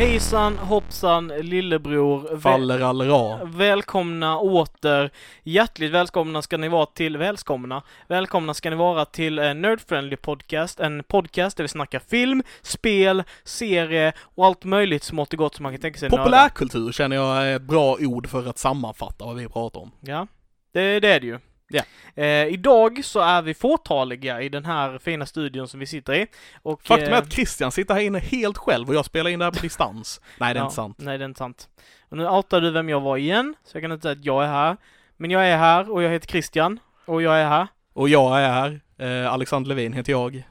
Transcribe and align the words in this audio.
Hejsan 0.00 0.58
hoppsan 0.58 1.28
lillebror. 1.28 2.38
Faller 2.40 2.80
allra. 2.80 3.44
Välkomna 3.44 4.38
åter. 4.38 5.10
Hjärtligt 5.42 5.92
välkomna 5.92 6.42
ska 6.42 6.56
ni 6.56 6.68
vara 6.68 6.86
till, 6.86 7.16
välkomna. 7.16 7.82
Välkomna 8.08 8.54
ska 8.54 8.70
ni 8.70 8.76
vara 8.76 9.04
till 9.04 9.38
eh, 9.38 9.54
Nerd 9.54 9.80
Friendly 9.80 10.16
Podcast. 10.16 10.80
En 10.80 11.04
podcast 11.04 11.56
där 11.56 11.64
vi 11.64 11.68
snackar 11.68 11.98
film, 11.98 12.42
spel, 12.62 13.22
serie 13.44 14.12
och 14.18 14.46
allt 14.46 14.64
möjligt 14.64 15.02
smått 15.02 15.32
och 15.32 15.38
gott 15.38 15.54
som 15.54 15.62
man 15.62 15.72
kan 15.72 15.80
tänka 15.80 15.98
sig. 15.98 16.10
Populärkultur 16.10 16.92
känner 16.92 17.16
jag 17.16 17.46
är 17.46 17.56
ett 17.56 17.62
bra 17.62 17.96
ord 18.00 18.28
för 18.28 18.46
att 18.46 18.58
sammanfatta 18.58 19.24
vad 19.24 19.36
vi 19.36 19.48
pratar 19.48 19.80
om. 19.80 19.90
Ja, 20.00 20.26
det, 20.72 21.00
det 21.00 21.08
är 21.08 21.20
det 21.20 21.26
ju. 21.26 21.38
Ja. 21.70 21.82
Eh, 22.14 22.46
idag 22.46 23.04
så 23.04 23.20
är 23.20 23.42
vi 23.42 23.54
fåtaliga 23.54 24.42
i 24.42 24.48
den 24.48 24.64
här 24.64 24.98
fina 24.98 25.26
studion 25.26 25.68
som 25.68 25.80
vi 25.80 25.86
sitter 25.86 26.14
i. 26.14 26.26
Och, 26.62 26.82
Faktum 26.82 27.08
är 27.08 27.12
eh, 27.12 27.18
att 27.18 27.32
Christian 27.32 27.72
sitter 27.72 27.94
här 27.94 28.00
inne 28.00 28.18
helt 28.18 28.58
själv 28.58 28.88
och 28.88 28.94
jag 28.94 29.04
spelar 29.04 29.30
in 29.30 29.38
det 29.38 29.44
här 29.44 29.52
på 29.52 29.60
distans. 29.62 30.20
Nej, 30.38 30.54
det 30.54 30.58
är 30.58 30.60
ja, 30.60 30.64
inte 30.64 30.74
sant. 30.74 30.96
Nej, 30.98 31.18
det 31.18 31.24
är 31.24 31.28
inte 31.28 31.38
sant. 31.38 31.68
Och 32.08 32.16
nu 32.16 32.28
outar 32.28 32.60
du 32.60 32.70
vem 32.70 32.88
jag 32.88 33.00
var 33.00 33.16
igen, 33.16 33.54
så 33.64 33.76
jag 33.76 33.82
kan 33.82 33.92
inte 33.92 34.02
säga 34.02 34.12
att 34.12 34.24
jag 34.24 34.44
är 34.44 34.48
här. 34.48 34.76
Men 35.16 35.30
jag 35.30 35.48
är 35.48 35.56
här 35.56 35.90
och 35.90 36.02
jag 36.02 36.10
heter 36.10 36.26
Christian. 36.28 36.80
Och 37.06 37.22
jag 37.22 37.38
är 37.38 37.48
här. 37.48 37.68
Och 37.92 38.08
jag 38.08 38.40
är 38.40 38.48
här. 38.48 38.80
Eh, 38.98 39.32
Alexander 39.32 39.68
Levin 39.68 39.92
heter 39.92 40.12
jag. 40.12 40.42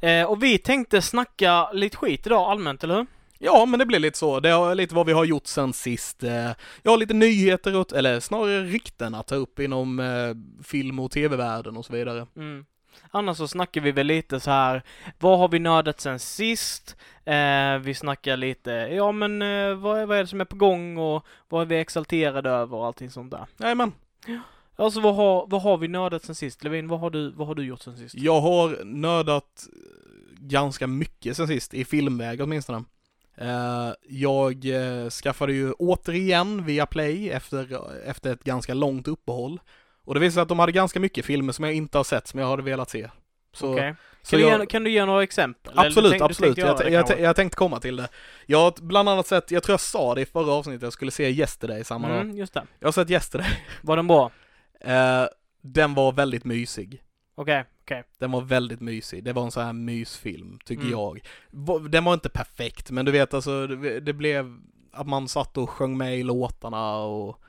Eh, 0.00 0.24
och 0.24 0.42
vi 0.42 0.58
tänkte 0.58 1.02
snacka 1.02 1.72
lite 1.72 1.96
skit 1.96 2.26
idag 2.26 2.50
allmänt, 2.50 2.84
eller 2.84 2.94
hur? 2.94 3.06
Ja, 3.38 3.66
men 3.66 3.78
det 3.78 3.86
blir 3.86 3.98
lite 3.98 4.18
så. 4.18 4.40
Det 4.40 4.48
är 4.48 4.74
lite 4.74 4.94
vad 4.94 5.06
vi 5.06 5.12
har 5.12 5.24
gjort 5.24 5.46
sen 5.46 5.72
sist. 5.72 6.22
Eh, 6.22 6.50
Jag 6.82 6.90
har 6.90 6.96
lite 6.96 7.14
nyheter, 7.14 7.80
att, 7.80 7.92
eller 7.92 8.20
snarare 8.20 8.62
rykten 8.62 9.14
att 9.14 9.26
ta 9.26 9.34
upp 9.34 9.58
inom 9.58 10.00
eh, 10.00 10.64
film 10.64 10.98
och 11.00 11.10
tv-världen 11.10 11.76
och 11.76 11.84
så 11.84 11.92
vidare. 11.92 12.26
Mm. 12.36 12.64
Annars 13.10 13.36
så 13.36 13.48
snackar 13.48 13.80
vi 13.80 13.92
väl 13.92 14.06
lite 14.06 14.40
så 14.40 14.50
här, 14.50 14.82
vad 15.18 15.38
har 15.38 15.48
vi 15.48 15.58
nördat 15.58 16.00
sen 16.00 16.18
sist? 16.18 16.96
Eh, 17.24 17.78
vi 17.78 17.94
snackar 17.94 18.36
lite, 18.36 18.70
ja 18.70 19.12
men 19.12 19.42
eh, 19.42 19.74
vad, 19.74 19.98
är, 19.98 20.06
vad 20.06 20.18
är 20.18 20.22
det 20.22 20.26
som 20.26 20.40
är 20.40 20.44
på 20.44 20.56
gång 20.56 20.98
och 20.98 21.26
vad 21.48 21.62
är 21.62 21.66
vi 21.66 21.76
exalterade 21.78 22.50
över 22.50 22.76
och 22.76 22.86
allting 22.86 23.10
sånt 23.10 23.30
där. 23.30 23.46
Jajamän. 23.58 23.92
Alltså 24.76 25.00
vad 25.00 25.14
har, 25.14 25.46
vad 25.46 25.62
har 25.62 25.78
vi 25.78 25.88
nördat 25.88 26.24
sen 26.24 26.34
sist? 26.34 26.64
Levin, 26.64 26.88
vad 26.88 27.00
har 27.00 27.10
du, 27.10 27.30
vad 27.30 27.46
har 27.46 27.54
du 27.54 27.64
gjort 27.64 27.80
sen 27.80 27.96
sist? 27.96 28.14
Jag 28.14 28.40
har 28.40 28.84
nördat 28.84 29.66
eh, 29.72 30.40
ganska 30.40 30.86
mycket 30.86 31.36
sen 31.36 31.46
sist, 31.48 31.74
i 31.74 31.84
filmväg 31.84 32.40
åtminstone. 32.40 32.84
Eh, 33.38 33.92
jag 34.08 34.64
eh, 34.64 35.10
skaffade 35.10 35.52
ju 35.52 35.72
återigen 35.72 36.64
via 36.64 36.86
Play 36.86 37.30
efter, 37.30 37.80
efter 38.08 38.32
ett 38.32 38.44
ganska 38.44 38.74
långt 38.74 39.08
uppehåll. 39.08 39.60
Och 40.04 40.14
det 40.14 40.20
visade 40.20 40.32
sig 40.34 40.42
att 40.42 40.48
de 40.48 40.58
hade 40.58 40.72
ganska 40.72 41.00
mycket 41.00 41.24
filmer 41.24 41.52
som 41.52 41.64
jag 41.64 41.74
inte 41.74 41.98
har 41.98 42.04
sett, 42.04 42.26
som 42.26 42.40
jag 42.40 42.46
hade 42.46 42.62
velat 42.62 42.90
se. 42.90 43.08
Så, 43.52 43.72
Okej. 43.72 43.94
så 44.22 44.30
Kan, 44.30 44.40
du 44.40 44.46
jag- 44.46 44.60
ge, 44.60 44.66
kan 44.66 44.84
du 44.84 44.90
ge 44.90 45.04
några 45.04 45.22
exempel? 45.22 45.72
Du 45.74 45.80
Absolut, 45.80 46.10
tänk- 46.10 46.20
du 46.20 46.24
absolut. 46.24 46.58
Jag, 46.58 46.78
det 46.78 46.90
jag, 46.90 47.20
jag 47.20 47.36
tänkte 47.36 47.56
komma 47.56 47.80
till 47.80 47.96
det. 47.96 48.08
Jag 48.46 48.58
har 48.58 48.74
bland 48.82 49.08
annat 49.08 49.26
sett, 49.26 49.50
jag 49.50 49.62
tror 49.62 49.72
jag 49.72 49.80
sa 49.80 50.14
det 50.14 50.20
i 50.20 50.26
förra 50.26 50.52
avsnittet, 50.52 50.82
jag 50.82 50.92
skulle 50.92 51.10
se 51.10 51.30
Yesterday 51.30 51.84
samma. 51.84 52.08
Mm, 52.08 52.36
just 52.36 52.54
det. 52.54 52.62
Jag 52.80 52.86
har 52.86 52.92
sett 52.92 53.10
Yesterday. 53.10 53.64
Var 53.82 53.96
den 53.96 54.06
bra? 54.06 54.30
Eh, 54.80 55.24
den 55.62 55.94
var 55.94 56.12
väldigt 56.12 56.44
mysig. 56.44 57.02
Okej, 57.38 57.64
okej. 57.82 58.04
Den 58.18 58.30
var 58.32 58.40
väldigt 58.40 58.80
mysig. 58.80 59.24
Det 59.24 59.32
var 59.32 59.42
en 59.44 59.50
sån 59.50 59.64
här 59.64 59.72
mysfilm, 59.72 60.58
tycker 60.64 60.82
Mm. 60.82 60.92
jag. 60.92 61.20
Den 61.90 62.04
var 62.04 62.14
inte 62.14 62.28
perfekt, 62.28 62.90
men 62.90 63.04
du 63.04 63.12
vet 63.12 63.34
alltså, 63.34 63.66
det, 63.66 64.12
blev 64.12 64.56
att 64.92 65.06
man 65.06 65.28
satt 65.28 65.56
och 65.56 65.70
sjöng 65.70 65.96
med 65.96 66.18
i 66.18 66.22
låtarna 66.22 66.96
och 66.96 67.40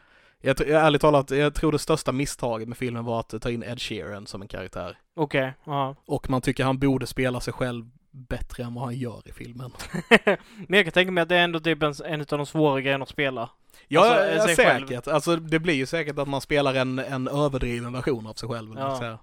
jag, 0.42 0.56
tr- 0.58 0.74
ärligt 0.74 1.02
talat, 1.02 1.32
jag 1.32 1.54
tror 1.54 1.72
det 1.72 1.80
största 1.80 2.12
misstaget 2.12 2.68
med 2.68 2.78
filmen 2.78 3.06
var 3.06 3.20
att 3.20 3.42
ta 3.42 3.50
in 3.50 3.64
Ed 3.64 3.82
Sheeran 3.82 4.28
som 4.28 4.42
en 4.42 4.48
karaktär. 4.48 4.98
Okej, 5.16 5.54
ja. 5.64 5.96
Och 6.06 6.30
man 6.30 6.42
tycker 6.42 6.64
han 6.64 6.80
borde 6.80 7.08
spela 7.08 7.40
sig 7.40 7.54
själv 7.54 7.86
bättre 8.12 8.64
än 8.64 8.74
vad 8.74 8.84
han 8.84 8.96
gör 8.96 9.22
i 9.26 9.32
filmen. 9.32 9.72
Men 10.68 10.78
jag 10.78 10.86
kan 10.86 10.92
tänka 10.92 11.12
mig 11.12 11.22
att 11.22 11.30
det 11.30 11.36
är 11.36 11.44
ändå 11.44 11.60
typ 11.60 11.84
en, 11.84 11.94
en 12.06 12.20
av 12.22 12.26
de 12.28 12.46
svåra 12.46 12.82
grejerna 12.82 13.04
att 13.04 13.10
spela. 13.10 13.50
Ja, 13.88 14.02
Alltså, 14.16 14.36
ja, 14.50 14.56
sig 14.56 14.66
själv. 14.66 14.88
säkert. 14.88 15.08
Alltså 15.08 15.36
det 15.36 15.60
blir 15.60 15.74
ju 15.74 15.86
säkert 15.86 16.20
att 16.20 16.28
man 16.28 16.42
spelar 16.42 16.74
en, 16.74 17.00
en 17.00 17.28
överdriven 17.28 17.94
version 17.94 18.28
av 18.28 18.34
sig 18.34 18.50
själv. 18.50 18.74
Ja. 18.78 19.18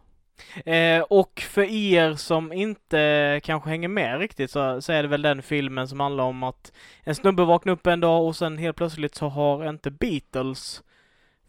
Eh, 0.65 1.01
och 1.01 1.41
för 1.41 1.63
er 1.63 2.15
som 2.15 2.53
inte 2.53 3.41
kanske 3.45 3.71
hänger 3.71 3.89
med 3.89 4.19
riktigt 4.19 4.51
så, 4.51 4.83
så 4.83 4.93
är 4.93 5.03
det 5.03 5.09
väl 5.09 5.23
den 5.23 5.43
filmen 5.43 5.89
som 5.89 6.01
handlar 6.01 6.25
om 6.25 6.43
att 6.43 6.73
en 7.03 7.15
snubbe 7.15 7.45
vaknar 7.45 7.73
upp 7.73 7.87
en 7.87 8.01
dag 8.01 8.27
och 8.27 8.37
sen 8.37 8.59
helt 8.59 8.77
plötsligt 8.77 9.15
så 9.15 9.29
har 9.29 9.69
inte 9.69 9.91
Beatles 9.91 10.83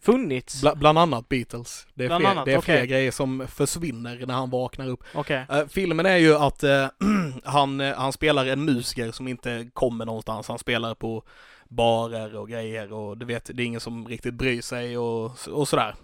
funnits. 0.06 0.60
Bla, 0.60 0.74
bland 0.74 0.98
annat 0.98 1.28
Beatles. 1.28 1.86
Det 1.94 2.04
är, 2.04 2.08
Bland 2.08 2.22
fler, 2.22 2.30
annat, 2.30 2.44
det 2.44 2.52
är 2.52 2.60
fler 2.60 2.76
okej. 2.76 2.86
grejer 2.86 3.10
som 3.10 3.46
försvinner 3.48 4.26
när 4.26 4.34
han 4.34 4.50
vaknar 4.50 4.88
upp. 4.88 5.04
Okej. 5.14 5.46
Eh, 5.50 5.66
filmen 5.66 6.06
är 6.06 6.16
ju 6.16 6.36
att 6.36 6.62
eh, 6.62 6.86
han, 7.44 7.80
eh, 7.80 7.96
han 7.96 8.12
spelar 8.12 8.46
en 8.46 8.64
musiker 8.64 9.12
som 9.12 9.28
inte 9.28 9.70
kommer 9.72 10.04
någonstans. 10.04 10.48
Han 10.48 10.58
spelar 10.58 10.94
på 10.94 11.22
barer 11.68 12.36
och 12.36 12.48
grejer 12.48 12.92
och 12.92 13.18
du 13.18 13.26
vet, 13.26 13.50
det 13.54 13.62
är 13.62 13.66
ingen 13.66 13.80
som 13.80 14.08
riktigt 14.08 14.34
bryr 14.34 14.62
sig 14.62 14.98
och, 14.98 15.48
och 15.48 15.68
sådär. 15.68 15.94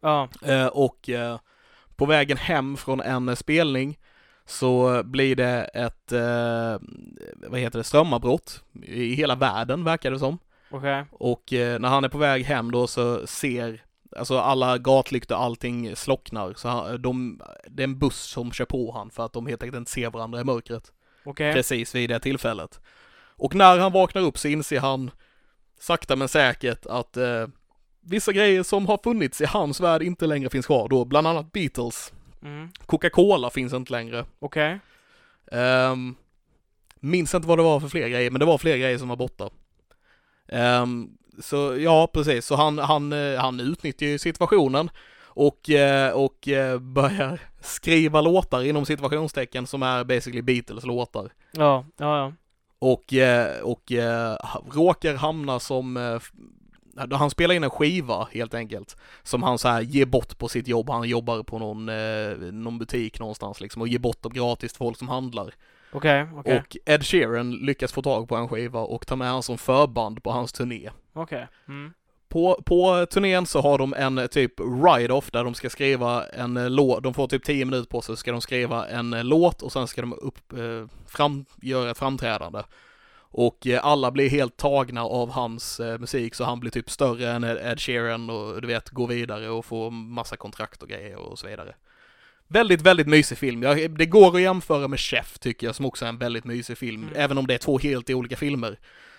Ja. 0.00 0.28
Eh, 0.42 0.66
och 0.66 1.10
på 2.00 2.06
vägen 2.06 2.36
hem 2.36 2.76
från 2.76 3.00
en 3.00 3.28
eh, 3.28 3.34
spelning 3.34 3.98
så 4.46 5.02
blir 5.02 5.36
det 5.36 5.64
ett, 5.74 6.12
eh, 6.12 6.78
vad 7.50 7.60
heter 7.60 7.78
det, 7.78 7.84
strömavbrott 7.84 8.62
i 8.82 9.14
hela 9.14 9.34
världen 9.34 9.84
verkar 9.84 10.10
det 10.10 10.18
som. 10.18 10.38
Okej. 10.70 11.04
Och 11.10 11.52
eh, 11.52 11.78
när 11.78 11.88
han 11.88 12.04
är 12.04 12.08
på 12.08 12.18
väg 12.18 12.44
hem 12.44 12.70
då 12.70 12.86
så 12.86 13.26
ser, 13.26 13.82
alltså 14.16 14.38
alla 14.38 14.78
gatlyktor, 14.78 15.36
allting 15.36 15.96
slocknar. 15.96 16.54
Så 16.56 16.68
han, 16.68 17.02
de, 17.02 17.40
det 17.66 17.82
är 17.82 17.88
en 17.88 17.98
buss 17.98 18.20
som 18.20 18.52
kör 18.52 18.64
på 18.64 18.92
han 18.92 19.10
för 19.10 19.24
att 19.24 19.32
de 19.32 19.46
helt 19.46 19.62
enkelt 19.62 19.78
inte 19.78 19.90
ser 19.90 20.10
varandra 20.10 20.40
i 20.40 20.44
mörkret. 20.44 20.92
Okej. 21.24 21.54
Precis 21.54 21.94
vid 21.94 22.10
det 22.10 22.20
tillfället. 22.20 22.80
Och 23.36 23.54
när 23.54 23.78
han 23.78 23.92
vaknar 23.92 24.22
upp 24.22 24.38
så 24.38 24.48
inser 24.48 24.80
han 24.80 25.10
sakta 25.80 26.16
men 26.16 26.28
säkert 26.28 26.86
att 26.86 27.16
eh, 27.16 27.46
vissa 28.00 28.32
grejer 28.32 28.62
som 28.62 28.86
har 28.86 28.98
funnits 29.04 29.40
i 29.40 29.44
hans 29.44 29.80
värld 29.80 30.02
inte 30.02 30.26
längre 30.26 30.50
finns 30.50 30.66
kvar 30.66 30.88
då, 30.88 31.04
bland 31.04 31.26
annat 31.26 31.52
Beatles. 31.52 32.12
Mm. 32.42 32.68
Coca-Cola 32.86 33.50
finns 33.50 33.72
inte 33.72 33.92
längre. 33.92 34.24
Okej. 34.38 34.78
Um, 35.52 36.16
minns 37.00 37.34
inte 37.34 37.48
vad 37.48 37.58
det 37.58 37.62
var 37.62 37.80
för 37.80 37.88
fler 37.88 38.08
grejer, 38.08 38.30
men 38.30 38.40
det 38.40 38.46
var 38.46 38.58
fler 38.58 38.76
grejer 38.76 38.98
som 38.98 39.08
var 39.08 39.16
borta. 39.16 39.50
Ehm, 40.48 41.10
så 41.38 41.76
ja, 41.78 42.10
precis. 42.12 42.46
Så 42.46 42.54
han, 42.54 42.78
han, 42.78 43.12
eh, 43.12 43.40
han 43.40 43.60
utnyttjar 43.60 44.06
ju 44.06 44.18
situationen 44.18 44.90
och, 45.24 45.70
eh, 45.70 46.12
och 46.12 46.48
eh, 46.48 46.78
börjar 46.78 47.40
skriva 47.60 48.20
låtar 48.20 48.62
inom 48.64 48.86
situationstecken 48.86 49.66
som 49.66 49.82
är 49.82 50.04
basically 50.04 50.42
Beatles 50.42 50.84
låtar. 50.84 51.32
Ja, 51.52 51.84
ja, 51.96 52.18
ja. 52.18 52.32
Och, 52.78 53.14
och 53.62 53.92
råkar 54.74 55.14
hamna 55.14 55.60
som 55.60 56.20
han 57.10 57.30
spelar 57.30 57.54
in 57.54 57.64
en 57.64 57.70
skiva 57.70 58.28
helt 58.32 58.54
enkelt 58.54 58.96
som 59.22 59.42
han 59.42 59.58
så 59.58 59.68
här 59.68 59.80
ger 59.80 60.06
bort 60.06 60.38
på 60.38 60.48
sitt 60.48 60.68
jobb. 60.68 60.90
Han 60.90 61.08
jobbar 61.08 61.42
på 61.42 61.58
någon, 61.58 61.88
eh, 61.88 62.52
någon 62.52 62.78
butik 62.78 63.20
någonstans 63.20 63.60
liksom 63.60 63.82
och 63.82 63.88
ger 63.88 63.98
bort 63.98 64.22
dem 64.22 64.32
gratis 64.32 64.72
till 64.72 64.78
folk 64.78 64.98
som 64.98 65.08
handlar. 65.08 65.54
Okej, 65.92 66.28
okej. 66.34 66.58
Och 66.58 66.76
Ed 66.84 67.06
Sheeran 67.06 67.50
lyckas 67.50 67.92
få 67.92 68.02
tag 68.02 68.28
på 68.28 68.36
en 68.36 68.48
skiva 68.48 68.80
och 68.80 69.06
tar 69.06 69.16
med 69.16 69.28
han 69.28 69.42
som 69.42 69.58
förband 69.58 70.22
på 70.22 70.30
hans 70.30 70.52
turné. 70.52 70.90
Okej. 71.12 71.48
Mm. 71.68 71.92
På, 72.28 72.62
på 72.66 73.06
turnén 73.10 73.46
så 73.46 73.60
har 73.60 73.78
de 73.78 73.94
en 73.94 74.28
typ 74.28 74.60
ride-off 74.60 75.30
där 75.30 75.44
de 75.44 75.54
ska 75.54 75.70
skriva 75.70 76.26
en 76.26 76.56
eh, 76.56 76.70
låt, 76.70 77.02
de 77.02 77.14
får 77.14 77.28
typ 77.28 77.44
10 77.44 77.64
minuter 77.64 77.90
på 77.90 78.00
sig 78.00 78.16
så 78.16 78.20
ska 78.20 78.32
de 78.32 78.40
skriva 78.40 78.88
en 78.88 79.12
eh, 79.12 79.24
låt 79.24 79.62
och 79.62 79.72
sen 79.72 79.86
ska 79.86 80.00
de 80.00 80.12
upp, 80.12 80.52
eh, 80.52 80.86
fram, 81.06 81.44
göra 81.62 81.90
ett 81.90 81.98
framträdande. 81.98 82.62
Och 83.32 83.66
eh, 83.66 83.84
alla 83.86 84.10
blir 84.10 84.30
helt 84.30 84.56
tagna 84.56 85.02
av 85.04 85.30
hans 85.30 85.80
eh, 85.80 85.98
musik 85.98 86.34
så 86.34 86.44
han 86.44 86.60
blir 86.60 86.70
typ 86.70 86.90
större 86.90 87.30
än 87.30 87.44
Ed 87.44 87.80
Sheeran 87.80 88.30
och 88.30 88.60
du 88.62 88.68
vet 88.68 88.90
går 88.90 89.06
vidare 89.06 89.48
och 89.50 89.64
får 89.64 89.90
massa 89.90 90.36
kontrakt 90.36 90.82
och 90.82 90.88
grejer 90.88 91.16
och 91.16 91.38
så 91.38 91.46
vidare. 91.46 91.74
Väldigt, 92.48 92.80
väldigt 92.82 93.06
mysig 93.06 93.38
film. 93.38 93.62
Jag, 93.62 93.90
det 93.98 94.06
går 94.06 94.36
att 94.36 94.42
jämföra 94.42 94.88
med 94.88 95.00
Chef 95.00 95.38
tycker 95.38 95.66
jag 95.66 95.74
som 95.76 95.86
också 95.86 96.04
är 96.04 96.08
en 96.08 96.18
väldigt 96.18 96.44
mysig 96.44 96.78
film, 96.78 97.02
Mm. 97.02 97.14
även 97.16 97.38
om 97.38 97.46
det 97.46 97.54
är 97.54 97.58
två 97.58 97.78
helt 97.78 98.10
olika 98.10 98.36
filmer. 98.36 98.78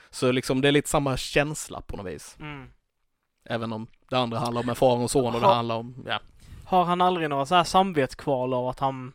Så 0.10 0.32
liksom 0.32 0.62
det 0.62 0.68
är 0.68 0.72
lite 0.72 0.90
samma 0.90 1.18
känsla 1.18 1.82
på 1.82 1.98
något 1.98 2.06
vis. 2.06 2.38
Mm. 2.40 2.68
Även 3.46 3.74
om 3.74 3.88
det 4.10 4.18
andra 4.18 4.40
handlar 4.40 4.62
om 4.64 4.70
en 4.70 4.76
far 4.76 4.98
och 4.98 5.12
son 5.12 5.36
och 5.36 5.42
det 5.42 5.48
Ha- 5.48 5.54
handlar 5.54 5.76
om, 5.76 6.04
ja. 6.08 6.20
Har 6.66 6.84
han 6.84 7.02
aldrig 7.02 7.30
några 7.30 7.46
så 7.46 7.56
här 7.56 7.64
samvetskval 7.64 8.54
av 8.54 8.68
att 8.68 8.80
han... 8.80 9.14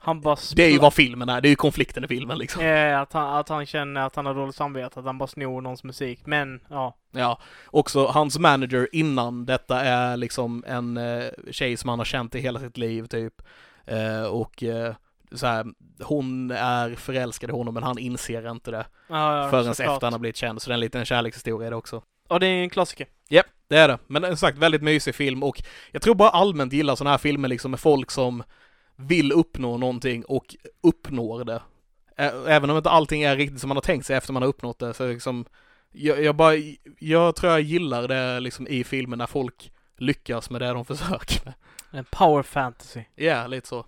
Han 0.00 0.20
bara... 0.20 0.36
Det 0.56 0.62
är 0.62 0.70
ju 0.70 0.78
vad 0.78 0.94
filmen 0.94 1.28
är, 1.28 1.40
det 1.40 1.48
är 1.48 1.50
ju 1.50 1.56
konflikten 1.56 2.04
i 2.04 2.08
filmen 2.08 2.38
liksom. 2.38 2.62
Eh, 2.62 3.00
att, 3.00 3.12
han, 3.12 3.36
att 3.36 3.48
han 3.48 3.66
känner 3.66 4.00
att 4.00 4.16
han 4.16 4.26
har 4.26 4.34
dåligt 4.34 4.56
samvete, 4.56 5.00
att 5.00 5.06
han 5.06 5.18
bara 5.18 5.26
snor 5.26 5.60
någons 5.60 5.84
musik. 5.84 6.20
Men, 6.24 6.60
ja. 6.70 6.96
Ja, 7.10 7.40
också 7.66 8.06
hans 8.06 8.38
manager 8.38 8.88
innan 8.92 9.46
detta 9.46 9.80
är 9.80 10.16
liksom 10.16 10.64
en 10.66 10.96
eh, 10.96 11.24
tjej 11.50 11.76
som 11.76 11.90
han 11.90 11.98
har 11.98 12.04
känt 12.04 12.34
i 12.34 12.40
hela 12.40 12.60
sitt 12.60 12.76
liv 12.76 13.06
typ. 13.06 13.42
Eh, 13.86 14.24
och 14.24 14.62
eh, 14.62 14.94
så 15.32 15.46
här, 15.46 15.66
hon 16.02 16.50
är 16.50 16.94
förälskad 16.94 17.50
i 17.50 17.52
honom 17.52 17.74
men 17.74 17.82
han 17.82 17.98
inser 17.98 18.50
inte 18.50 18.70
det 18.70 18.86
Ja, 19.08 19.42
ja, 19.42 19.50
förrän 19.50 19.70
efter 19.70 20.00
han 20.02 20.12
har 20.12 20.18
blivit 20.18 20.36
känd. 20.36 20.62
Så 20.62 20.70
det 20.70 20.72
är 20.72 20.74
en 20.74 20.80
liten 20.80 21.04
kärlekshistoria 21.04 21.70
det 21.70 21.76
också. 21.76 22.02
Ja, 22.28 22.38
det 22.38 22.46
är 22.46 22.62
en 22.62 22.70
klassiker. 22.70 23.06
Japp, 23.28 23.46
det 23.68 23.76
är 23.76 23.88
det. 23.88 23.98
Men 24.06 24.22
som 24.22 24.36
sagt, 24.36 24.58
väldigt 24.58 24.82
mysig 24.82 25.14
film 25.14 25.42
och 25.42 25.62
jag 25.92 26.02
tror 26.02 26.14
bara 26.14 26.30
allmänt 26.30 26.72
gillar 26.72 26.96
sådana 26.96 27.10
här 27.10 27.18
filmer 27.18 27.48
liksom 27.48 27.70
med 27.70 27.80
folk 27.80 28.10
som 28.10 28.42
vill 28.98 29.32
uppnå 29.32 29.76
någonting 29.76 30.24
och 30.24 30.56
uppnår 30.82 31.44
det. 31.44 31.62
Även 32.46 32.70
om 32.70 32.76
inte 32.76 32.90
allting 32.90 33.22
är 33.22 33.36
riktigt 33.36 33.60
som 33.60 33.68
man 33.68 33.76
har 33.76 33.82
tänkt 33.82 34.06
sig 34.06 34.16
efter 34.16 34.32
man 34.32 34.42
har 34.42 34.48
uppnått 34.48 34.78
det 34.78 34.94
så 34.94 35.06
liksom 35.06 35.44
jag, 35.92 36.22
jag 36.22 36.36
bara, 36.36 36.54
jag 36.98 37.36
tror 37.36 37.52
jag 37.52 37.60
gillar 37.60 38.08
det 38.08 38.40
liksom 38.40 38.66
i 38.66 38.84
filmer 38.84 39.16
när 39.16 39.26
folk 39.26 39.72
lyckas 39.96 40.50
med 40.50 40.60
det 40.60 40.72
de 40.72 40.84
försöker 40.84 41.44
med. 41.44 41.54
En 41.90 42.04
power 42.04 42.42
fantasy. 42.42 43.04
Ja, 43.14 43.46
lite 43.46 43.68
så. 43.68 43.86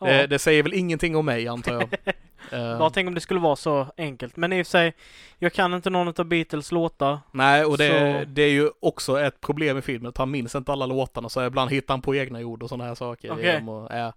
Ja. 0.00 0.06
Det, 0.06 0.26
det 0.26 0.38
säger 0.38 0.62
väl 0.62 0.74
ingenting 0.74 1.16
om 1.16 1.24
mig 1.26 1.48
antar 1.48 1.72
jag. 1.72 1.94
Eh, 2.52 2.78
Bara 2.78 2.90
tänk 2.90 3.08
om 3.08 3.14
det 3.14 3.20
skulle 3.20 3.40
vara 3.40 3.56
så 3.56 3.86
enkelt. 3.96 4.36
Men 4.36 4.52
i 4.52 4.62
och 4.62 4.66
för 4.66 4.70
sig, 4.70 4.94
jag 5.38 5.52
kan 5.52 5.74
inte 5.74 5.90
någon 5.90 6.08
av 6.18 6.24
Beatles 6.24 6.72
låtar. 6.72 7.18
Nej, 7.32 7.64
och 7.64 7.78
det, 7.78 7.88
Så- 8.24 8.30
det 8.30 8.42
är 8.42 8.50
ju 8.50 8.70
också 8.80 9.20
ett 9.20 9.40
problem 9.40 9.78
i 9.78 9.82
filmen 9.82 10.08
att 10.08 10.16
han 10.18 10.30
minns 10.30 10.54
inte 10.54 10.72
alla 10.72 10.86
låtarna 10.86 11.28
så 11.28 11.46
ibland 11.46 11.70
hittar 11.70 11.94
han 11.94 12.02
på 12.02 12.14
egna 12.14 12.38
ord 12.40 12.62
och 12.62 12.68
sådana 12.68 12.84
här 12.84 12.94
saker. 12.94 13.28
dem 13.28 13.68
Och, 13.68 13.88
ja. 13.90 14.12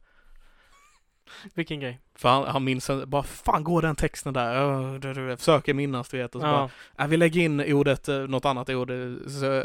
Vilken 1.54 1.80
grej. 1.80 2.00
För 2.16 2.30
han, 2.30 2.44
han 2.48 2.63
minns 2.63 2.89
inte, 2.89 3.06
bara 3.06 3.24
fan 3.24 3.63
går 3.63 3.81
den 3.81 3.95
texten 3.95 4.33
där? 4.33 4.56
Ja, 4.56 4.98
du, 5.01 5.13
du, 5.13 5.38
försöker 5.38 5.74
minnas 5.74 6.10
du 6.10 6.18
vet. 6.18 6.36
Och 6.36 6.42
så 6.42 6.48
bara, 6.48 6.69
Ja. 6.98 7.04
äh, 7.04 7.10
vi 7.10 7.18
lägger 7.18 7.42
in 7.42 7.60
ordet, 7.74 8.07
eh, 8.07 8.18
något 8.19 8.45
annat 8.45 8.69
ord. 8.69 8.89
eh, 8.92 8.98
Så, 9.28 9.63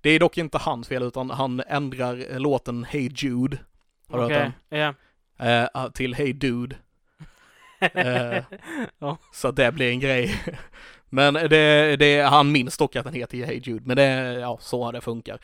det 0.00 0.10
är 0.10 0.20
dock 0.20 0.38
inte 0.38 0.58
hans 0.58 0.88
fel 0.88 1.02
utan 1.02 1.30
han 1.30 1.62
ändrar 1.68 2.24
eh, 2.32 2.40
låten 2.40 2.84
Hey 2.84 3.10
Jude. 3.14 3.58
Har 4.10 4.18
du 4.18 4.22
hört 4.34 4.52
den? 4.68 4.78
Ja. 4.80 4.94
Eh, 5.38 5.88
till 5.94 6.14
Hey 6.14 6.32
Dude. 6.32 6.76
Eh, 7.80 8.42
Ja. 8.98 9.18
Så 9.32 9.48
att 9.48 9.56
det 9.56 9.72
blir 9.72 9.90
en 9.90 10.00
grej. 10.00 10.42
Men 11.08 11.34
det, 11.34 11.96
det, 11.96 12.20
han 12.20 12.52
minns 12.52 12.76
dock 12.76 12.96
att 12.96 13.04
den 13.04 13.14
heter 13.14 13.44
Hey 13.46 13.60
Jude, 13.64 13.82
men 13.86 13.96
det 13.96 14.02
är, 14.02 14.38
ja, 14.38 14.58
så 14.60 14.92
det 14.92 15.00
funkar. 15.00 15.38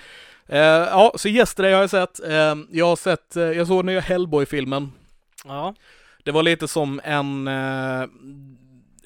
Eh, 0.47 0.59
ja, 0.61 1.13
så 1.17 1.29
Yesterday 1.29 1.73
har 1.73 1.81
jag 1.81 1.91
sett. 1.91 2.21
Eh, 2.21 2.57
jag 2.71 2.87
har 2.87 2.97
sett, 2.97 3.37
eh, 3.37 3.43
jag 3.43 3.67
såg 3.67 3.85
nya 3.85 4.01
Hellboy-filmen. 4.01 4.93
Ja. 5.45 5.75
Det 6.25 6.31
var 6.31 6.43
lite 6.43 6.69
som 6.69 7.01
en 7.05 7.49
eh, 7.49 8.07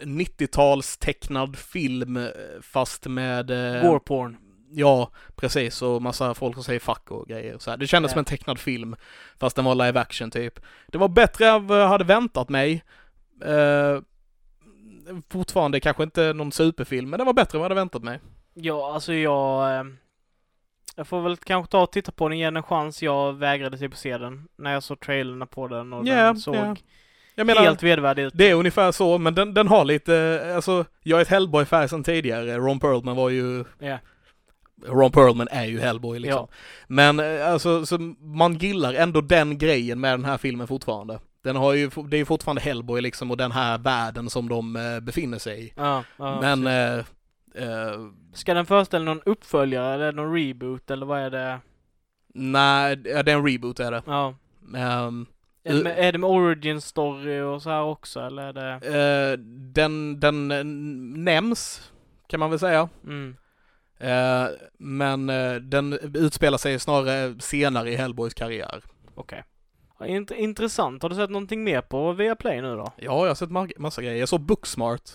90-tals 0.00 0.96
tecknad 0.96 1.56
film 1.58 2.16
eh, 2.16 2.28
fast 2.62 3.06
med... 3.06 3.50
Eh, 3.50 3.82
Gore 3.90 4.00
porn. 4.00 4.36
Ja, 4.70 5.10
precis. 5.36 5.82
Och 5.82 6.02
massa 6.02 6.34
folk 6.34 6.54
som 6.54 6.64
säger 6.64 6.80
fuck 6.80 7.10
och 7.10 7.26
grejer. 7.28 7.58
Så 7.58 7.70
här. 7.70 7.76
Det 7.76 7.86
kändes 7.86 8.10
Ja. 8.10 8.12
som 8.12 8.18
en 8.18 8.24
tecknad 8.24 8.58
film 8.58 8.96
fast 9.38 9.56
den 9.56 9.64
var 9.64 9.74
live 9.74 10.00
action 10.00 10.30
typ. 10.30 10.60
Det 10.86 10.98
var 10.98 11.08
bättre 11.08 11.48
än 11.48 11.66
vad 11.66 11.80
jag 11.80 11.88
hade 11.88 12.04
väntat 12.04 12.48
mig. 12.48 12.84
Eh, 13.44 14.00
fortfarande 15.30 15.80
kanske 15.80 16.02
inte 16.02 16.32
någon 16.32 16.52
superfilm, 16.52 17.10
men 17.10 17.18
det 17.18 17.24
var 17.24 17.32
bättre 17.32 17.56
än 17.58 17.60
vad 17.60 17.64
jag 17.64 17.70
hade 17.70 17.80
väntat 17.80 18.02
mig. 18.02 18.20
Ja, 18.54 18.94
alltså 18.94 19.14
jag... 19.14 19.76
Eh, 19.78 19.84
jag 20.98 21.06
får 21.06 21.20
väl 21.22 21.36
kanske 21.36 21.70
ta 21.70 21.82
och 21.82 21.92
titta 21.92 22.12
på 22.12 22.28
den, 22.28 22.38
ge 22.38 22.44
den 22.44 22.56
en 22.56 22.62
chans. 22.62 23.02
Jag 23.02 23.32
vägrade 23.32 23.78
typ 23.78 23.96
se 23.96 24.18
den 24.18 24.48
när 24.58 24.72
jag 24.72 24.82
såg 24.82 25.00
trailerna 25.00 25.46
på 25.46 25.68
den 25.68 25.92
och 25.92 26.06
Ja, 26.06 26.14
den 26.14 26.36
såg 26.36 26.54
ja. 26.56 26.76
Jag 27.34 27.46
menar, 27.46 27.60
helt 27.62 27.82
vedervärdig 27.82 28.22
ut. 28.22 28.32
det 28.36 28.50
är 28.50 28.54
ungefär 28.54 28.92
så, 28.92 29.18
men 29.18 29.34
den, 29.34 29.54
den 29.54 29.68
har 29.68 29.84
lite, 29.84 30.42
alltså, 30.56 30.84
jag 31.02 31.18
är 31.18 31.22
ett 31.22 31.28
Hellboy-fan 31.28 31.88
sedan 31.88 32.04
tidigare. 32.04 32.56
Ron 32.56 32.80
Perlman 32.80 33.16
var 33.16 33.30
ju 33.30 33.64
Ja. 33.78 33.98
Ron 34.84 35.12
Perlman 35.12 35.48
är 35.50 35.64
ju 35.64 35.80
Hellboy 35.80 36.18
liksom. 36.18 36.46
Ja. 36.50 36.56
Men 36.86 37.20
eh, 37.20 37.52
alltså, 37.52 37.86
så 37.86 37.98
man 38.20 38.54
gillar 38.54 38.94
ändå 38.94 39.20
den 39.20 39.58
grejen 39.58 40.00
med 40.00 40.12
den 40.12 40.24
här 40.24 40.38
filmen 40.38 40.66
fortfarande. 40.66 41.18
Den 41.42 41.56
har 41.56 41.72
ju, 41.72 41.90
det 42.08 42.16
är 42.16 42.18
ju 42.18 42.24
fortfarande 42.24 42.62
Hellboy 42.62 43.00
liksom 43.00 43.30
och 43.30 43.36
den 43.36 43.52
här 43.52 43.78
världen 43.78 44.30
som 44.30 44.48
de 44.48 44.76
eh, 44.76 45.00
befinner 45.00 45.38
sig 45.38 45.64
i. 45.64 45.72
Ja, 45.76 46.04
ja, 46.16 46.40
Men, 46.40 46.66
eh, 46.66 46.98
eh, 47.54 47.98
Ska 48.34 48.54
den 48.54 48.66
föreställa 48.66 49.04
någon 49.04 49.22
uppföljare 49.26 49.94
eller 49.94 50.12
någon 50.12 50.34
reboot 50.34 50.90
eller 50.90 51.06
vad 51.06 51.20
är 51.20 51.30
det? 51.30 51.60
nej, 52.34 52.96
det 52.96 53.10
är 53.10 53.28
en 53.28 53.46
reboot 53.48 53.80
är 53.80 53.90
det. 53.90 54.02
Ja. 54.06 54.34
Ehm, 54.76 55.26
Är 55.64 55.74
det, 55.74 55.82
med, 55.82 55.98
är 55.98 56.12
det 56.12 56.18
med 56.18 56.30
origin 56.30 56.80
story 56.80 57.40
och 57.40 57.62
så 57.62 57.70
här 57.70 57.82
också 57.82 58.20
eller 58.20 58.42
är 58.42 58.52
det? 58.52 59.32
eh, 59.32 59.38
den, 59.72 60.20
den 60.20 60.50
eh, 60.50 60.64
nämns, 61.24 61.92
kan 62.26 62.40
man 62.40 62.50
väl 62.50 62.58
säga. 62.58 62.88
Mm. 63.04 63.36
Eh, 63.98 64.46
men 64.78 65.30
eh, 65.30 65.54
den 65.54 65.92
utspelar 66.14 66.58
sig 66.58 66.78
snarare 66.78 67.40
senare 67.40 67.90
i 67.90 67.96
Hellboys 67.96 68.34
karriär. 68.34 68.82
Okej. 69.14 69.44
Int- 70.00 70.32
intressant. 70.34 71.02
Har 71.02 71.10
du 71.10 71.16
sett 71.16 71.30
någonting 71.30 71.64
mer 71.64 71.80
på 71.80 72.12
Viaplay 72.12 72.60
nu 72.62 72.76
då? 72.76 72.92
Ja, 72.96 73.20
jag 73.20 73.28
har 73.28 73.34
sett 73.34 73.50
ma- 73.50 73.78
massa 73.78 74.02
grejer. 74.02 74.16
Jag 74.16 74.28
såg 74.28 74.40
Booksmart. 74.40 75.10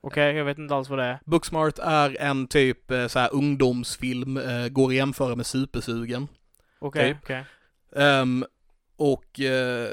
Okej, 0.00 0.36
jag 0.36 0.44
vet 0.44 0.58
inte 0.58 0.74
alls 0.74 0.88
vad 0.88 0.98
det 0.98 1.04
är. 1.04 1.18
Booksmart 1.24 1.78
är 1.78 2.16
en 2.20 2.46
typ 2.48 2.90
eh, 2.90 3.06
så 3.06 3.18
här 3.18 3.34
ungdomsfilm, 3.34 4.36
eh, 4.36 4.68
går 4.68 4.88
att 4.88 4.94
jämföra 4.94 5.36
med 5.36 5.46
Supersugen. 5.46 6.28
Okej, 6.78 7.12
Typ. 7.14 7.22
okej. 7.22 7.44
Ehm, 7.96 8.44
och 8.96 9.40
eh, 9.40 9.88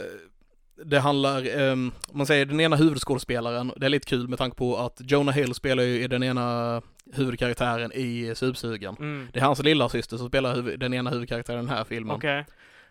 det 0.86 1.00
handlar, 1.00 1.72
om 1.72 1.92
man 2.12 2.26
säger 2.26 2.46
den 2.46 2.60
ena 2.60 2.76
huvudskådespelaren, 2.76 3.72
det 3.76 3.86
är 3.86 3.90
lite 3.90 4.10
kul 4.10 4.28
med 4.28 4.38
tanke 4.38 4.58
på 4.58 4.78
att 4.78 5.02
Jonah 5.06 5.36
Hill 5.36 5.54
spelar 5.54 5.84
ju 5.84 6.04
i 6.04 6.08
den 6.08 6.24
ena 6.24 6.82
huvudkaraktären 7.14 7.92
i 7.92 8.34
Supersugen. 8.36 8.96
Mm. 9.00 9.28
Det 9.34 9.40
är 9.40 9.44
hans 9.44 9.64
lilla 9.64 9.90
syster 9.90 10.18
som 10.18 10.28
spelar 10.28 10.56
huvud, 10.56 10.80
den 10.80 10.94
ena 10.94 11.10
huvudkaraktären 11.10 11.60
i 11.60 11.68
den 11.68 11.78
här 11.78 11.84
filmen. 11.84 12.16
Okej. 12.16 12.46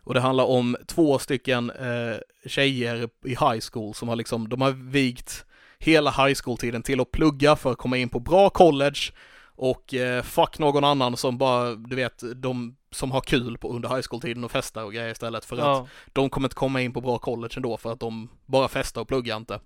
Och 0.05 0.15
det 0.15 0.21
handlar 0.21 0.45
om 0.45 0.77
två 0.87 1.19
stycken 1.19 1.71
eh, 1.71 2.17
tjejer 2.47 3.09
i 3.25 3.29
high 3.29 3.61
school 3.73 3.95
som 3.95 4.09
har 4.09 4.17
liksom, 4.17 4.49
de 4.49 4.61
har 4.61 4.71
vigt 4.71 5.45
hela 5.79 6.11
high 6.11 6.35
school-tiden 6.45 6.83
till 6.83 7.01
att 7.01 7.11
plugga 7.11 7.57
för 7.57 7.73
att 7.73 7.79
komma 7.79 7.97
in 7.97 8.09
på 8.09 8.21
bra 8.21 8.51
college 8.51 9.01
och 9.45 9.95
eh, 9.95 10.23
fuck 10.23 10.59
någon 10.59 10.85
annan 10.85 11.17
som 11.17 11.39
bara, 11.39 11.75
du 11.75 11.97
vet, 11.97 12.23
de 12.37 12.77
som 12.93 13.11
har 13.11 13.21
kul 13.21 13.59
på 13.59 13.69
under 13.69 13.89
high 13.89 14.03
school-tiden 14.11 14.45
och 14.45 14.51
festar 14.51 14.85
och 14.85 14.93
grejer 14.93 15.11
istället 15.13 15.45
för 15.45 15.57
att 15.57 15.63
Ja. 15.63 15.87
de 16.13 16.31
kommer 16.31 16.47
inte 16.47 16.55
komma 16.57 16.81
in 16.81 16.93
på 16.93 17.01
bra 17.01 17.19
college 17.19 17.53
ändå 17.57 17.77
för 17.77 17.93
att 17.93 18.01
de 18.01 18.29
bara 18.47 18.69
festar 18.69 19.01
och 19.01 19.09
pluggar 19.09 19.37
inte. 19.37 19.61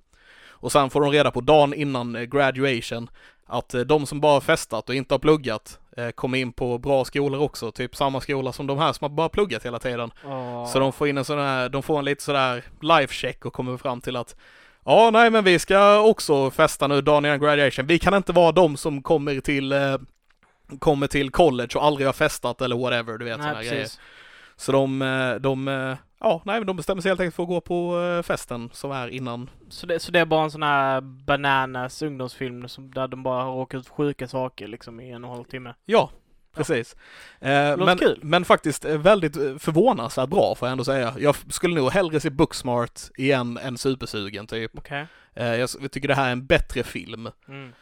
Och 0.59 0.73
sen 0.73 0.91
får 0.91 1.01
de 1.01 1.11
reda 1.13 1.31
på 1.31 1.41
dagen 1.41 1.75
innan 1.75 2.17
eh, 2.17 2.23
graduation 2.23 3.11
att 3.47 3.75
eh, 3.75 3.81
de 3.81 4.07
som 4.07 4.21
bara 4.21 4.41
festat 4.41 4.89
och 4.89 4.95
inte 4.95 5.15
har 5.15 5.19
pluggat 5.19 5.79
eh, 5.97 6.11
kommer 6.11 6.39
in 6.39 6.53
på 6.53 6.79
bra 6.79 7.05
skolor 7.05 7.41
också, 7.41 7.73
typ 7.73 7.97
samma 7.97 8.21
skola 8.21 8.53
som 8.53 8.67
de 8.67 8.79
här 8.79 8.93
som 8.93 9.05
har 9.05 9.09
bara 9.17 9.29
pluggat 9.29 9.65
hela 9.67 9.79
tiden. 9.79 10.11
Ja. 10.25 10.67
Så 10.73 10.79
de 10.79 10.93
får 10.93 11.09
in 11.09 11.19
en 11.19 11.25
sån 11.25 11.39
här, 11.39 11.69
de 11.69 11.83
får 11.83 11.99
en 11.99 12.05
lite 12.05 12.23
sådär 12.23 12.65
life 12.83 13.15
check 13.15 13.45
och 13.45 13.53
kommer 13.53 13.77
fram 13.77 14.01
till 14.01 14.17
att 14.17 14.37
Ja, 14.89 15.11
nej 15.13 15.31
men 15.31 15.45
vi 15.45 15.59
ska 15.59 15.99
också 16.01 16.51
festa 16.51 16.87
nu 16.87 17.01
dagen 17.01 17.25
innan 17.25 17.41
graduation. 17.41 17.87
Vi 17.87 17.99
kan 17.99 18.15
inte 18.15 18.33
vara 18.33 18.53
de 18.53 18.77
som 18.77 19.03
kommer 19.03 19.41
till 19.41 19.73
kommer 20.79 21.07
till 21.07 21.31
college 21.31 21.71
och 21.77 21.85
aldrig 21.85 22.07
har 22.09 22.13
festat 22.13 22.61
eller 22.61 22.77
whatever, 22.77 23.19
du 23.19 23.25
vet 23.25 23.41
här 23.41 23.55
grejer. 23.63 23.89
Så 24.57 24.73
de, 24.73 25.03
eh, 25.03 25.35
de, 25.35 25.69
eh, 25.69 25.97
ja, 26.21 26.43
nej 26.45 26.65
de 26.65 26.77
bestämmer 26.77 27.03
sig 27.03 27.11
helt 27.11 27.21
enkelt 27.21 27.35
för 27.37 27.43
att 27.43 27.49
gå 27.49 27.61
på 27.61 28.01
eh, 28.01 28.23
festen 28.23 28.71
som 28.73 28.91
är 28.91 29.09
innan. 29.09 29.51
Så 29.69 29.87
det, 29.87 30.01
så 30.01 30.13
det 30.13 30.21
är 30.21 30.25
bara 30.27 30.45
en 30.45 30.51
sån 30.51 30.63
här 30.63 31.01
bananas 31.01 32.03
ungdomsfilm 32.03 32.69
som, 32.69 32.91
där 32.95 33.09
de 33.09 33.23
bara 33.23 33.43
har 33.45 33.53
råkat 33.53 33.81
ut 33.81 33.89
sjuka 33.89 34.29
saker 34.29 34.69
liksom 34.69 35.01
i 35.01 35.11
en 35.11 35.25
och 35.25 35.31
en 35.31 35.37
halv 35.37 35.45
timme. 35.45 35.75
Ja, 35.85 36.11
precis. 36.55 36.97
Eh, 37.41 37.71
Låter 37.71 37.85
men, 37.85 37.99
kul. 37.99 38.19
men 38.23 38.45
faktiskt 38.45 38.85
väldigt 38.85 39.35
förvånansvärt 39.63 40.29
bra 40.29 40.55
får 40.55 40.69
jag 40.69 40.73
ändå 40.73 40.85
säga. 40.85 41.15
Jag 41.19 41.37
skulle 41.53 41.75
nog 41.75 41.91
hellre 41.91 42.21
se 42.21 42.31
Booksmart 42.31 43.01
igen 43.17 43.59
än 43.63 43.79
Supersugen 43.79 44.47
typ. 44.47 44.91
Eh, 45.35 45.47
jag 45.47 45.61
s- 45.61 45.77
tycker 45.93 46.09
det 46.09 46.15
här 46.15 46.29
är 46.29 46.33
en 46.33 46.47
bättre 46.47 46.83
film. 46.83 47.29
Mm. 47.49 47.73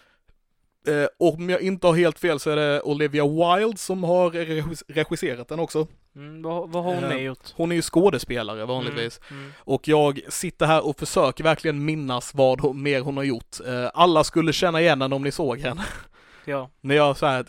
Eh, 0.89 1.07
om 1.19 1.51
jag 1.51 1.61
inte 1.61 1.87
har 1.87 1.95
helt 1.95 2.19
fel 2.19 2.41
så 2.41 2.51
är 2.51 2.57
det 2.57 2.83
Olivia 2.83 3.25
Wilde 3.27 3.77
som 3.79 4.05
har 4.05 4.31
regis- 4.31 4.83
regisserat 4.89 5.49
den 5.49 5.59
också. 5.61 5.87
Mm, 6.17 6.43
vad, 6.43 6.71
vad 6.71 6.85
har 6.85 6.95
hon 6.95 7.05
Eh, 7.05 7.17
gjort? 7.23 7.53
Hon 7.57 7.73
är 7.73 7.77
ju 7.77 7.83
skådespelare 7.83 8.65
vanligtvis. 8.65 9.21
Mm. 9.31 9.43
Mm. 9.43 9.53
Och 9.59 9.89
jag 9.89 10.21
sitter 10.29 10.67
här 10.67 10.87
och 10.87 10.99
försöker 10.99 11.45
verkligen 11.45 11.85
minnas 11.85 12.35
vad 12.35 12.61
hon, 12.61 12.83
mer 12.83 13.01
hon 13.01 13.17
har 13.17 13.25
gjort. 13.25 13.61
Eh, 13.67 13.91
alla 13.95 14.25
skulle 14.25 14.53
känna 14.53 14.81
igen 14.81 15.03
henne 15.03 15.15
om 15.15 15.23
ni 15.23 15.31
såg 15.33 15.59
henne. 15.59 15.85
Ja. 16.47 16.71
När 16.81 16.95
jag 16.95 17.17
så 17.17 17.27
här 17.27 17.45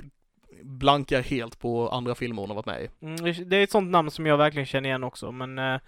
blankar 0.63 1.22
helt 1.22 1.60
på 1.60 1.89
andra 1.89 2.15
filmer 2.15 2.42
hon 2.42 2.50
har 2.50 2.56
varit 2.56 2.65
med 2.65 2.82
i. 2.84 2.89
Mm, 3.06 3.50
det 3.50 3.58
är 3.58 3.63
ett 3.63 3.72
sånt 3.72 3.92
namn 3.92 4.12
som 4.12 4.25
jag 4.25 4.38
verkligen 4.38 4.65
känner 4.65 4.89
igen 4.89 5.04
också, 5.04 5.32
men, 5.32 5.60
eh, 5.60 5.80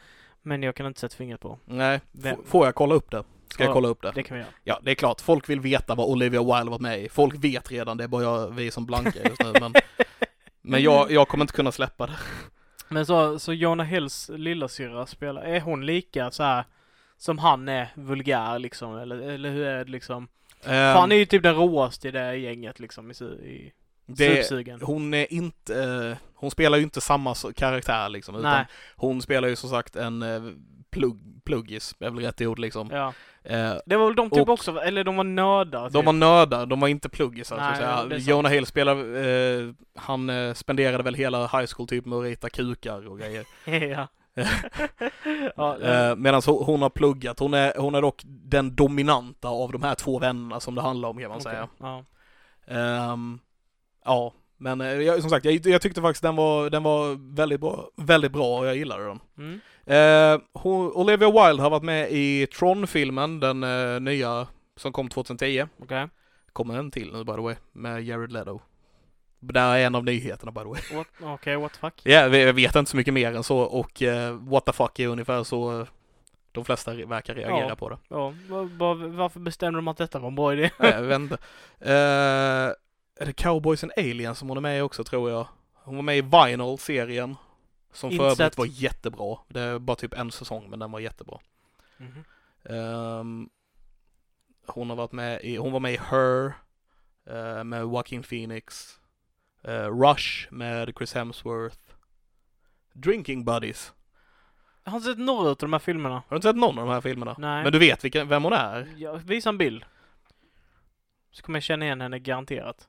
men 0.42 0.64
jag 0.64 0.76
kan 0.76 0.86
inte 0.86 1.00
sätta 1.00 1.16
fingret 1.16 1.40
på. 1.42 1.60
Nej, 1.66 2.00
Vem? 2.12 2.38
får 2.46 2.66
jag 2.66 2.76
kolla 2.76 2.96
upp 2.96 3.12
det? 3.12 3.24
Ska 3.50 3.64
jag 3.64 3.70
Ja, 3.70 3.74
kolla 3.74 3.88
upp 3.88 4.02
det? 4.02 4.12
Det 4.16 4.24
kan 4.24 4.38
vi 4.38 4.44
göra. 4.44 4.54
Ja, 4.64 4.80
det 4.84 4.92
är 4.92 4.96
klart. 4.96 5.22
Folk 5.22 5.50
vill 5.50 5.60
veta 5.60 5.96
vad 5.96 6.10
Olivia 6.10 6.44
Wilde 6.44 6.70
varit 6.72 6.82
med 6.82 7.02
i. 7.04 7.10
Folk 7.10 7.36
vet 7.44 7.72
redan, 7.72 7.98
det 7.98 8.04
är 8.04 8.08
bara 8.08 8.24
jag, 8.24 8.52
vi 8.52 8.72
som 8.72 8.86
blankar 8.86 9.30
just 9.30 9.44
nu. 9.44 9.54
Men, 9.62 9.74
men 10.62 10.82
jag, 10.82 11.12
jag 11.12 11.28
kommer 11.28 11.44
inte 11.44 11.54
kunna 11.54 11.72
släppa 11.72 12.08
det. 12.08 12.18
Men 12.90 13.06
så, 13.06 13.40
så 13.40 13.54
Jonah 13.54 13.88
Hills 13.88 14.32
lillasyrra 14.34 15.06
spelar, 15.06 15.42
är 15.42 15.62
hon 15.62 15.86
lika 15.86 16.32
så 16.32 16.44
här 16.44 16.66
som 17.18 17.38
han 17.38 17.70
är 17.70 17.90
vulgär 17.96 18.60
liksom? 18.60 18.98
Eller, 18.98 19.18
eller 19.18 19.50
hur 19.50 19.66
är 19.66 19.86
det 19.86 19.92
liksom? 19.92 20.28
För 20.62 20.72
Ehm, 20.74 20.98
han 20.98 21.12
är 21.12 21.16
ju 21.16 21.26
typ 21.26 21.44
den 21.44 21.56
råaste 21.56 22.08
i 22.08 22.12
det 22.12 22.36
gänget 22.36 22.80
liksom 22.80 23.12
i, 23.12 23.14
i 23.24 23.74
det, 24.06 24.82
hon 24.82 25.14
är 25.14 25.34
inte, 25.34 25.84
eh, 25.84 26.18
hon 26.34 26.52
spelar 26.52 26.78
ju 26.78 26.84
inte 26.84 27.02
samma 27.02 27.36
karaktär 27.56 28.10
liksom, 28.10 28.36
utan 28.36 28.52
Nej. 28.52 28.66
hon 28.96 29.22
spelar 29.22 29.48
ju 29.48 29.56
som 29.56 29.70
sagt 29.70 29.96
en 29.96 30.22
eh, 30.22 30.42
plugg, 31.00 31.42
pluggis, 31.46 31.96
är 32.00 32.10
väl 32.10 32.20
rätt 32.24 32.42
ord 32.42 32.60
liksom. 32.60 32.90
Ja. 32.92 33.14
Eh, 33.44 33.74
Det 33.86 33.96
var 33.98 34.06
väl 34.06 34.16
de 34.16 34.30
typ 34.30 34.50
också, 34.50 34.80
eller 34.80 35.04
de 35.04 35.16
var 35.18 35.24
nördar. 35.24 35.84
de 35.84 35.90
typ. 36.00 36.06
var 36.06 36.14
nördar, 36.14 36.66
de 36.66 36.80
var 36.80 36.88
inte 36.88 37.10
pluggisar 37.10 37.56
så 37.56 37.62
Nej, 37.62 37.72
att 37.72 37.78
säga. 37.78 37.98
sant. 37.98 38.28
Jonah 38.28 38.52
Hill 38.52 38.66
spelade, 38.66 39.30
eh, 39.30 39.70
han 40.02 40.30
eh, 40.30 40.54
spenderade 40.54 41.04
väl 41.04 41.16
hela 41.16 41.42
high 41.48 41.66
school 41.76 41.88
typ 41.88 42.06
med 42.06 42.18
att 42.18 42.24
rita 42.24 42.50
kukar 42.50 43.08
och 43.08 43.20
grejer. 43.20 43.46
ja. 43.92 44.08
ja, 45.56 45.78
Eh, 45.80 46.16
Medan 46.16 46.42
hon, 46.46 46.82
har 46.82 46.90
pluggat, 46.90 47.40
hon 47.40 47.54
är, 47.54 47.74
hon 47.78 47.96
är 47.96 48.02
dock 48.02 48.22
den 48.26 48.76
dominanta 48.76 49.48
av 49.48 49.72
de 49.72 49.84
här 49.84 49.96
två 49.96 50.20
vännerna 50.20 50.60
som 50.60 50.76
det 50.76 50.82
handlar 50.82 51.10
om 51.10 51.18
kan 51.18 51.30
man 51.30 51.38
okej. 51.38 51.52
säga. 51.52 51.68
Ja. 51.80 52.04
Ehm, 52.68 53.40
ja, 54.06 54.34
men 54.58 54.82
eh, 54.82 54.88
jag, 54.88 55.22
som 55.22 55.30
sagt, 55.30 55.46
jag, 55.46 55.54
jag 55.66 55.82
tyckte 55.82 56.02
faktiskt 56.02 56.24
den 56.24 56.36
var, 56.36 56.70
den 56.70 56.84
var 56.84 57.34
väldigt 57.36 57.60
bra, 57.60 57.90
väldigt 57.96 58.32
bra 58.32 58.60
och 58.60 58.68
jag 58.68 58.76
gillade 58.76 59.06
den. 59.08 59.20
Mm. 59.38 59.60
Eh, 59.88 60.40
hon, 60.54 60.92
Olivia 60.92 61.32
Wilde 61.32 61.64
har 61.64 61.70
varit 61.70 61.84
med 61.84 62.12
i 62.12 62.48
Tron-filmen, 62.48 63.40
den 63.40 63.64
eh, 63.64 64.00
nya 64.00 64.48
som 64.76 64.92
kom 64.94 65.10
2010. 65.10 65.66
Okej. 65.82 66.08
Kommer 66.54 66.78
en 66.78 66.92
till 66.92 67.14
nu 67.14 67.24
by 67.24 67.32
the 67.34 67.42
way, 67.42 67.56
med 67.74 68.04
Jared 68.04 68.32
Leto. 68.32 68.60
Det 69.40 69.60
här 69.60 69.78
är 69.78 69.86
en 69.86 69.96
av 69.96 70.04
nyheterna 70.06 70.52
by 70.52 70.60
the 70.62 70.68
way. 70.68 71.06
Okej, 71.34 71.58
what 71.58 71.74
the 71.74 71.80
fuck? 71.80 71.94
Ja, 72.04 72.28
vi- 72.28 72.44
jag 72.46 72.54
vet 72.54 72.76
inte 72.76 72.92
så 72.92 72.98
mycket 72.98 73.14
mer 73.14 73.36
än 73.36 73.44
så 73.44 73.58
och 73.60 74.02
eh, 74.02 74.34
what 74.34 74.66
the 74.66 74.74
fuck 74.74 75.00
är 75.00 75.08
ungefär 75.08 75.44
så 75.44 75.80
eh, 75.82 75.88
de 76.52 76.66
flesta 76.66 76.94
verkar 76.94 77.36
reagera 77.36 77.68
Ja. 77.70 77.76
på 77.76 77.90
det. 77.90 77.98
Ja, 78.08 78.34
va- 78.50 78.70
va- 78.78 79.08
varför 79.08 79.40
bestämde 79.40 79.78
de 79.78 79.88
att 79.88 79.98
detta 79.98 80.20
var 80.20 80.28
en 80.28 80.36
bra 80.36 80.54
idé? 80.54 80.70
Nej, 80.80 80.92
jag 80.92 81.02
vet 81.02 81.16
inte. 81.16 81.38
Eh, 81.82 81.92
är 83.20 83.26
det 83.26 83.34
Cowboys 83.34 83.84
and 83.84 83.92
Aliens 83.98 84.38
som 84.40 84.48
hon 84.48 84.58
är 84.58 84.62
med 84.62 84.78
i 84.78 84.82
också 84.82 85.04
tror 85.04 85.30
jag? 85.32 85.48
Hon 85.84 85.96
var 85.96 86.04
med 86.04 86.18
i 86.18 86.22
Vinyl-serien. 86.22 87.36
Som 87.98 88.10
för 88.10 88.14
Inte 88.14 88.24
övrigt 88.24 88.38
sett. 88.38 88.58
var 88.58 88.66
jättebra. 88.66 89.38
Det 89.48 89.62
är 89.62 89.80
bara 89.80 89.96
typ 89.96 90.14
en 90.14 90.32
säsong 90.32 90.70
men 90.70 90.80
den 90.80 90.92
var 90.92 91.00
jättebra. 91.00 91.40
Mhm. 91.98 92.24
Ehm, 92.64 93.50
hon 94.68 94.90
har 94.90 94.98
varit 94.98 95.12
med 95.12 95.42
i, 95.42 95.56
hon 95.58 95.72
var 95.72 95.80
med 95.80 95.94
i 95.94 95.98
Her 95.98 96.54
eh, 97.26 97.64
med 97.64 97.82
Joaquin 97.82 98.24
Phoenix. 98.24 99.00
Eh, 99.64 99.88
Rush 100.02 100.48
med 100.54 100.94
Chris 100.98 101.14
Hemsworth. 101.14 101.78
Drinking 102.94 103.46
Buddies. 103.46 103.94
Jag 104.84 104.92
har 104.92 104.98
inte 104.98 105.10
sett 105.10 105.20
några 105.20 105.50
av 105.50 105.56
de 105.56 105.74
här 105.74 105.80
filmerna. 105.80 106.16
Har 106.16 106.24
du 106.30 106.36
inte 106.36 106.48
sett 106.48 106.56
någon 106.56 106.80
av 106.80 106.86
de 106.88 106.94
här 106.94 107.02
filmerna? 107.02 107.36
Nej. 107.38 107.64
Men 107.64 107.72
du 107.72 107.80
vet 107.80 108.04
vilken, 108.04 108.28
vem 108.28 108.44
hon 108.44 108.54
är? 108.54 108.94
Jag, 108.98 109.18
visa 109.18 109.50
en 109.50 109.58
bild. 109.58 109.86
Så 111.32 111.44
kommer 111.44 111.58
jag 111.58 111.64
känna 111.64 111.86
igen 111.86 112.02
henne 112.02 112.20
garanterat. 112.20 112.88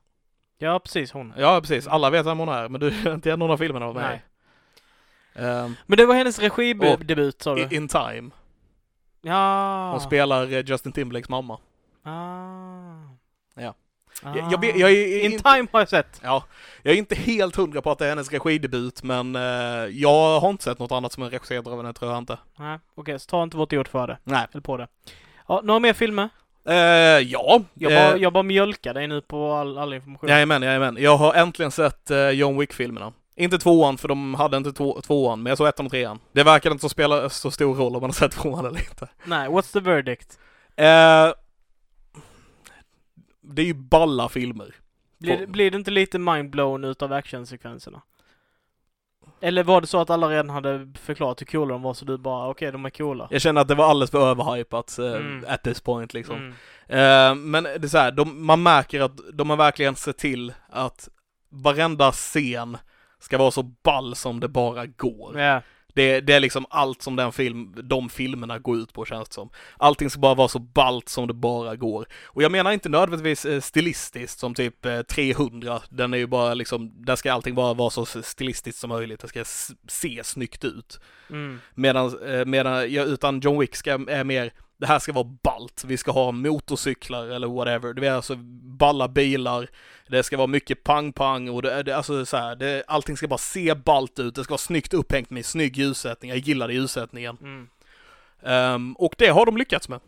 Ja, 0.57 0.79
precis 0.79 1.11
hon. 1.11 1.33
Ja 1.37 1.61
precis, 1.61 1.87
alla 1.87 2.09
vet 2.09 2.25
vem 2.25 2.39
hon 2.39 2.49
är 2.49 2.69
men 2.69 2.81
du 2.81 2.91
har 3.03 3.13
inte 3.13 3.35
någon 3.35 3.51
av 3.51 3.57
filmerna 3.57 3.85
varit 3.85 3.95
med 3.95 4.09
Nej. 4.09 4.23
Ehm, 5.39 5.75
Men 5.85 5.97
det 5.97 6.05
var 6.05 6.15
hennes 6.15 6.39
regidebut 6.39 7.41
sa 7.41 7.55
du? 7.55 7.67
In 7.75 7.87
Time. 7.87 8.29
ja. 9.21 9.91
Hon 9.91 10.01
spelar 10.01 10.53
eh, 10.53 10.65
Justin 10.65 10.91
Timberlakes 10.91 11.29
mamma. 11.29 11.57
Ah. 12.03 12.09
Ja. 13.55 13.73
Ah. 14.23 14.35
Jag, 14.37 14.63
jag, 14.63 14.77
jag, 14.77 14.91
är 14.91 15.25
In 15.25 15.31
in, 15.31 15.39
time 15.39 15.67
har 15.71 15.79
jag 15.79 15.89
sett. 15.89 16.21
ja, 16.23 16.43
jag 16.83 16.93
är 16.93 16.97
inte 16.97 17.15
helt 17.15 17.55
hundra 17.55 17.81
på 17.81 17.91
att 17.91 17.99
det 17.99 18.05
är 18.05 18.09
hennes 18.09 18.31
regidebut 18.31 19.03
men 19.03 19.35
eh, 19.35 19.41
jag 19.91 20.39
har 20.39 20.49
inte 20.49 20.63
sett 20.63 20.79
något 20.79 20.91
annat 20.91 21.13
som 21.13 21.23
är 21.23 21.29
regisserad 21.29 21.67
av 21.67 21.77
henne 21.77 21.93
tror 21.93 22.11
jag 22.11 22.17
inte. 22.17 22.37
Nej, 22.57 22.79
okej, 22.95 23.19
så 23.19 23.29
ta 23.29 23.43
inte 23.43 23.57
vårt 23.57 23.73
ord 23.73 23.87
för 23.87 24.07
det. 24.07 24.17
Nej. 24.23 24.47
Eller 24.51 24.61
på 24.61 24.77
det. 24.77 24.87
Ja, 25.47 25.61
några 25.63 25.79
mer 25.79 25.93
filmer? 25.93 26.29
Eh, 26.67 26.75
ja. 27.19 27.61
Jag 27.73 27.91
eh, 27.91 27.97
bara, 28.09 28.17
jag 28.17 28.33
bara 28.33 28.43
mjölkar 28.43 28.93
dig 28.93 29.07
nu 29.07 29.21
på 29.21 29.53
all, 29.53 29.77
all 29.77 29.93
information. 29.93 30.29
Jajamän, 30.29 30.61
jajamän. 30.61 30.97
Jag 30.99 31.17
har 31.17 31.33
äntligen 31.33 31.71
sett 31.71 32.11
eh, 32.11 32.29
John 32.29 32.59
Wick-filmerna. 32.59 33.13
Inte 33.39 33.57
tvåan, 33.57 33.97
för 33.97 34.07
de 34.07 34.33
hade 34.35 34.57
inte 34.57 34.73
två, 34.73 35.01
tvåan, 35.01 35.43
men 35.43 35.51
jag 35.51 35.57
såg 35.57 35.67
ettan 35.67 35.85
och 35.85 35.91
trean. 35.91 36.19
Det 36.31 36.43
verkar 36.43 36.71
inte 36.71 36.81
så 36.81 36.89
spela 36.89 37.29
så 37.29 37.51
stor 37.51 37.75
roll 37.75 37.95
om 37.95 38.01
man 38.01 38.09
har 38.09 38.13
sett 38.13 38.31
tvåan 38.31 38.65
eller 38.65 38.79
inte. 38.79 39.07
Nej, 39.23 39.47
what's 39.47 39.73
the 39.73 39.79
verdict? 39.79 40.39
Eh, 40.75 41.33
det 43.41 43.61
är 43.61 43.65
ju 43.65 43.73
balla 43.73 44.29
filmer. 44.29 44.75
Blir, 45.17 45.47
blir 45.47 45.71
det 45.71 45.77
inte 45.77 45.91
lite 45.91 46.19
mindblown 46.19 46.83
utav 46.83 47.13
actionsekvenserna? 47.13 48.01
Eller 49.41 49.63
var 49.63 49.81
det 49.81 49.87
så 49.87 50.01
att 50.01 50.09
alla 50.09 50.29
redan 50.29 50.49
hade 50.49 50.91
förklarat 51.01 51.41
hur 51.41 51.45
coola 51.45 51.73
de 51.73 51.81
var 51.81 51.93
så 51.93 52.05
du 52.05 52.17
bara, 52.17 52.49
okej, 52.49 52.71
de 52.71 52.85
är 52.85 52.89
coola? 52.89 53.27
Jag 53.31 53.41
känner 53.41 53.61
att 53.61 53.67
det 53.67 53.75
var 53.75 53.89
alldeles 53.89 54.11
för 54.11 54.29
överhypat 54.29 54.97
Mm. 54.97 55.45
at 55.47 55.63
this 55.63 55.81
point 55.81 56.13
liksom. 56.13 56.35
Mm. 56.35 56.51
Eh, 56.87 57.35
men 57.35 57.63
det 57.63 57.83
är 57.83 57.87
så 57.87 57.97
här, 57.97 58.11
de, 58.11 58.45
man 58.45 58.63
märker 58.63 59.01
att 59.01 59.19
de 59.33 59.49
har 59.49 59.57
verkligen 59.57 59.95
sett 59.95 60.17
till 60.17 60.53
att 60.69 61.09
varenda 61.49 62.11
scen 62.11 62.77
ska 63.19 63.37
vara 63.37 63.51
så 63.51 63.63
ball 63.63 64.15
som 64.15 64.39
det 64.39 64.47
bara 64.47 64.85
går. 64.85 65.39
Ja. 65.39 65.61
Det, 65.93 66.21
det 66.21 66.33
är 66.33 66.39
liksom 66.39 66.65
allt 66.69 67.01
som 67.01 67.15
den 67.15 67.31
film, 67.31 67.75
de 67.83 68.09
filmerna 68.09 68.59
går 68.59 68.77
ut 68.77 68.93
på 68.93 69.05
känns 69.05 69.29
det 69.29 69.33
som. 69.33 69.49
Allting 69.77 70.09
ska 70.09 70.19
bara 70.19 70.35
vara 70.35 70.47
så 70.47 70.59
ballt 70.59 71.09
som 71.09 71.27
det 71.27 71.33
bara 71.33 71.75
går. 71.75 72.07
Och 72.25 72.43
jag 72.43 72.51
menar 72.51 72.71
inte 72.71 72.89
nödvändigtvis 72.89 73.45
eh, 73.45 73.61
stilistiskt 73.61 74.39
som 74.39 74.53
typ 74.55 74.85
eh, 74.85 75.01
300. 75.01 75.81
Den 75.89 76.13
är 76.13 76.17
ju 76.17 76.27
bara 76.27 76.53
liksom, 76.53 76.91
där 77.05 77.15
ska 77.15 77.33
allting 77.33 77.55
bara 77.55 77.73
vara 77.73 77.89
så 77.89 78.05
stilistiskt 78.05 78.79
som 78.79 78.89
möjligt. 78.89 79.19
Det 79.19 79.27
ska 79.27 79.43
se 79.87 80.23
snyggt 80.23 80.65
ut. 80.65 80.99
Mm. 81.29 81.59
Medan, 81.75 82.29
eh, 82.29 82.45
medan 82.45 82.83
utan 82.83 83.39
John 83.39 83.59
Wick 83.59 83.75
ska, 83.75 83.91
är 83.91 84.23
mer, 84.23 84.51
det 84.79 84.87
här 84.87 84.99
ska 84.99 85.13
vara 85.13 85.37
ballt. 85.43 85.83
Vi 85.87 85.97
ska 85.97 86.11
ha 86.11 86.31
motorcyklar 86.31 87.27
eller 87.27 87.47
whatever. 87.47 87.93
Det 87.93 88.07
är 88.07 88.11
alltså 88.11 88.35
balla 88.63 89.07
bilar. 89.07 89.67
Det 90.07 90.23
ska 90.23 90.37
vara 90.37 90.47
mycket 90.47 90.83
pang-pang 90.83 91.49
och 91.49 91.61
det, 91.61 91.83
det, 91.83 91.97
alltså 91.97 92.25
så 92.25 92.37
här, 92.37 92.55
det, 92.55 92.83
allting 92.87 93.17
ska 93.17 93.27
bara 93.27 93.37
se 93.37 93.75
ballt 93.75 94.19
ut. 94.19 94.35
Det 94.35 94.43
ska 94.43 94.51
vara 94.51 94.57
snyggt 94.57 94.93
upphängt 94.93 95.29
med 95.29 95.45
snygg 95.45 95.77
ljussättning. 95.77 96.31
Jag 96.31 96.39
gillade 96.39 96.73
ljussättningen. 96.73 97.37
Mm. 97.41 97.67
Ehm, 98.43 98.93
och 98.93 99.15
det 99.17 99.27
har 99.27 99.45
de 99.45 99.57
lyckats 99.57 99.89
med. 99.89 99.99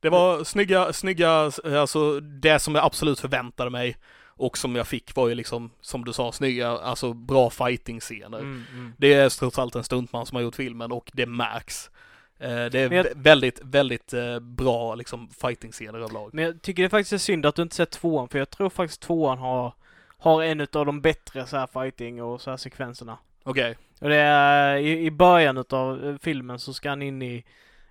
Det 0.00 0.10
var 0.10 0.44
snygga, 0.44 0.92
snygga, 0.92 1.50
alltså 1.64 2.20
det 2.20 2.58
som 2.58 2.74
jag 2.74 2.84
absolut 2.84 3.20
förväntade 3.20 3.70
mig 3.70 3.96
och 4.24 4.58
som 4.58 4.76
jag 4.76 4.86
fick 4.86 5.14
var 5.14 5.28
ju 5.28 5.34
liksom, 5.34 5.70
som 5.80 6.04
du 6.04 6.12
sa, 6.12 6.32
snygga, 6.32 6.68
alltså 6.68 7.12
bra 7.12 7.50
fighting-scener. 7.50 8.38
Mm. 8.38 8.64
Mm. 8.72 8.92
Det 8.98 9.14
är 9.14 9.28
trots 9.38 9.58
allt 9.58 9.74
en 9.74 9.84
stuntman 9.84 10.26
som 10.26 10.36
har 10.36 10.42
gjort 10.42 10.54
filmen 10.54 10.92
och 10.92 11.10
det 11.14 11.26
märks. 11.26 11.90
Eh, 12.38 12.48
det 12.48 12.74
är 12.74 12.92
jag- 12.92 13.04
vä- 13.04 13.12
väldigt, 13.14 13.60
väldigt 13.64 14.12
eh, 14.12 14.38
bra 14.40 14.94
liksom 14.94 15.28
fighting-scener 15.30 15.98
överlag. 15.98 16.30
Men 16.34 16.44
jag 16.44 16.62
tycker 16.62 16.82
det 16.82 16.88
faktiskt 16.88 17.12
är 17.12 17.18
synd 17.18 17.46
att 17.46 17.54
du 17.54 17.62
inte 17.62 17.76
sett 17.76 17.90
tvåan, 17.90 18.28
för 18.28 18.38
jag 18.38 18.50
tror 18.50 18.70
faktiskt 18.70 19.00
tvåan 19.02 19.38
har, 19.38 19.72
har 20.18 20.42
en 20.42 20.60
av 20.60 20.86
de 20.86 21.00
bättre 21.00 21.46
så 21.46 21.56
här 21.56 21.66
fighting 21.66 22.22
och 22.22 22.40
så 22.40 22.50
här 22.50 22.56
sekvenserna. 22.56 23.18
Okej. 23.42 23.76
Och 24.00 24.08
det 24.08 24.16
är 24.16 24.76
i, 24.76 25.04
i 25.06 25.10
början 25.10 25.64
av 25.70 26.18
filmen 26.22 26.58
så 26.58 26.74
ska 26.74 26.88
han 26.88 27.02
in 27.02 27.22
i 27.22 27.44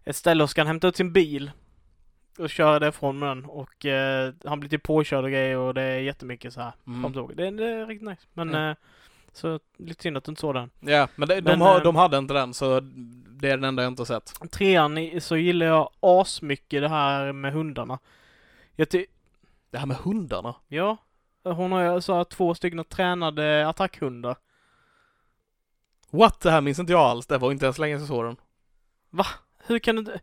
ett 0.04 0.16
ställe 0.16 0.44
och 0.44 0.50
ska 0.50 0.62
han 0.62 0.68
hämta 0.68 0.88
ut 0.88 0.96
sin 0.96 1.14
bil 1.14 1.52
och 2.40 2.50
köra 2.50 2.80
därifrån 2.80 3.20
med 3.20 3.30
den 3.30 3.46
och 3.46 3.86
eh, 3.86 4.34
han 4.46 4.60
blir 4.60 4.70
typ 4.70 4.84
påkörd 4.84 5.24
och 5.24 5.30
grejer 5.32 5.58
och 5.58 5.74
det 5.74 5.82
är 5.82 6.00
jättemycket 6.00 6.54
så 6.54 6.62
här. 6.62 6.72
Mm. 6.88 7.14
Det, 7.36 7.52
det 7.52 7.66
är 7.72 7.86
riktigt 7.86 8.10
nice. 8.10 8.22
Men 8.34 8.50
Mm. 8.50 8.70
eh, 8.70 8.75
så 9.38 9.60
lite 9.77 10.04
synd 10.04 10.18
att 10.18 10.24
du 10.24 10.32
inte 10.32 10.39
såg 10.42 10.54
den. 10.54 10.70
Ja, 10.80 11.08
men, 11.15 11.27
de, 11.27 11.42
Men, 11.42 11.62
har, 11.62 11.77
eh, 11.77 11.84
de 11.84 11.96
hade 11.96 12.18
inte 12.18 12.34
den 12.34 12.54
så 12.54 12.80
det 13.39 13.48
är 13.50 13.58
den 13.58 13.63
enda 13.63 13.84
jag 13.84 13.92
inte 13.92 14.06
sett. 14.06 14.51
Trean 14.51 15.22
så 15.22 15.38
gillar 15.38 15.65
jag 15.65 15.89
asmycket 16.00 16.82
det 16.82 16.89
här 16.89 17.32
med 17.32 17.54
hundarna. 17.54 18.00
Jag 18.75 18.89
ty- 18.89 19.06
Det 19.72 19.77
här 19.77 19.86
med 19.86 19.98
hundarna. 19.98 20.56
ja, 20.68 20.98
hon 21.44 21.72
har 21.72 22.00
så 22.00 22.13
här 22.15 22.24
två 22.24 22.56
stycken 22.56 22.84
tränade 22.86 23.68
attackhundar. 23.68 24.36
What? 26.10 26.42
Det 26.42 26.51
här 26.51 26.62
minns 26.62 26.80
inte 26.80 26.92
jag 26.92 27.01
alls. 27.01 27.27
Det 27.27 27.38
var 27.38 27.51
inte 27.51 27.65
ens 27.65 27.77
länge 27.80 27.96
sedan 27.96 28.01
jag 28.01 28.08
såg 28.08 28.25
den. 28.25 28.36
Hur 29.68 29.80
kan 29.80 29.96
du. 29.96 30.18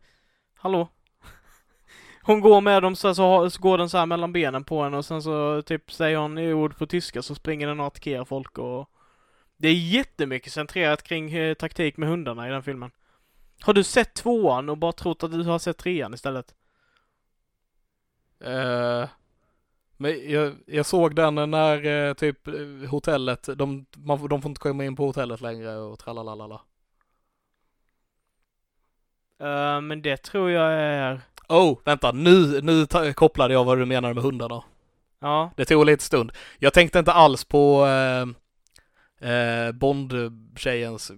Hallå? 0.56 0.88
Hon 2.22 2.40
går 2.40 2.60
med 2.60 2.82
dem 2.82 2.96
så, 2.96 3.08
här, 3.08 3.14
så, 3.14 3.50
så 3.50 3.60
går 3.62 3.78
den 3.78 3.88
så 3.90 3.98
här 3.98 4.06
mellan 4.06 4.32
benen 4.32 4.64
på 4.64 4.82
henne 4.84 4.96
och 4.96 5.04
sen 5.04 5.22
så 5.22 5.62
typ 5.62 5.92
säger 5.92 6.16
hon 6.16 6.38
ord 6.38 6.78
på 6.78 6.86
tyska 6.86 7.22
så 7.22 7.34
springer 7.34 7.66
den 7.66 7.80
och 7.80 7.86
attackerar 7.86 8.24
folk 8.24 8.58
och... 8.58 8.88
Det 9.62 9.68
är 9.68 9.74
jättemycket 9.74 10.52
centrerat 10.52 11.02
kring 11.02 11.32
eh, 11.32 11.54
taktik 11.54 11.96
med 11.96 12.08
hundarna 12.08 12.48
i 12.48 12.50
den 12.50 12.62
filmen. 12.62 12.90
Har 13.60 13.72
du 13.72 13.84
sett 13.84 14.14
tvåan 14.14 14.68
och 14.68 14.78
bara 14.78 14.92
trott 14.92 15.22
att 15.22 15.32
du 15.32 15.42
har 15.42 15.58
sett 15.58 15.78
trean 15.78 16.14
istället? 16.14 16.54
Eh, 18.44 19.08
men 19.96 20.30
jag, 20.30 20.54
jag 20.66 20.86
såg 20.86 21.14
den 21.14 21.34
när 21.50 21.86
eh, 21.86 22.14
typ 22.14 22.48
eh, 22.48 22.90
hotellet, 22.90 23.48
de, 23.56 23.86
man, 23.96 24.28
de 24.28 24.42
får 24.42 24.48
inte 24.48 24.60
komma 24.60 24.84
in 24.84 24.96
på 24.96 25.06
hotellet 25.06 25.40
längre 25.40 25.76
och 25.76 25.98
tralalala. 25.98 26.60
Eh, 29.40 29.80
men 29.80 30.02
det 30.02 30.16
tror 30.16 30.50
jag 30.50 30.72
är... 30.72 31.20
Oh, 31.48 31.78
vänta, 31.84 32.12
nu, 32.12 32.60
nu 32.60 32.86
ta, 32.86 33.12
kopplade 33.12 33.54
jag 33.54 33.64
vad 33.64 33.78
du 33.78 33.86
menar 33.86 34.14
med 34.14 34.22
hundarna. 34.22 34.64
Ja. 35.18 35.50
Det 35.56 35.64
tog 35.64 35.86
lite 35.86 36.04
stund. 36.04 36.32
Jag 36.58 36.72
tänkte 36.72 36.98
inte 36.98 37.12
alls 37.12 37.44
på 37.44 37.86
eh, 37.86 38.41
eh, 39.22 39.72
Bond-tjejens, 39.72 41.12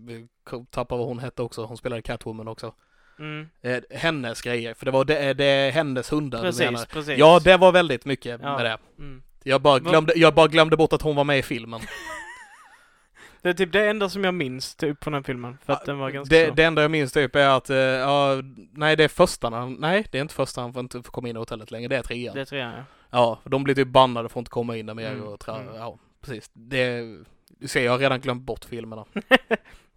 tappar 0.70 0.96
vad 0.96 1.06
hon 1.06 1.18
hette 1.18 1.42
också, 1.42 1.64
hon 1.64 1.76
spelade 1.76 2.02
Catwoman 2.02 2.48
också. 2.48 2.74
Mm. 3.18 3.48
Eh, 3.62 3.80
hennes 3.90 4.42
grejer, 4.42 4.74
för 4.74 4.84
det 4.84 4.90
var 4.90 5.04
det, 5.04 5.34
det 5.34 5.44
är 5.44 5.70
hennes 5.70 6.12
hundar 6.12 6.38
du 6.38 6.58
menar. 6.58 6.72
Precis, 6.72 6.86
precis. 6.86 7.18
Ja, 7.18 7.40
det 7.44 7.56
var 7.56 7.72
väldigt 7.72 8.04
mycket 8.04 8.40
Ja. 8.42 8.56
med 8.56 8.64
det. 8.64 8.78
Mm. 8.98 9.22
Jag 9.44 9.62
bara, 9.62 9.78
glömde, 9.78 10.12
jag 10.16 10.34
bara 10.34 10.46
glömde 10.48 10.76
bort 10.76 10.92
att 10.92 11.02
hon 11.02 11.16
var 11.16 11.24
med 11.24 11.38
i 11.38 11.42
filmen. 11.42 11.80
Det 13.42 13.48
är 13.50 13.54
typ 13.54 13.72
det 13.72 13.88
enda 13.90 14.08
som 14.08 14.24
jag 14.24 14.34
minns 14.34 14.74
typ 14.74 15.04
från 15.04 15.12
den 15.12 15.24
filmen. 15.24 15.58
För 15.64 15.72
att 15.72 15.84
den 15.86 15.98
var 15.98 16.10
ganska 16.10 16.34
det, 16.36 16.48
så. 16.48 16.54
det 16.54 16.64
enda 16.64 16.82
jag 16.82 16.90
minns 16.90 17.12
typ 17.12 17.36
är 17.36 17.48
att, 17.48 17.70
eh, 17.70 17.76
ja, 17.76 18.36
nej 18.72 18.96
det 18.96 19.04
är 19.04 19.08
första 19.08 19.50
han- 19.50 19.74
nej 19.80 20.06
det 20.12 20.18
är 20.18 20.22
inte 20.22 20.34
första 20.34 20.60
han 20.60 20.72
får 20.72 20.80
inte 20.80 21.00
komma 21.04 21.28
in 21.28 21.36
i 21.36 21.38
hotellet 21.38 21.70
längre, 21.70 21.88
det 21.88 21.96
är 21.96 22.02
trean. 22.02 22.34
Det 22.34 22.40
är 22.40 22.44
trean 22.44 22.72
ja. 22.76 22.84
Ja, 23.10 23.38
för 23.42 23.50
de 23.50 23.64
blir 23.64 23.74
typ 23.74 23.88
bannade 23.88 24.28
får 24.28 24.40
inte 24.40 24.50
komma 24.50 24.76
in 24.76 24.86
där 24.86 24.94
mer 24.94 25.10
Mm, 25.12 25.22
och 25.24 25.40
tra- 25.40 25.60
mm. 25.60 25.74
ja, 25.74 25.98
precis. 26.20 26.50
Det, 26.52 27.02
du 27.58 27.68
ser, 27.68 27.84
jag 27.84 27.92
har 27.92 27.98
redan 27.98 28.20
glömt 28.20 28.42
bort 28.42 28.64
filmerna. 28.64 29.04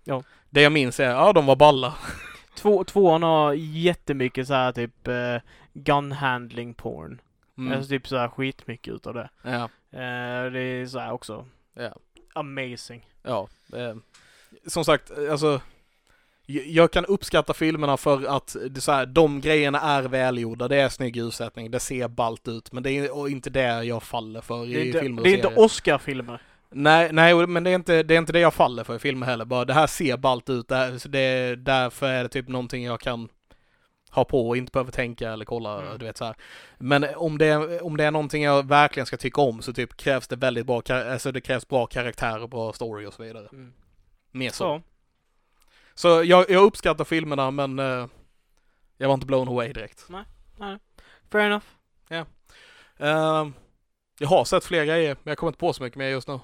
Ja. 0.04 0.24
Det 0.50 0.62
jag 0.62 0.72
minns 0.72 1.00
är, 1.00 1.10
ja 1.10 1.34
de 1.34 1.46
var 1.46 1.56
balla. 1.56 1.94
Två, 2.56 2.84
tvåan 2.84 3.24
har 3.24 3.54
jättemycket 3.54 4.48
så 4.48 4.54
här 4.54 4.72
typ 4.72 5.08
uh, 5.08 5.38
gun 5.74 6.12
handling 6.12 6.74
porn. 6.74 7.22
Mm. 7.58 7.74
Alltså 7.74 7.90
typ 7.90 8.08
så 8.08 8.18
här 8.18 8.28
skitmycket 8.28 8.94
utav 8.94 9.14
det. 9.14 9.30
Ja, 9.42 9.70
Eh, 9.92 10.52
det 10.52 10.60
är 10.60 10.86
så 10.86 11.00
här 11.00 11.12
också 11.12 11.46
ja, 11.74 11.96
amazing. 12.34 13.08
ja. 13.24 13.48
Eh, 13.74 13.96
som 14.68 14.86
sagt, 14.86 15.12
alltså 15.32 15.62
jag 16.46 16.92
kan 16.92 17.06
uppskatta 17.06 17.54
filmerna 17.54 17.98
för 17.98 18.26
att 18.26 18.56
det 18.70 18.82
så 18.82 18.92
här, 18.92 19.06
de 19.06 19.42
grejerna 19.42 19.80
är 19.82 20.04
välgjorda, 20.04 20.68
det 20.68 20.76
är 20.76 20.90
snygg 20.90 21.16
ljussättning, 21.16 21.72
det 21.72 21.80
ser 21.80 22.08
ballt 22.08 22.48
ut, 22.48 22.72
men 22.72 22.84
det 22.84 22.92
är 22.92 23.28
inte 23.28 23.50
det 23.50 23.84
jag 23.84 24.04
faller 24.04 24.42
för 24.42 24.66
i 24.66 24.74
Det 24.74 24.82
är 24.82 24.86
inte, 24.86 25.00
filmer 25.00 25.22
och 25.22 25.24
det 25.24 25.34
är 25.34 25.36
inte. 25.36 25.62
Oscar-filmer. 25.62 26.42
Nej, 26.70 27.10
nej, 27.14 27.48
men 27.48 27.64
det 27.64 27.70
är, 27.70 27.76
inte, 27.76 28.04
det 28.04 28.14
är 28.14 28.18
inte 28.18 28.34
det 28.34 28.40
jag 28.40 28.54
faller 28.54 28.84
för 28.84 28.96
i 28.96 29.00
filmer 29.00 29.26
heller. 29.26 29.46
Bara 29.46 29.66
det 29.66 29.74
här 29.74 29.88
ser 29.88 30.18
ballt 30.18 30.50
ut, 30.50 30.68
det 30.68 30.76
här, 30.76 31.08
det, 31.10 31.56
därför 31.56 32.08
är 32.08 32.24
det 32.24 32.30
typ 32.30 32.48
någonting 32.48 32.84
jag 32.86 33.00
kan 33.00 33.30
ha 34.10 34.26
på 34.26 34.48
och 34.48 34.58
inte 34.58 34.72
behöver 34.72 34.92
tänka 34.92 35.32
eller 35.32 35.46
kolla, 35.46 35.82
Mm. 35.82 35.98
du 35.98 36.06
vet 36.06 36.18
så 36.18 36.26
här. 36.26 36.36
Men 36.78 37.06
om 37.16 37.38
det, 37.38 37.46
är, 37.46 37.84
om 37.84 37.98
det 37.98 38.04
är 38.04 38.12
någonting 38.12 38.44
jag 38.44 38.68
verkligen 38.68 39.06
ska 39.06 39.18
tycka 39.18 39.42
om 39.42 39.62
så 39.62 39.74
typ 39.74 39.98
krävs 39.98 40.28
det 40.28 40.36
väldigt 40.36 40.66
bra, 40.66 40.82
alltså 40.90 41.32
det 41.32 41.42
krävs 41.42 41.68
bra 41.68 41.86
karaktärer, 41.86 42.48
bra 42.48 42.74
story 42.74 43.06
och 43.06 43.14
så 43.14 43.24
vidare. 43.24 43.48
Mm. 43.52 43.74
Mer 44.32 44.50
så. 44.50 44.54
Så. 44.54 44.82
Så 45.96 46.24
jag, 46.24 46.50
jag 46.50 46.64
uppskattar 46.64 47.04
filmerna 47.06 47.52
men 47.52 47.80
eh, 47.80 48.06
jag 48.98 49.08
var 49.08 49.14
inte 49.14 49.26
blown 49.26 49.48
away 49.48 49.74
direkt. 49.74 50.08
Fair 51.32 51.46
enough. 51.46 51.66
Eh, 52.98 53.48
jag 54.20 54.28
har 54.28 54.46
sett 54.46 54.66
fler 54.66 54.86
grejer, 54.86 55.18
men 55.24 55.32
jag 55.32 55.38
kommer 55.38 55.50
inte 55.50 55.60
på 55.60 55.74
så 55.74 55.84
mycket 55.84 55.98
mer 55.98 56.08
just 56.10 56.28
nu. 56.28 56.40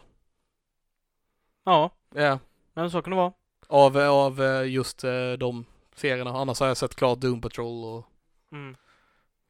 Ja, 1.64 1.90
Ja. 2.16 2.40
men 2.74 2.92
så 2.92 3.02
kan 3.02 3.12
det 3.12 3.18
vara. 3.18 3.34
Av, 3.68 3.98
av 3.98 4.42
eh, 4.42 4.64
just 4.72 5.04
eh, 5.04 5.32
de 5.32 5.66
serierna. 5.96 6.30
Annars 6.30 6.60
har 6.60 6.68
jag 6.68 6.78
sett 6.78 6.96
klart 6.96 7.20
Doom 7.20 7.42
Patrol 7.42 7.86
och 7.86 8.06
Mm. 8.52 8.76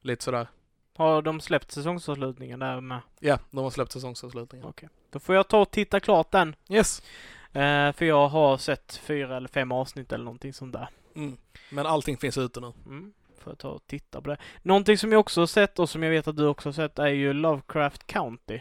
lite 0.02 0.24
sådär. 0.24 0.48
Har 0.96 1.22
de 1.22 1.42
släppt 1.42 1.72
säsongsavslutningen 1.72 2.60
där 2.60 2.82
med? 2.82 3.00
Ja, 3.20 3.40
de 3.52 3.64
har 3.64 3.70
släppt 3.70 3.92
säsongsavslutningen. 3.92 4.68
Okej. 4.68 4.90
Då 5.10 5.20
får 5.20 5.36
jag 5.36 5.48
ta 5.48 5.62
och 5.62 5.72
titta 5.72 6.00
klart 6.00 6.32
den. 6.32 6.56
Yes. 6.70 7.02
Eh, 7.54 7.92
för 7.92 8.06
jag 8.06 8.28
har 8.28 8.58
sett 8.58 8.96
fyra 8.96 9.38
eller 9.38 9.48
fem 9.48 9.72
avsnitt 9.72 10.12
eller 10.12 10.26
någonting 10.26 10.54
sånt 10.54 10.74
där. 10.74 10.90
Mm. 11.16 11.38
Men 11.72 11.86
allting 11.86 12.18
finns 12.18 12.38
ute 12.38 12.60
nu. 12.60 12.74
Mm. 12.86 13.14
Får 13.40 13.52
jag 13.52 13.58
ta 13.58 13.70
och 13.70 13.88
titta 13.88 14.22
på 14.22 14.30
det. 14.30 14.38
Någonting 14.62 14.98
som 14.98 15.12
jag 15.12 15.20
också 15.20 15.42
har 15.42 15.48
sett 15.48 15.80
och 15.80 15.90
som 15.90 16.04
jag 16.04 16.10
vet 16.12 16.28
att 16.28 16.38
du 16.38 16.48
också 16.48 16.70
har 16.70 16.74
sett 16.74 17.00
är 17.00 17.08
ju 17.08 17.34
Lovecraft 17.34 18.08
County. 18.08 18.60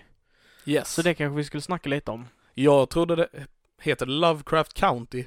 Yes. 0.64 0.92
Så 0.94 1.02
det 1.02 1.14
kanske 1.14 1.36
vi 1.36 1.44
skulle 1.44 1.60
snacka 1.60 1.88
lite 1.88 2.10
om. 2.10 2.28
Jag 2.54 2.90
trodde 2.90 3.16
det 3.16 3.28
heter 3.82 4.06
Lovecraft 4.06 4.74
County. 4.74 5.22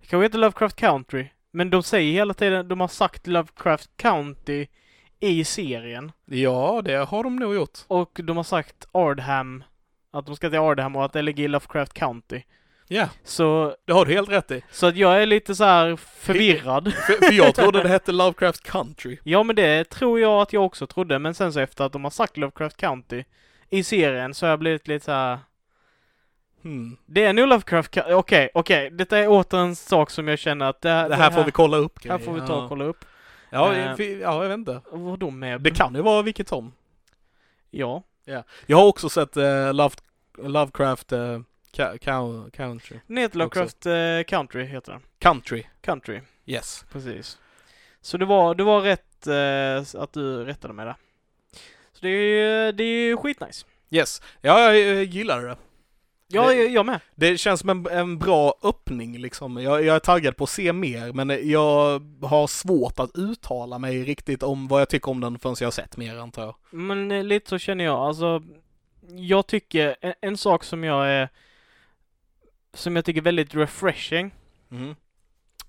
Det 0.00 0.06
kanske 0.06 0.24
heter 0.24 0.38
Lovecraft 0.38 0.76
Country. 0.76 1.26
Men 1.50 1.70
de 1.70 1.82
säger 1.82 2.12
hela 2.12 2.34
tiden, 2.34 2.68
de 2.68 2.80
har 2.80 2.88
sagt 2.88 3.26
Lovecraft 3.26 3.90
County 3.96 4.66
i 5.20 5.44
serien. 5.44 6.12
Ja, 6.24 6.82
det 6.84 6.94
har 6.96 7.24
de 7.24 7.36
nog 7.36 7.54
gjort. 7.54 7.78
Och 7.88 8.20
de 8.24 8.36
har 8.36 8.44
sagt 8.44 8.86
Ardham. 8.92 9.64
Att 10.10 10.26
de 10.26 10.36
ska 10.36 10.50
till 10.50 10.58
Ardham 10.58 10.96
och 10.96 11.04
att 11.04 11.12
det 11.12 11.22
ligger 11.22 11.44
i 11.44 11.48
Lovecraft 11.48 11.94
County. 11.94 12.42
Ja, 12.88 13.08
Så, 13.24 13.76
det 13.84 13.92
har 13.92 14.06
du 14.06 14.12
helt 14.12 14.28
rätt 14.30 14.50
i. 14.50 14.62
så 14.70 14.86
att 14.86 14.96
jag 14.96 15.22
är 15.22 15.26
lite 15.26 15.54
så 15.54 15.64
här 15.64 15.96
förvirrad. 15.96 16.94
För, 16.94 17.26
för 17.26 17.32
jag 17.32 17.54
trodde 17.54 17.82
det 17.82 17.88
hette 17.88 18.12
Lovecraft 18.12 18.62
Country. 18.62 19.18
Ja 19.24 19.42
men 19.42 19.56
det 19.56 19.84
tror 19.84 20.20
jag 20.20 20.42
att 20.42 20.52
jag 20.52 20.64
också 20.64 20.86
trodde. 20.86 21.18
Men 21.18 21.34
sen 21.34 21.52
så 21.52 21.60
efter 21.60 21.84
att 21.84 21.92
de 21.92 22.04
har 22.04 22.10
sagt 22.10 22.36
Lovecraft 22.36 22.76
County 22.76 23.24
i 23.70 23.84
serien 23.84 24.34
så 24.34 24.46
har 24.46 24.50
jag 24.50 24.58
blivit 24.58 24.88
lite 24.88 25.04
så 25.04 25.12
här. 25.12 25.38
Hmm. 26.64 26.96
Det 27.06 27.24
är 27.24 27.32
nog 27.32 27.48
Lovecraft. 27.48 27.96
Okej, 28.06 28.50
okej. 28.54 28.90
Detta 28.90 29.18
är 29.18 29.28
åter 29.28 29.58
en 29.58 29.76
sak 29.76 30.10
som 30.10 30.28
jag 30.28 30.38
känner 30.38 30.66
att 30.66 30.80
det, 30.80 30.88
Det 31.08 31.14
här 31.16 31.30
får 31.30 31.44
vi 31.44 31.50
kolla 31.50 31.76
upp. 31.76 32.04
här 32.08 32.18
får 32.18 32.32
vi 32.32 32.40
ta 32.40 32.62
och 32.62 32.68
kolla 32.68 32.84
upp. 32.84 33.04
Ja, 33.50 33.94
vi- 33.98 34.20
ja, 34.20 34.42
jag 34.42 34.48
vet 34.48 34.58
inte. 34.58 34.80
Vadå 34.90 35.30
med? 35.30 35.60
Det 35.60 35.70
kan 35.70 35.94
ju 35.94 36.02
vara 36.02 36.22
vilket 36.22 36.48
som. 36.48 36.72
Ja. 37.70 38.02
Jag 38.66 38.76
har 38.76 38.86
också 38.86 39.08
sett 39.08 39.36
eh, 39.36 39.74
Love, 39.74 39.94
Lovecraft 40.38 41.12
ca- 41.12 41.98
ca- 41.98 42.50
Country. 42.50 42.98
Den 43.06 43.16
heter 43.16 43.38
Lovecraft 43.38 43.86
eh, 43.86 43.92
Country, 44.26 44.64
heter 44.64 44.92
den. 44.92 45.02
Country. 45.18 45.64
Country, 45.80 46.20
Yes. 46.46 46.84
precis. 46.92 47.38
Så 48.00 48.16
det 48.18 48.24
var, 48.24 48.54
det 48.54 48.64
var 48.64 48.80
rätt 48.80 49.26
eh, 49.26 50.02
att 50.02 50.12
du 50.12 50.44
rättade 50.44 50.74
mig 50.74 50.86
där. 50.86 50.96
Så 51.92 51.98
det 52.00 52.08
är 52.08 52.12
ju, 52.66 52.72
det 52.72 52.84
är 52.84 53.06
ju 53.08 53.16
skitnice. 53.16 53.66
Yes. 53.90 54.22
Ja, 54.40 54.60
jag, 54.60 54.90
eh, 54.98 55.02
gillar 55.10 55.42
det. 55.42 55.56
Ja, 56.26 56.46
Det- 56.48 56.54
jag, 56.54 56.86
med. 56.86 57.00
Det 57.14 57.38
känns 57.38 57.60
som 57.60 57.68
en, 57.70 57.86
en 57.90 58.18
bra 58.18 58.54
öppning 58.62 59.18
liksom. 59.18 59.62
Jag, 59.62 59.84
jag 59.84 59.96
är 59.96 60.00
taggad 60.00 60.36
på 60.36 60.44
att 60.44 60.50
se 60.50 60.72
mer, 60.72 61.12
men 61.12 61.50
jag 61.50 62.00
har 62.22 62.46
svårt 62.46 62.98
att 63.00 63.10
uttala 63.14 63.78
mig 63.78 64.04
riktigt 64.04 64.42
om 64.42 64.68
vad 64.68 64.80
jag 64.80 64.88
tycker 64.88 65.10
om 65.10 65.20
den 65.20 65.38
förrän 65.38 65.56
jag 65.60 65.66
har 65.66 65.72
sett 65.72 65.96
mer 65.96 66.16
antar 66.16 66.42
jag. 66.42 66.54
Men 66.70 67.10
eh, 67.10 67.24
lite 67.24 67.50
så 67.50 67.58
känner 67.58 67.84
jag. 67.84 67.98
Alltså, 67.98 68.42
jag 69.08 69.46
tycker 69.46 69.96
en, 70.00 70.14
en 70.20 70.36
sak 70.36 70.64
som 70.64 70.84
jag 70.84 71.08
är 71.08 71.28
som 72.74 72.96
jag 72.96 73.04
tycker 73.04 73.20
är 73.20 73.24
väldigt 73.24 73.54
refreshing 73.54 74.34
Mhm. 74.68 74.96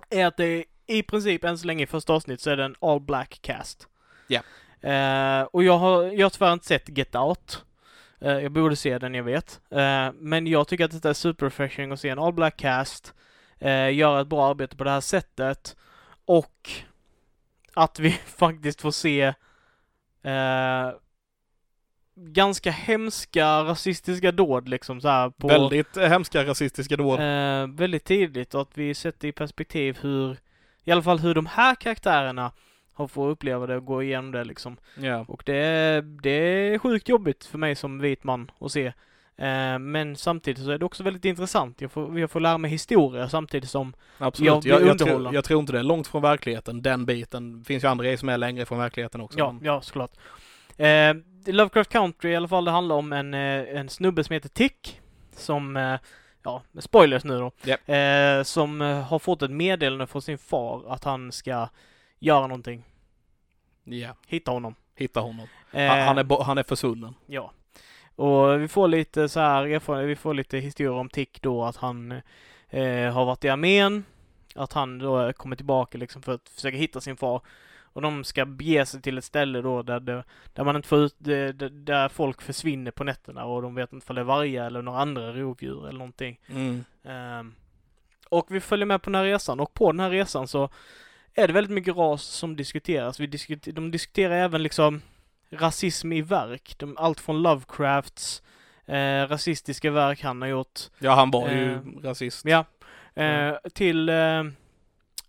är 0.10 0.26
att 0.26 0.38
det 0.38 0.46
är 0.46 0.64
i 0.88 1.04
princip 1.04 1.44
än 1.44 1.58
så 1.58 1.68
länge 1.68 1.84
i 1.84 1.88
första 1.88 2.14
avsnitt 2.14 2.42
så 2.42 2.50
är 2.50 2.58
det 2.58 2.64
en 2.64 2.76
all 2.82 3.00
black 3.00 3.40
cast. 3.42 3.88
Ja. 4.28 4.42
Eh, 4.90 5.42
och 5.44 5.64
jag 5.64 5.78
har, 5.78 6.04
jag 6.04 6.26
har 6.26 6.30
tyvärr 6.30 6.54
inte 6.54 6.66
sett 6.66 6.98
Get 6.98 7.16
Out. 7.16 7.66
Eh, 8.22 8.40
jag 8.40 8.52
borde 8.52 8.76
se 8.76 8.98
den, 8.98 9.14
jag 9.14 9.24
vet. 9.24 9.62
Eh, 9.70 10.12
men 10.14 10.48
jag 10.48 10.68
tycker 10.68 10.86
att 10.86 11.02
det 11.02 11.10
är 11.10 11.14
super 11.14 11.46
refreshing 11.46 11.92
att 11.92 12.00
se 12.00 12.10
en 12.10 12.20
all 12.20 12.34
black 12.34 12.58
cast 12.58 13.14
eh, 13.60 13.94
göra 13.94 14.22
ett 14.22 14.28
bra 14.28 14.50
arbete 14.50 14.78
på 14.78 14.84
det 14.84 14.92
här 14.92 15.02
sättet 15.02 15.76
och 16.26 16.70
att 17.74 18.00
vi 18.00 18.12
faktiskt 18.26 18.82
får 18.82 18.92
se 18.92 19.34
ganska 22.16 22.72
hemska 22.72 23.64
rasistiska 23.64 24.32
dåd 24.32 24.70
liksom 24.70 25.02
så 25.02 25.08
här 25.08 25.30
på 25.30 25.48
Väldigt 25.48 25.98
hemska 25.98 26.46
rasistiska 26.46 26.96
dåd. 26.98 27.20
Eh, 27.20 27.68
väldigt 27.68 28.04
tidigt 28.04 28.54
och 28.54 28.62
att 28.62 28.78
vi 28.78 28.96
sätter 28.96 29.28
i 29.28 29.32
perspektiv 29.32 29.98
hur, 30.02 30.38
i 30.84 30.92
alla 30.92 31.02
fall 31.02 31.20
hur 31.20 31.34
de 31.34 31.46
här 31.46 31.76
karaktärerna 31.76 32.52
har 32.96 33.08
fått 33.08 33.32
uppleva 33.32 33.66
det 33.68 33.76
och 33.78 33.86
gå 33.86 34.04
igenom 34.04 34.32
det 34.32 34.44
liksom. 34.44 34.78
Ja. 34.98 35.26
Och 35.28 35.44
det, 35.46 35.56
är- 35.56 36.02
det 36.02 36.30
är 36.30 36.78
sjukt 36.80 37.10
jobbigt 37.10 37.46
för 37.46 37.58
mig 37.58 37.76
som 37.76 38.00
vit 38.00 38.24
man 38.24 38.52
att 38.60 38.72
se. 38.72 38.86
Eh, 39.38 39.80
men 39.80 40.16
samtidigt 40.16 40.64
så 40.64 40.72
är 40.72 40.78
det 40.78 40.86
också 40.86 41.04
väldigt 41.04 41.26
intressant. 41.26 41.82
Jag 41.82 41.92
får, 41.92 42.20
jag 42.20 42.32
får 42.32 42.40
lära 42.40 42.58
mig 42.58 42.72
historia 42.72 43.30
samtidigt 43.30 43.70
som, 43.70 43.94
Absolut. 44.18 44.48
Jag 44.48 44.62
blir 44.62 44.72
jag, 44.72 44.82
jag, 44.88 44.98
tror, 45.00 45.34
jag 45.34 45.44
tror 45.44 45.60
inte 45.60 45.74
det 45.74 45.80
är 45.80 45.84
långt 45.84 46.08
från 46.08 46.22
verkligheten, 46.22 46.82
den 46.82 47.06
biten. 47.06 47.60
Det 47.60 47.66
finns 47.66 47.84
ju 47.84 47.88
andra 47.88 48.04
grejer 48.04 48.18
som 48.18 48.30
är 48.30 48.38
längre 48.38 48.66
från 48.66 48.78
verkligheten 48.80 49.22
också. 49.22 49.40
ja, 49.40 49.56
ja 49.62 49.82
såklart. 49.82 50.12
Eh, 50.78 51.14
Lovecraft 51.48 51.90
Country 51.92 52.32
i 52.32 52.36
alla 52.36 52.48
fall, 52.48 52.66
det 52.66 52.72
handlar 52.72 52.96
om 52.96 53.14
en, 53.14 53.34
eh, 53.34 53.80
en 53.80 53.90
snubbe 53.90 54.24
som 54.24 54.34
heter 54.34 54.50
Tick. 54.50 55.02
Som, 55.36 55.78
eh, 55.78 56.00
ja, 56.44 56.62
spoilers 56.80 57.24
nu 57.24 57.40
då. 57.40 57.52
Japp. 57.64 57.90
Eh, 57.90 58.44
som 58.44 58.82
har 58.82 59.20
fått 59.20 59.42
ett 59.42 59.52
meddelande 59.52 60.08
från 60.08 60.22
sin 60.22 60.38
far 60.38 60.94
att 60.94 61.04
han 61.04 61.32
ska 61.32 61.68
göra 62.26 62.48
någonting. 62.48 62.84
ja. 63.84 64.16
Hitta 64.28 64.52
honom. 64.52 64.76
Hitta 64.96 65.20
honom. 65.20 65.48
Eh, 65.72 65.90
Han, 66.06 66.18
är, 66.18 66.44
han 66.44 66.58
är 66.58 66.64
försvunnen. 66.64 67.16
Ja. 67.26 67.52
Och 68.16 68.62
vi 68.62 68.68
får 68.68 68.88
lite 68.88 69.30
så 69.30 69.40
här 69.40 70.04
vi 70.06 70.16
får 70.16 70.34
lite 70.34 70.58
historia 70.58 70.94
om 71.00 71.10
Tick 71.10 71.42
då 71.42 71.64
att 71.64 71.76
han 71.76 72.12
eh, 72.70 73.14
har 73.14 73.26
varit 73.26 73.44
i 73.46 73.50
armén. 73.50 74.06
Att 74.56 74.74
han 74.74 75.00
då 75.00 75.34
kommer 75.34 75.56
tillbaka 75.56 75.98
liksom 75.98 76.22
för 76.22 76.34
att 76.34 76.50
försöka 76.50 76.78
hitta 76.78 77.02
sin 77.02 77.18
far. 77.18 77.42
Och 77.94 78.02
de 78.02 78.24
ska 78.24 78.46
bege 78.46 78.86
sig 78.86 79.02
till 79.02 79.18
ett 79.18 79.24
ställe 79.24 79.62
då 79.62 79.82
där, 79.82 80.00
det, 80.00 80.24
där 80.54 80.64
man 80.64 80.76
inte 80.76 80.88
får 80.88 81.00
ut, 81.00 81.16
där, 81.18 81.54
där- 81.70 82.10
folk 82.10 82.42
försvinner 82.42 82.92
på 82.92 83.04
nätterna 83.04 83.46
och 83.46 83.62
de 83.62 83.76
vet 83.76 83.94
inte 83.94 84.06
om 84.10 84.16
det 84.16 84.22
är 84.22 84.26
vargar 84.26 84.66
eller 84.66 84.82
några 84.82 85.00
andra 85.00 85.34
rovdjur 85.34 85.88
eller 85.88 86.00
någonting. 86.00 86.40
Mm. 86.48 86.84
Ehm, 87.04 87.56
och 88.30 88.46
vi 88.50 88.60
följer 88.62 88.86
med 88.86 89.02
på 89.02 89.10
den 89.10 89.16
här 89.16 89.24
resan 89.26 89.60
och 89.60 89.74
på 89.74 89.92
den 89.92 90.00
här 90.00 90.10
resan 90.10 90.48
så 90.48 90.70
är 91.36 91.48
det 91.48 91.54
väldigt 91.54 91.72
mycket 91.74 91.96
ras 91.98 92.24
som 92.24 92.56
diskuteras. 92.56 93.20
Vi 93.20 93.28
diskuter, 93.28 93.72
de 93.72 93.92
diskuterar 93.92 94.36
även 94.36 94.64
liksom 94.64 95.02
rasism 95.52 96.14
i 96.14 96.22
verk. 96.22 96.76
De, 96.78 96.98
allt 96.98 97.20
från 97.20 97.42
Lovecrafts 97.42 98.44
eh, 98.86 99.28
rasistiska 99.28 99.92
verk 99.92 100.24
han 100.24 100.42
har 100.42 100.50
gjort. 100.50 100.80
Ja, 101.00 101.14
han 101.16 101.32
var 101.32 101.50
ju 101.50 101.72
Eh, 101.74 101.80
rasist. 102.04 102.46
Ja. 102.46 102.66
Eh, 103.24 103.56
till, 103.74 104.10
eh, 104.10 104.44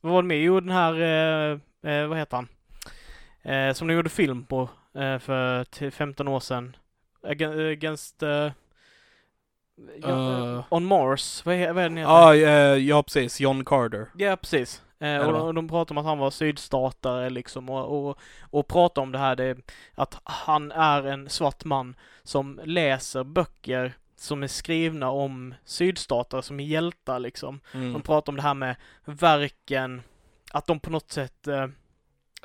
vad 0.00 0.12
var 0.12 0.22
det 0.22 0.28
med? 0.28 0.42
Jo, 0.42 0.60
den 0.60 0.70
här, 0.70 0.92
eh, 1.00 1.92
eh, 1.92 2.06
vad 2.06 2.18
heter 2.18 2.36
han? 2.36 2.48
Eh, 3.42 3.72
som 3.74 3.88
de 3.88 3.94
gjorde 3.94 4.10
film 4.10 4.44
på 4.44 4.68
eh, 4.94 5.18
för 5.18 5.64
t- 5.64 5.90
15 5.90 6.28
år 6.28 6.40
sedan. 6.40 6.76
Aga- 7.22 7.72
Against, 7.72 8.22
eh, 8.22 8.50
Ja, 10.02 10.42
Eh. 10.58 10.64
On 10.68 10.84
Mars, 10.84 11.42
vad 11.44 11.54
är, 11.54 11.72
vad 11.72 11.84
är 11.84 11.88
den 11.88 11.96
heter? 11.98 12.10
Ja, 12.10 12.34
eh, 12.34 12.78
ja 12.78 13.02
precis. 13.02 13.40
John 13.40 13.64
Carter. 13.64 14.06
Ja, 14.16 14.36
precis. 14.36 14.82
Eh, 14.98 15.18
och 15.18 15.32
de, 15.32 15.54
de 15.54 15.68
pratar 15.68 15.94
om 15.94 15.98
att 15.98 16.04
han 16.04 16.18
var 16.18 16.30
sydstatare 16.30 17.30
liksom 17.30 17.68
och, 17.68 18.08
och, 18.08 18.18
och 18.40 18.68
pratar 18.68 19.02
om 19.02 19.12
det 19.12 19.18
här 19.18 19.36
det, 19.36 19.56
att 19.94 20.20
han 20.24 20.72
är 20.72 21.06
en 21.06 21.28
svart 21.28 21.64
man 21.64 21.96
som 22.22 22.60
läser 22.64 23.24
böcker 23.24 23.92
som 24.16 24.42
är 24.42 24.46
skrivna 24.46 25.10
om 25.10 25.54
sydstatare 25.64 26.42
som 26.42 26.60
är 26.60 26.64
hjältar 26.64 27.18
liksom. 27.18 27.60
Mm. 27.72 27.92
De 27.92 28.02
pratar 28.02 28.32
om 28.32 28.36
det 28.36 28.42
här 28.42 28.54
med 28.54 28.76
verken, 29.04 30.02
att 30.52 30.66
de 30.66 30.80
på 30.80 30.90
något 30.90 31.10
sätt 31.10 31.46
eh, 31.46 31.66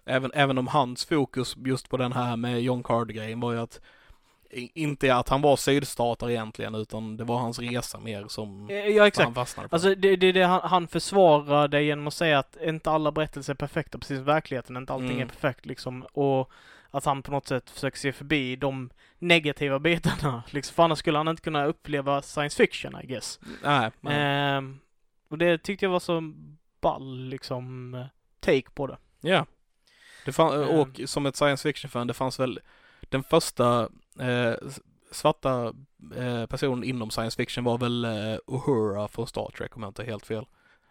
Även, 0.05 0.31
även 0.33 0.57
om 0.57 0.67
hans 0.67 1.05
fokus 1.05 1.55
just 1.57 1.89
på 1.89 1.97
den 1.97 2.13
här 2.13 2.37
med 2.37 2.61
John 2.61 2.83
Carter-grejen 2.83 3.39
var 3.39 3.51
ju 3.51 3.59
att 3.59 3.81
inte 4.53 5.15
att 5.15 5.29
han 5.29 5.41
var 5.41 5.55
sydstatare 5.55 6.31
egentligen 6.33 6.75
utan 6.75 7.17
det 7.17 7.23
var 7.23 7.37
hans 7.37 7.59
resa 7.59 7.99
mer 7.99 8.25
som 8.27 8.69
eh, 8.69 8.75
Ja, 8.75 9.07
exakt. 9.07 9.25
han 9.25 9.35
fastnade 9.35 9.69
på. 9.69 9.75
Alltså 9.75 9.95
det, 9.95 10.15
det, 10.15 10.31
det 10.31 10.43
han, 10.43 10.61
han 10.63 10.87
försvarar 10.87 11.67
det 11.67 11.83
genom 11.83 12.07
att 12.07 12.13
säga 12.13 12.39
att 12.39 12.57
inte 12.63 12.91
alla 12.91 13.11
berättelser 13.11 13.53
är 13.53 13.57
perfekta, 13.57 13.97
precis 13.97 14.17
som 14.17 14.25
verkligheten, 14.25 14.77
inte 14.77 14.93
allting 14.93 15.09
Mm. 15.11 15.21
är 15.21 15.25
perfekt 15.25 15.65
liksom. 15.65 16.01
Och 16.03 16.51
att 16.91 17.05
han 17.05 17.21
på 17.21 17.31
något 17.31 17.47
sätt 17.47 17.69
försöker 17.69 17.97
se 17.97 18.11
förbi 18.13 18.55
de 18.55 18.89
negativa 19.19 19.79
bitarna. 19.79 20.43
Liksom, 20.51 20.75
för 20.75 20.83
annars 20.83 20.99
skulle 20.99 21.17
han 21.17 21.27
inte 21.27 21.41
kunna 21.41 21.65
uppleva 21.65 22.21
science 22.21 22.57
fiction, 22.57 23.01
I 23.03 23.07
guess. 23.07 23.39
Nej, 23.63 23.91
men, 24.01 24.13
Ehm, 24.13 24.79
och 25.29 25.37
det 25.37 25.57
tyckte 25.57 25.85
jag 25.85 25.91
var 25.91 25.99
så 25.99 26.33
ball, 26.81 27.25
liksom, 27.27 27.93
eh, 27.93 28.05
take 28.39 28.69
på 28.73 28.87
det. 28.87 28.97
ja. 29.21 29.45
Det 30.25 30.31
fann, 30.31 30.63
och 30.63 31.01
som 31.05 31.25
ett 31.25 31.35
science 31.35 31.63
fiction-fan, 31.69 32.07
det 32.07 32.13
fanns 32.13 32.39
väl 32.39 32.59
den 33.09 33.23
första 33.23 33.89
eh, 34.19 34.53
svarta 35.11 35.73
eh, 36.15 36.45
personen 36.45 36.83
inom 36.83 37.09
science 37.11 37.35
fiction 37.37 37.63
var 37.63 37.77
väl 37.77 38.05
eh, 38.05 38.37
Uhura 38.47 39.07
från 39.07 39.27
Star 39.27 39.51
Trek 39.57 39.75
om 39.77 39.83
jag 39.83 39.89
inte 39.89 40.01
är 40.03 40.07
helt 40.07 40.25
fel. 40.25 40.45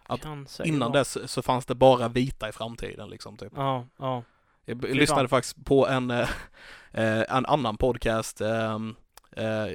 Att 0.07 0.27
Innan 0.65 0.93
dess 0.93 1.31
så 1.33 1.43
fanns 1.43 1.67
det 1.67 1.75
bara 1.75 2.09
vita 2.09 2.49
i 2.49 2.53
framtiden 2.53 3.11
liksom 3.11 3.37
typ. 3.37 3.53
Ja, 3.57 3.87
ja. 3.99 4.23
Jag 4.65 4.85
lyssnade 4.85 5.29
faktiskt 5.29 5.65
på 5.65 5.89
en, 5.89 6.11
eh, 6.11 6.21
eh, 6.93 7.37
en 7.37 7.47
annan 7.47 7.77
podcast, 7.77 8.41
ehm, 8.41 8.95
eh, 9.33 9.67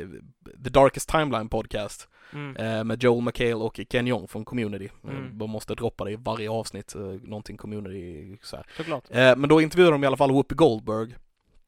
The 0.64 0.70
Darkest 0.70 1.10
Timeline 1.10 1.50
podcast, 1.50 2.10
Mm. 2.34 2.56
eh, 2.56 2.84
med 2.84 3.04
Joel 3.04 3.24
McHale 3.24 3.54
och 3.56 3.80
Ken 3.90 4.08
Jeong 4.08 4.28
från 4.28 4.46
Community. 4.46 4.90
Mm. 5.04 5.38
Man 5.38 5.50
måste 5.50 5.76
droppa 5.76 6.04
det 6.06 6.12
i 6.12 6.16
varje 6.16 6.50
avsnitt, 6.50 6.96
någonting 7.24 7.58
Community 7.58 8.38
så 8.44 8.56
här. 8.56 8.66
Såklart. 8.78 9.04
Men 9.10 9.50
då 9.50 9.62
intervjuade 9.62 9.92
de 9.92 10.04
i 10.04 10.08
alla 10.08 10.18
fall 10.18 10.32
Whoopi 10.32 10.56
Goldberg, 10.56 11.16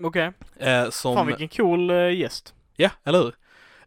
Okej. 0.03 0.31
eh, 0.59 0.89
som... 0.89 1.15
Fan 1.15 1.27
vilken 1.27 1.47
cool 1.47 1.89
eh, 1.89 2.11
gäst. 2.11 2.53
Ja, 2.75 2.89
eller 3.03 3.19
hur? 3.19 3.35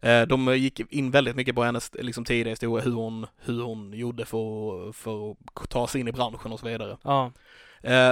Eh, 0.01 0.27
De 0.27 0.57
gick 0.57 0.79
in 0.79 1.11
väldigt 1.11 1.35
mycket 1.35 1.55
på 1.55 1.63
hennes 1.63 1.91
liksom, 1.93 2.25
tidiga 2.25 2.49
historia, 2.51 2.83
hur 2.83 2.91
hon, 2.91 3.27
hur 3.37 3.61
hon 3.61 3.93
gjorde 3.93 4.25
för, 4.25 4.91
för 4.91 5.31
att 5.31 5.69
ta 5.69 5.87
sig 5.87 6.01
in 6.01 6.07
i 6.07 6.11
branschen 6.11 6.51
och 6.51 6.59
så 6.59 6.65
vidare. 6.65 6.97
Ja. 7.03 7.31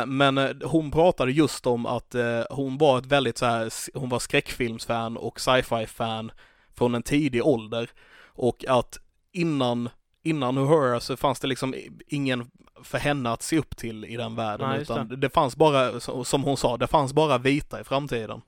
Men 0.05 0.61
hon 0.63 0.91
pratade 0.91 1.31
just 1.31 1.67
om 1.67 1.85
att 1.85 2.15
hon 2.49 2.77
var 2.77 2.97
ett 2.97 3.05
väldigt 3.05 3.37
så 3.37 3.45
här, 3.45 3.69
hon 3.99 4.09
var 4.09 4.19
skräckfilmsfan 4.19 5.17
och 5.17 5.39
sci-fi-fan 5.39 6.31
från 6.77 6.95
en 6.95 7.03
tidig 7.03 7.45
ålder. 7.45 7.89
Och 8.25 8.65
att 8.67 8.97
innan, 9.31 9.89
innan 10.23 10.57
Uhura 10.57 10.99
så 10.99 11.17
fanns 11.17 11.39
det 11.39 11.47
liksom 11.47 11.75
ingen 12.07 12.51
för 12.83 12.97
henne 12.97 13.31
att 13.31 13.41
se 13.41 13.57
upp 13.57 13.77
till 13.77 14.05
i 14.05 14.17
den 14.17 14.35
världen. 14.35 14.69
Nej, 14.69 14.81
utan 14.81 15.19
det. 15.19 15.29
fanns 15.29 15.55
bara, 15.55 15.99
som 15.99 16.43
hon 16.43 16.57
sa, 16.57 16.77
det 16.77 16.87
fanns 16.87 17.13
bara 17.13 17.37
vita 17.37 17.81
i 17.81 17.83
framtiden. 17.83 18.41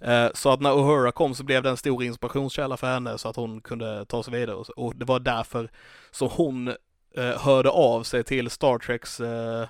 Eh, 0.00 0.28
Så 0.34 0.50
att 0.50 0.60
när 0.60 0.78
Uhura 0.78 1.12
kom 1.12 1.34
så 1.34 1.44
blev 1.44 1.62
det 1.62 1.70
en 1.70 1.76
stor 1.76 2.04
inspirationskälla 2.04 2.76
för 2.76 2.86
henne 2.86 3.18
så 3.18 3.28
att 3.28 3.36
hon 3.36 3.60
kunde 3.60 4.04
ta 4.04 4.22
sig 4.22 4.32
vidare. 4.32 4.56
Och 4.56 4.96
det 4.96 5.04
var 5.04 5.20
därför 5.20 5.70
som 6.10 6.28
hon 6.28 6.68
eh, 7.16 7.38
hörde 7.38 7.70
av 7.70 8.02
sig 8.02 8.24
till 8.24 8.50
Star 8.50 8.78
Treks 8.78 9.20
eh, 9.20 9.68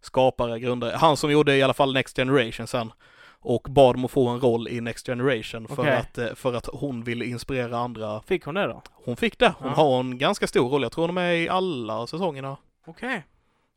skapare, 0.00 0.60
grundare, 0.60 0.96
han 0.96 1.16
som 1.16 1.30
gjorde 1.30 1.56
i 1.56 1.62
alla 1.62 1.74
fall 1.74 1.92
Next 1.92 2.16
Generation 2.16 2.66
sen 2.66 2.92
och 3.40 3.66
bad 3.70 3.96
om 3.96 4.04
att 4.04 4.10
få 4.10 4.28
en 4.28 4.40
roll 4.40 4.68
i 4.68 4.80
Next 4.80 5.06
Generation 5.06 5.68
för, 5.68 5.82
Okej. 5.82 5.96
att, 5.96 6.18
eh, 6.18 6.34
för 6.34 6.54
att 6.54 6.66
hon 6.72 7.04
ville 7.04 7.24
inspirera 7.24 7.78
andra. 7.78 8.22
Fick 8.22 8.44
hon 8.44 8.54
det 8.54 8.66
då? 8.66 8.82
Hon 9.04 9.16
fick 9.16 9.38
det. 9.38 9.54
Hon 9.58 9.68
Ja. 9.68 9.74
har 9.74 10.00
en 10.00 10.18
ganska 10.18 10.46
stor 10.46 10.68
roll. 10.68 10.82
Jag 10.82 10.92
tror 10.92 11.02
hon 11.02 11.10
är 11.10 11.14
med 11.22 11.42
i 11.42 11.48
alla 11.48 12.06
säsongerna 12.06 12.56
Okej. 12.86 13.24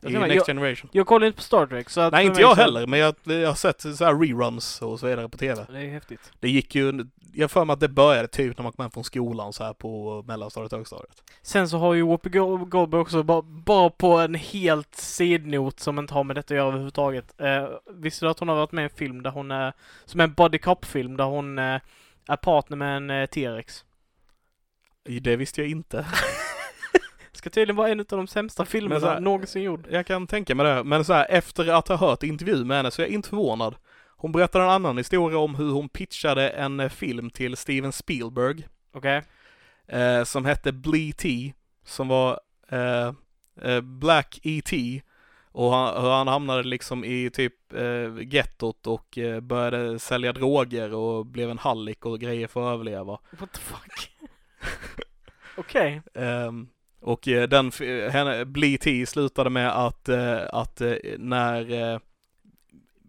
I 0.04 0.14
Next 0.14 0.36
jag- 0.36 0.46
Generation. 0.46 0.90
Jag 0.94 1.08
kollar 1.08 1.28
inte 1.28 1.38
på 1.38 1.44
Star 1.44 1.66
Trek 1.66 1.90
så 1.90 2.02
att 2.02 2.14
Nej, 2.14 2.26
inte 2.26 2.42
jag 2.42 2.56
så- 2.56 2.62
heller, 2.62 2.88
men 2.88 3.00
jag, 3.00 3.16
jag 3.24 3.48
har 3.48 3.56
sett 3.56 3.82
så 3.82 4.06
här 4.06 4.16
reruns 4.20 4.82
och 4.82 5.00
så 5.00 5.08
vidare 5.08 5.30
på 5.30 5.38
TV. 5.38 5.66
Det 5.70 5.78
är 5.80 5.90
häftigt. 5.90 6.32
Det 6.40 6.50
gick 6.50 6.76
ju, 6.76 7.06
jag 7.34 7.52
för 7.52 7.66
mig 7.66 7.74
att 7.74 7.80
det 7.80 7.88
började 7.90 8.28
typ 8.28 8.58
när 8.58 8.64
man 8.64 8.72
kom 8.72 8.84
hem 8.84 8.92
från 8.92 9.04
skolan 9.04 9.54
så 9.54 9.64
här 9.64 9.74
på 9.74 10.24
mellanstadiet 10.28 10.74
och 10.74 10.80
högstadiet. 10.80 11.24
Sen 11.42 11.70
så 11.70 11.78
har 11.78 11.94
ju 11.94 12.02
Whoopi 12.02 12.30
Go- 12.30 12.58
Goldberg 12.66 13.02
också, 13.02 13.24
bara, 13.24 13.42
bara 13.42 13.90
på 13.90 14.12
en 14.18 14.36
helt 14.36 14.96
sidnot 14.96 15.80
som 15.80 16.00
inte 16.00 16.14
har 16.14 16.24
med 16.24 16.36
detta 16.36 16.54
att 16.54 16.58
göra 16.58 16.68
överhuvudtaget. 16.68 17.42
Eh, 17.42 17.68
visste 17.96 18.26
du 18.26 18.30
att 18.30 18.40
hon 18.40 18.48
har 18.50 18.56
varit 18.56 18.72
med 18.72 18.82
i 18.82 18.84
en 18.84 18.90
film 18.90 19.24
där 19.24 19.30
hon 19.32 19.52
är, 19.52 19.74
som 20.06 20.20
är 20.20 20.24
en 20.24 20.34
body 20.34 20.58
cop-film 20.58 21.18
där 21.18 21.26
hon 21.26 21.60
eh, 21.60 21.80
är 22.28 22.36
partner 22.36 22.78
med 22.78 22.98
en 22.98 23.10
eh, 23.10 23.26
T-rex? 23.26 23.86
Det 25.22 25.36
visste 25.36 25.62
jag 25.62 25.70
inte. 25.70 26.06
Ska 27.32 27.50
tydligen 27.50 27.76
vara 27.76 27.89
en 27.89 28.00
av 28.00 28.06
de 28.06 28.28
sämsta 28.28 28.65
filmerna 28.65 29.08
här- 29.08 29.20
någonsin 29.20 29.63
gjord. 29.63 29.88
Jag 29.91 30.06
kan 30.06 30.28
tänka 30.28 30.56
mig 30.56 30.65
det, 30.65 30.84
men 30.84 31.06
så 31.06 31.13
här, 31.13 31.26
efter 31.30 31.67
att 31.74 31.88
ha 31.88 31.96
hört 31.96 32.24
intervju 32.24 32.65
med 32.65 32.78
henne 32.78 32.91
så 32.91 33.02
är 33.02 33.06
jag 33.06 33.13
inte 33.13 33.30
förvånad. 33.30 33.76
Hon 34.17 34.32
berättade 34.32 34.63
en 34.63 34.70
annan 34.70 34.98
historia 34.98 35.38
om 35.38 35.56
hur 35.56 35.72
hon 35.72 35.89
pitchade 35.89 36.50
en 36.50 36.80
eh, 36.80 36.89
film 36.89 37.30
till 37.30 37.58
Steven 37.58 37.91
Spielberg 37.91 38.67
Okej? 38.94 39.22
eh, 39.88 40.24
som 40.24 40.46
hette 40.46 40.72
Blee 40.72 41.13
T, 41.13 41.54
som 41.86 42.08
var 42.08 42.39
eh, 42.70 43.12
eh, 43.62 43.82
Black 43.82 44.39
E.T. 44.44 45.02
Och 45.54 45.72
han, 45.74 46.06
han 46.06 46.28
hamnade 46.28 46.63
liksom 46.63 47.04
i 47.06 47.30
typ 47.34 47.74
eh, 47.74 48.34
gettot 48.34 48.88
och 48.88 49.17
eh, 49.17 49.39
började 49.39 50.00
sälja 50.00 50.34
droger 50.34 50.94
och 50.94 51.26
blev 51.26 51.50
en 51.50 51.58
hallick 51.58 52.06
och 52.06 52.20
grejer 52.20 52.48
för 52.48 52.62
att 52.70 52.74
överleva. 52.74 53.20
What 53.39 53.54
the 53.54 53.60
fuck? 53.60 54.12
Okej. 55.58 56.02
Ehm, 56.13 56.67
och 57.02 57.28
eh, 57.28 57.48
den, 57.50 57.68
f- 57.68 58.14
henne, 58.14 58.46
Blee 58.46 59.06
slutade 59.06 59.50
med 59.50 59.70
att, 59.86 60.10
eh, 60.10 60.40
att 60.54 60.82
eh, 60.82 60.94
när 61.18 61.94
eh, 61.94 62.00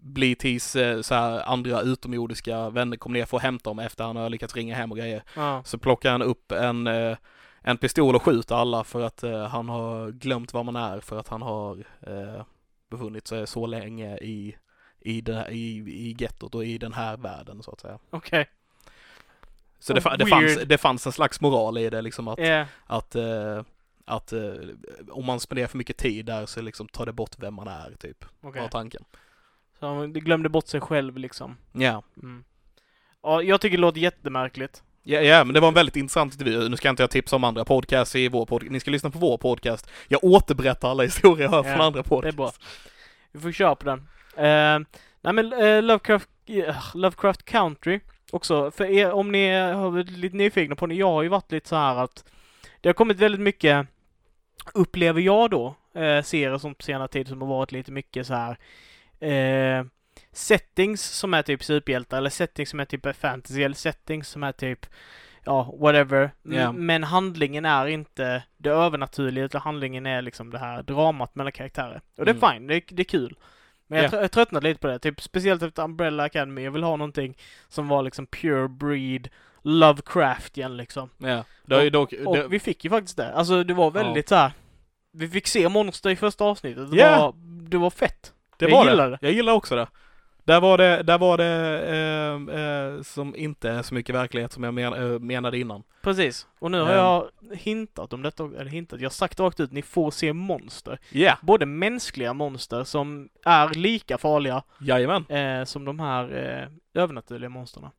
Blee 0.05 0.35
Ts 0.35 0.77
eh, 0.77 1.01
så 1.01 1.15
här 1.15 1.49
andra 1.49 1.81
utomjordiska 1.81 2.71
vänner 2.71 2.97
kom 2.97 3.13
ner 3.13 3.25
för 3.25 3.37
att 3.37 3.43
hämta 3.43 3.71
dem 3.71 3.79
efter 3.79 4.05
han 4.05 4.17
har 4.17 4.31
lyckats 4.31 4.57
ringa 4.57 4.75
hem 4.75 4.91
och 4.91 4.97
grejer, 4.99 5.23
Ja. 5.37 5.63
så 5.65 5.79
plockar 5.79 6.13
han 6.13 6.23
upp 6.23 6.53
en, 6.53 6.87
eh, 6.87 7.17
en 7.63 7.77
pistol 7.79 8.15
och 8.17 8.23
skjuter 8.23 8.55
alla 8.55 8.85
för 8.85 9.01
att 9.03 9.23
eh, 9.23 9.47
han 9.47 9.69
har 9.69 10.11
glömt 10.11 10.53
vad 10.53 10.65
man 10.65 10.77
är 10.77 11.01
för 11.01 11.19
att 11.19 11.29
han 11.29 11.43
har 11.43 11.77
eh, 12.01 12.43
befunnit 12.91 13.27
sig 13.27 13.47
så 13.47 13.67
länge 13.67 14.17
i, 14.19 14.57
i, 15.01 15.23
här- 15.33 15.51
i, 15.51 15.77
i 15.79 16.17
gettot 16.19 16.55
och 16.55 16.65
i 16.65 16.79
den 16.79 16.93
här 16.93 17.17
världen 17.17 17.63
så 17.63 17.71
att 17.71 17.81
säga. 17.81 17.99
Okej. 18.11 18.49
Så 19.79 19.93
det, 19.93 20.07
Oh, 20.07 20.17
det, 20.17 20.27
fanns, 20.27 20.57
weird. 20.57 20.69
det 20.69 20.79
fanns 20.79 21.07
en 21.07 21.13
slags 21.13 21.41
moral 21.41 21.79
i 21.79 21.91
det 21.91 22.03
liksom 22.03 22.29
att 22.29 22.39
Yeah. 22.39 22.67
att, 22.87 23.15
eh, 23.15 23.63
att 24.05 24.33
eh, 24.33 24.41
om 25.11 25.27
man 25.27 25.41
spenderar 25.41 25.69
för 25.69 25.79
mycket 25.79 25.97
tid 25.97 26.27
där 26.27 26.47
så 26.47 26.63
liksom 26.63 26.89
tar 26.89 27.07
det 27.07 27.13
bort 27.13 27.37
vem 27.39 27.55
man 27.55 27.69
är 27.69 27.95
typ. 27.99 28.25
Okej. 28.41 28.63
Var 28.63 28.69
tanken. 28.69 29.05
Så 29.81 29.87
han 29.87 30.13
glömde 30.13 30.49
bort 30.49 30.67
sig 30.67 30.81
själv 30.81 31.17
liksom. 31.17 31.57
Ja. 31.73 32.03
Mm. 32.23 32.45
Ja, 33.23 33.43
jag 33.43 33.61
tycker 33.61 33.77
det 33.77 33.81
låter 33.81 34.01
jättemärkligt. 34.01 34.83
Ja, 35.03 35.21
ja, 35.21 35.45
men 35.45 35.55
det 35.55 35.61
var 35.61 35.69
en 35.69 35.75
väldigt 35.75 35.97
intressant 35.97 36.33
intervju. 36.33 36.69
Nu 36.69 36.77
ska 36.77 36.89
inte 36.89 37.03
jag 37.03 37.11
tipsa 37.11 37.37
om 37.37 37.45
andra 37.45 37.65
podcasts 37.65 38.17
i 38.17 38.29
vår 38.29 38.47
podcast. 38.47 38.73
Ni 38.73 38.81
ska 38.81 38.91
lyssna 38.91 39.11
på 39.11 39.19
vår 39.19 39.39
podcast. 39.39 39.91
Jag 40.09 40.25
återberättar 40.25 40.91
alla 40.91 41.03
historier 41.03 41.45
jag 41.45 41.51
hör 41.51 41.63
från 41.63 41.81
andra 41.81 41.91
Det 42.03 42.07
är 42.07 42.09
podcasts. 42.09 42.37
bra. 42.37 42.53
Vi 43.33 43.41
får 43.41 43.53
köra 43.53 43.75
på 43.75 43.85
den. 43.85 43.99
Uh, 43.99 44.87
nej 45.21 45.33
men 45.33 45.53
eh, 45.53 45.83
Lovecraft, 45.83 46.29
eh, 46.47 46.77
Lovecraft 46.95 47.45
Country 47.45 48.01
också, 48.33 48.71
för 48.71 48.85
er, 48.85 49.13
om 49.13 49.33
ni 49.33 49.55
har 49.61 49.91
varit 49.91 50.11
lite 50.11 50.37
nyfikna 50.37 50.77
på 50.77 50.87
det, 50.87 50.95
jag 50.95 51.07
har 51.07 51.23
ju 51.23 51.29
varit 51.29 51.53
lite 51.53 51.69
så 51.69 51.77
här 51.77 51.97
att 51.97 52.25
det 52.81 52.89
har 52.89 52.95
kommit 52.95 53.19
väldigt 53.19 53.41
mycket, 53.41 53.87
upplever 54.75 55.21
jag 55.21 55.51
då, 55.51 55.75
eh, 55.95 56.23
serier 56.23 56.59
som 56.59 56.75
på 56.75 56.83
senare 56.83 57.09
tid 57.09 57.29
som 57.29 57.41
har 57.41 57.49
varit 57.49 57.73
lite 57.73 57.93
mycket 57.93 58.27
så 58.27 58.35
här 58.35 58.59
eh, 59.21 59.85
settings 60.33 61.03
som 61.03 61.35
är 61.35 61.43
typ 61.43 61.65
superhjältar 61.65 62.19
eller 62.19 62.31
settings 62.31 62.71
som 62.71 62.81
är 62.81 62.85
typ 62.85 63.17
fantasy 63.17 63.63
eller 63.63 63.75
settings 63.75 64.29
som 64.29 64.43
är 64.43 64.53
typ 64.53 64.87
ja, 65.45 65.75
whatever. 65.81 66.31
Ja. 66.43 66.73
Men 66.73 67.05
handlingen 67.05 67.65
är 67.65 67.87
inte 67.87 68.43
det 68.57 68.71
övernaturliga 68.71 69.45
utan 69.45 69.61
handlingen 69.61 70.07
är 70.07 70.23
liksom 70.23 70.51
det 70.51 70.59
här 70.59 70.83
dramat 70.83 71.35
mellan 71.35 71.53
karaktärer. 71.53 72.01
Och 72.19 72.25
det 72.25 72.31
är 72.31 72.35
Mm. 72.35 72.51
fine, 72.53 72.67
det 72.67 72.75
är, 72.77 72.83
det 72.89 73.03
är 73.03 73.05
kul. 73.05 73.37
Men 73.87 73.99
jag, 73.99 74.05
Ja. 74.07 74.11
trö- 74.11 74.21
jag 74.21 74.33
tröttnat 74.33 74.63
lite 74.63 74.81
på 74.81 74.87
det, 74.87 74.99
typ 74.99 75.21
speciellt 75.23 75.63
efter 75.63 75.83
Umbrella 75.83 76.23
Academy. 76.23 76.63
Jag 76.65 76.71
vill 76.71 76.83
ha 76.83 76.97
någonting 76.97 77.37
som 77.69 77.89
var 77.89 78.03
liksom 78.03 78.27
pure 78.27 78.69
breed 78.69 79.29
Lovecraft 79.63 80.59
igen 80.59 80.77
liksom. 80.77 81.11
Ja. 81.19 81.45
Det 81.67 81.85
ju 81.85 81.91
dock... 81.91 82.13
Och 82.27 82.37
det, 82.37 82.49
vi 82.49 82.59
fick 82.61 82.85
ju 82.85 82.91
faktiskt 82.91 83.17
det. 83.17 83.33
Alltså 83.33 83.65
det 83.65 83.75
var 83.75 83.91
väldigt 83.91 84.29
så 84.29 84.35
här. 84.35 84.53
Vi 85.13 85.29
fick 85.29 85.47
se 85.47 85.69
monster 85.69 86.11
i 86.11 86.17
första 86.17 86.45
avsnittet. 86.45 86.91
Det, 86.91 86.97
Ja. 86.97 87.19
var, 87.21 87.35
det 87.69 87.77
var 87.79 87.91
fett. 87.91 88.33
det 88.59 88.65
jag 88.65 88.77
var 88.77 88.85
gillar 88.91 89.11
det. 89.11 89.17
det. 89.21 89.27
Jag 89.27 89.33
gillar 89.33 89.53
också 89.53 89.77
det. 89.77 89.87
Där 90.45 90.61
var 90.61 90.79
det, 90.79 91.03
där 91.03 91.19
var 91.19 91.39
det 91.39 91.81
eh, 91.89 92.61
eh, 92.61 93.03
som 93.03 93.37
inte 93.37 93.71
är 93.71 93.83
så 93.83 93.95
mycket 93.95 94.15
verklighet 94.15 94.53
som 94.53 94.65
jag 94.65 94.75
men, 94.75 94.93
eh, 94.93 95.19
menade 95.19 95.59
innan. 95.59 95.83
Precis. 96.03 96.47
Och 96.59 96.71
nu 96.71 96.81
har 96.81 96.91
Ehm. 96.91 96.97
jag 96.97 97.29
hintat 97.57 98.13
om 98.13 98.23
detta, 98.23 98.45
eller 98.45 98.65
hintat, 98.71 99.01
jag 99.01 99.05
har 99.09 99.13
sagt 99.13 99.41
rakt 99.41 99.61
ut, 99.61 99.73
ni 99.73 99.83
får 99.83 100.11
se 100.11 100.33
monster. 100.33 100.99
Ja, 101.11 101.39
Både 101.43 101.67
mänskliga 101.67 102.33
monster 102.33 102.85
som 102.85 103.29
är 103.45 103.69
lika 103.75 104.19
farliga 104.19 104.63
jajamän. 104.81 105.25
eh, 105.29 105.65
som 105.65 105.85
de 105.85 106.01
här 106.01 106.25
eh, 106.95 107.03
övernaturliga 107.03 107.49
monsterna. 107.51 107.91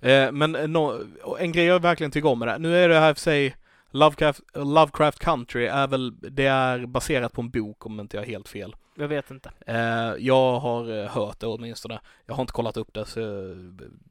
Eh, 0.00 0.32
men 0.32 0.52
nå- 0.52 0.98
en 1.38 1.52
grej 1.52 1.64
jag 1.64 1.82
verkligen 1.82 2.10
tycker 2.10 2.28
om 2.28 2.38
med 2.38 2.48
det, 2.48 2.58
nu 2.58 2.76
är 2.76 2.88
det 2.88 2.98
här 3.00 3.14
för 3.14 3.20
sig 3.20 3.56
Lovecraft, 3.94 4.40
Lovecraft 4.54 5.18
Country 5.18 5.66
är 5.66 5.86
väl, 5.86 6.14
det 6.20 6.46
är 6.46 6.86
baserat 6.86 7.32
på 7.32 7.40
en 7.40 7.50
bok 7.50 7.86
om 7.86 8.00
inte 8.00 8.16
jag 8.16 8.24
är 8.24 8.28
helt 8.28 8.48
fel. 8.48 8.76
Jag 8.96 9.08
vet 9.08 9.30
inte. 9.30 9.50
Eh, 9.66 9.76
jag 10.18 10.60
har 10.60 10.98
eh, 11.02 11.08
hört 11.10 11.40
det 11.40 11.46
åtminstone. 11.46 12.00
Jag 12.26 12.34
har 12.34 12.40
inte 12.40 12.52
kollat 12.52 12.76
upp 12.76 12.94
det 12.94 13.06
så 13.06 13.20
eh, 13.20 13.56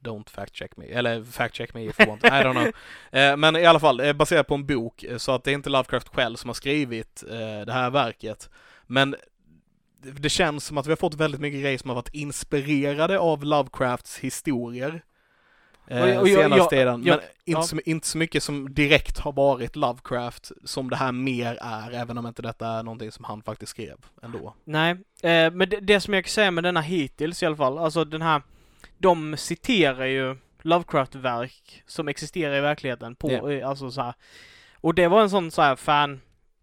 don't 0.02 0.30
fact 0.30 0.54
check 0.56 0.76
me. 0.76 0.86
Eller 0.86 1.24
fact 1.24 1.54
check 1.54 1.74
me 1.74 1.84
if 1.84 2.00
you 2.00 2.08
want. 2.08 2.24
I 2.24 2.28
don't 2.28 2.52
know. 2.52 2.66
Eh, 3.20 3.36
men 3.36 3.56
i 3.56 3.66
alla 3.66 3.80
fall, 3.80 3.96
det 3.96 4.06
är 4.08 4.14
baserat 4.14 4.46
på 4.46 4.54
en 4.54 4.66
bok 4.66 5.02
eh, 5.04 5.16
så 5.16 5.32
att 5.32 5.44
det 5.44 5.50
är 5.50 5.54
inte 5.54 5.70
Lovecraft 5.70 6.08
själv 6.08 6.36
som 6.36 6.48
har 6.48 6.54
skrivit 6.54 7.24
eh, 7.30 7.66
det 7.66 7.72
här 7.72 7.90
verket. 7.90 8.50
Men 8.86 9.10
det- 10.02 10.10
det 10.10 10.28
känns 10.28 10.64
som 10.66 10.78
att 10.78 10.86
vi 10.86 10.90
har 10.90 10.96
fått 10.96 11.14
väldigt 11.14 11.40
mycket 11.40 11.60
grejer 11.60 11.78
som 11.78 11.90
har 11.90 11.94
varit 11.94 12.14
inspirerade 12.14 13.18
av 13.18 13.44
Lovecrafts 13.44 14.18
historier. 14.18 15.02
Eh, 15.86 16.02
Och- 16.16 16.20
och 16.22 16.28
jag- 16.28 16.42
senaste 16.42 16.76
jag- 16.76 16.86
jag- 16.88 16.96
men 16.96 17.12
inte, 17.14 17.24
ja. 17.44 17.62
så, 17.62 17.76
inte 17.84 18.06
så 18.06 18.18
mycket 18.18 18.42
som 18.42 18.74
direkt 18.74 19.18
har 19.18 19.32
varit 19.32 19.76
Lovecraft 19.76 20.52
som 20.64 20.90
det 20.90 20.96
här 20.96 21.12
mer 21.12 21.58
är, 21.60 21.90
även 21.92 22.18
om 22.18 22.26
inte 22.26 22.42
detta 22.42 22.68
är 22.68 22.82
någonting 22.82 23.12
som 23.12 23.24
han 23.24 23.42
faktiskt 23.42 23.70
skrev 23.70 23.96
ändå. 24.22 24.54
Nej, 24.64 24.90
eh, 25.22 25.50
men 25.52 25.68
det, 25.68 25.80
det 25.80 26.00
som 26.00 26.14
jag 26.14 26.24
kan 26.24 26.30
säga 26.30 26.50
med 26.50 26.64
denna 26.64 26.80
hittills 26.80 27.42
i 27.42 27.46
alla 27.46 27.56
fall, 27.56 27.78
alltså 27.78 28.04
den 28.04 28.22
här, 28.22 28.42
de 28.98 29.36
citerar 29.36 30.04
ju 30.06 30.36
Lovecraft-verk 30.62 31.82
som 31.86 32.08
existerar 32.08 32.56
i 32.56 32.60
verkligheten 32.60 33.14
på, 33.14 33.50
eh, 33.50 33.68
alltså 33.68 33.90
så 33.90 34.02
här. 34.02 34.14
Och 34.80 34.94
det 34.94 35.08
var 35.08 35.22
en 35.22 35.30
sån 35.30 35.50
så 35.50 35.62
här 35.62 35.76
fan, 35.76 36.20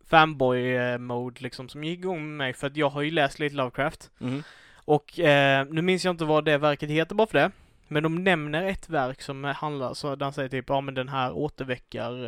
fanboy-mode 0.09 1.41
liksom 1.41 1.69
som 1.69 1.83
gick 1.83 1.99
igång 1.99 2.19
med 2.27 2.37
mig 2.37 2.53
för 2.53 2.67
att 2.67 2.77
jag 2.77 2.89
har 2.89 3.01
ju 3.01 3.11
läst 3.11 3.39
lite 3.39 3.55
Lovecraft. 3.55 4.11
Mhm. 4.17 4.43
Och 4.85 5.19
eh, 5.19 5.65
nu 5.69 5.81
minns 5.81 6.05
jag 6.05 6.13
inte 6.13 6.25
vad 6.25 6.45
det 6.45 6.57
verket 6.57 6.89
heter 6.89 7.15
bara 7.15 7.27
för 7.27 7.37
det. 7.37 7.51
Men 7.91 8.03
de 8.03 8.23
nämner 8.23 8.63
ett 8.63 8.89
verk 8.89 9.21
som 9.21 9.43
handlar, 9.43 9.93
så 9.93 10.15
den 10.15 10.33
säger 10.33 10.49
typ, 10.49 10.65
ja 10.69 10.81
men 10.81 10.93
den 10.93 11.09
här 11.09 11.31
återväckar 11.31 12.25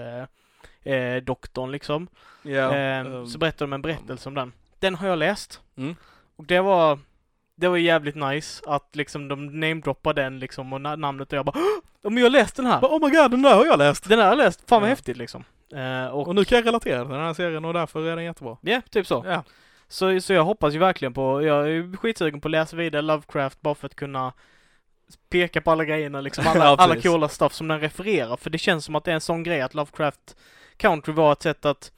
eh, 0.83 0.93
eh, 0.93 1.23
doktorn 1.23 1.71
liksom. 1.71 2.07
Ja, 2.41 2.51
Eh, 2.75 2.97
ehm, 2.99 3.27
så 3.27 3.37
berättar 3.37 3.65
de 3.65 3.73
en 3.73 3.81
berättelse 3.81 4.29
om 4.29 4.35
den. 4.35 4.53
Den 4.79 4.95
har 4.95 5.07
jag 5.07 5.19
läst. 5.19 5.61
Mm. 5.77 5.95
Och 6.35 6.45
det 6.45 6.59
var, 6.61 6.99
det 7.55 7.67
var 7.67 7.77
jävligt 7.77 8.15
nice 8.15 8.63
att 8.67 8.95
liksom 8.95 9.27
de 9.27 9.59
namedroppar 9.59 10.13
den 10.13 10.39
liksom 10.39 10.73
och 10.73 10.79
na- 10.79 10.95
namnet 10.97 11.33
och 11.33 11.37
jag 11.37 11.45
bara 11.45 11.59
"Åh, 12.03 12.11
men 12.11 12.17
jag 12.17 12.25
har 12.25 12.29
läst 12.29 12.55
den 12.55 12.65
här! 12.65 12.79
Oh 12.81 12.99
my 13.05 13.15
god, 13.17 13.31
den 13.31 13.41
där 13.41 13.55
har 13.55 13.65
jag 13.65 13.79
läst! 13.79 14.09
Den 14.09 14.19
här 14.19 14.25
har 14.25 14.31
jag 14.31 14.45
läst, 14.45 14.69
fan 14.69 14.81
vad 14.81 14.89
Ja. 14.89 14.91
häftigt 14.91 15.17
liksom. 15.17 15.43
Eh, 15.75 16.05
och, 16.07 16.27
Och 16.27 16.35
nu 16.35 16.45
kan 16.45 16.55
jag 16.57 16.65
relatera 16.67 17.01
till 17.05 17.11
den 17.13 17.21
här 17.25 17.33
serien 17.33 17.65
och 17.65 17.73
därför 17.73 18.07
är 18.07 18.15
den 18.15 18.25
jättebra. 18.25 18.57
ja, 18.61 18.81
typ 18.89 19.07
så. 19.07 19.23
Ja. 19.27 19.43
så. 19.87 20.19
Så 20.21 20.33
jag 20.33 20.43
hoppas 20.43 20.73
ju 20.73 20.77
verkligen 20.79 21.13
på, 21.13 21.41
jag 21.43 21.69
är 21.71 21.97
skitsugen 21.97 22.41
på 22.41 22.47
att 22.47 22.51
läsa 22.51 22.75
vidare 22.75 23.01
Lovecraft 23.01 23.61
bara 23.61 23.75
för 23.75 23.85
att 23.87 23.95
kunna 23.95 24.33
peka 25.29 25.61
på 25.61 25.71
alla 25.71 25.85
grejerna 25.85 26.21
liksom, 26.21 26.47
alla, 26.47 26.65
Ja, 26.65 26.75
alla 26.79 27.01
coola 27.01 27.29
stuff 27.29 27.53
som 27.53 27.67
den 27.67 27.79
refererar. 27.79 28.37
För 28.37 28.49
det 28.49 28.57
känns 28.57 28.85
som 28.85 28.95
att 28.95 29.03
det 29.03 29.11
är 29.11 29.15
en 29.15 29.21
sån 29.21 29.43
grej 29.43 29.61
att 29.61 29.73
Lovecraft 29.73 30.35
Country 30.77 31.13
var 31.13 31.31
ett 31.31 31.41
sätt 31.41 31.65
att, 31.65 31.91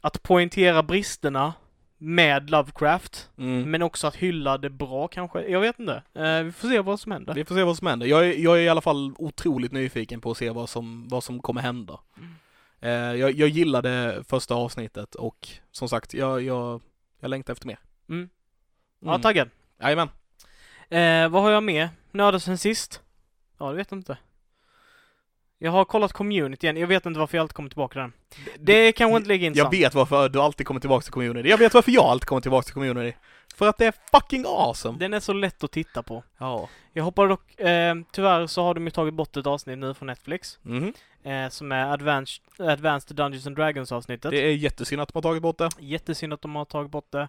att 0.00 0.22
poängtera 0.22 0.82
bristerna 0.82 1.52
med 1.98 2.50
Lovecraft. 2.50 3.30
Mm. 3.38 3.70
Men 3.70 3.82
också 3.82 4.06
att 4.06 4.16
hylla 4.16 4.58
det 4.58 4.70
bra 4.70 5.08
kanske. 5.08 5.42
Jag 5.48 5.60
vet 5.60 5.78
inte. 5.78 6.02
Eh, 6.14 6.42
vi 6.42 6.52
får 6.52 6.68
se 6.68 6.80
vad 6.80 7.00
som 7.00 7.12
händer. 7.12 7.34
Vi 7.34 7.44
får 7.44 7.54
se 7.54 7.62
vad 7.62 7.76
som 7.76 7.86
händer. 7.86 8.06
Jag 8.06 8.26
är, 8.28 8.38
jag 8.38 8.56
är 8.58 8.60
i 8.62 8.68
alla 8.68 8.80
fall 8.80 9.14
otroligt 9.18 9.72
nyfiken 9.72 10.20
på 10.20 10.30
att 10.30 10.36
se 10.36 10.50
vad 10.50 10.68
som, 10.68 11.08
vad 11.08 11.24
som 11.24 11.40
kommer 11.42 11.60
hända. 11.60 12.00
Mm. 12.16 12.34
Eh, 12.80 13.20
jag, 13.20 13.30
jag 13.32 13.48
gillade 13.48 14.24
första 14.28 14.54
avsnittet 14.54 15.14
och 15.14 15.48
som 15.72 15.88
sagt, 15.88 16.14
jag, 16.14 16.42
jag, 16.42 16.80
jag 17.20 17.28
längtar 17.28 17.52
efter 17.52 17.66
mer. 17.66 17.78
Mm. 18.08 18.28
Ja, 19.00 19.08
Mm. 19.08 19.20
taggad. 19.22 19.50
Jajamän. 19.82 20.08
Eh, 20.88 21.28
vad 21.28 21.42
har 21.42 21.50
jag 21.50 21.62
med? 21.62 21.88
Nördat 22.12 22.42
sen 22.42 22.58
sist? 22.58 23.00
Ja, 23.58 23.70
det 23.70 23.76
vet 23.76 23.90
jag 23.90 23.98
inte. 23.98 24.18
Jag 25.62 25.70
har 25.70 25.84
kollat 25.84 26.12
community 26.12 26.66
igen. 26.66 26.76
Jag 26.76 26.86
vet 26.86 27.06
inte 27.06 27.18
varför 27.20 27.36
jag 27.38 27.42
alltid 27.42 27.54
kommer 27.54 27.68
tillbaka 27.70 27.92
till 27.92 28.00
den. 28.00 28.12
Det 28.58 28.92
kanske 28.92 29.16
inte 29.16 29.28
ligger 29.28 29.44
Jag 29.46 29.50
intressant. 29.50 29.74
vet 29.74 29.94
varför 29.94 30.28
du 30.28 30.40
alltid 30.40 30.66
kommer 30.66 30.80
tillbaka 30.80 31.02
till 31.02 31.12
community. 31.12 31.48
Jag 31.48 31.58
vet 31.58 31.74
varför 31.74 31.92
jag 31.92 32.04
alltid 32.04 32.26
kommer 32.26 32.40
tillbaka 32.40 32.64
till 32.64 32.74
community. 32.74 33.16
För 33.54 33.68
att 33.68 33.78
det 33.78 33.86
är 33.86 33.94
fucking 34.10 34.44
awesome! 34.48 34.98
Den 34.98 35.14
är 35.14 35.20
så 35.20 35.32
lätt 35.32 35.64
att 35.64 35.70
titta 35.70 36.02
på. 36.02 36.24
Ja. 36.38 36.68
Jag 36.92 37.04
hoppar 37.04 37.28
dock, 37.28 37.60
eh, 37.60 37.94
tyvärr 38.12 38.46
så 38.46 38.62
har 38.62 38.74
de 38.74 38.84
ju 38.84 38.90
tagit 38.90 39.14
bort 39.14 39.36
ett 39.36 39.46
avsnitt 39.46 39.78
nu 39.78 39.94
från 39.94 40.06
Netflix. 40.06 40.58
Mhm. 40.62 40.92
Eh, 41.22 41.48
som 41.48 41.72
är 41.72 41.92
Advanced, 41.92 42.42
Advanced 42.58 43.16
Dungeons 43.16 43.46
and 43.46 43.56
Dragons 43.56 43.92
avsnittet. 43.92 44.30
Det 44.30 44.38
är 44.38 44.54
jättesynd 44.54 45.02
att 45.02 45.08
de 45.08 45.16
har 45.16 45.22
tagit 45.22 45.42
bort 45.42 45.58
det. 45.58 45.70
Jättesynd 45.78 46.32
att 46.32 46.42
de 46.42 46.56
har 46.56 46.64
tagit 46.64 46.90
bort 46.90 47.10
det. 47.12 47.20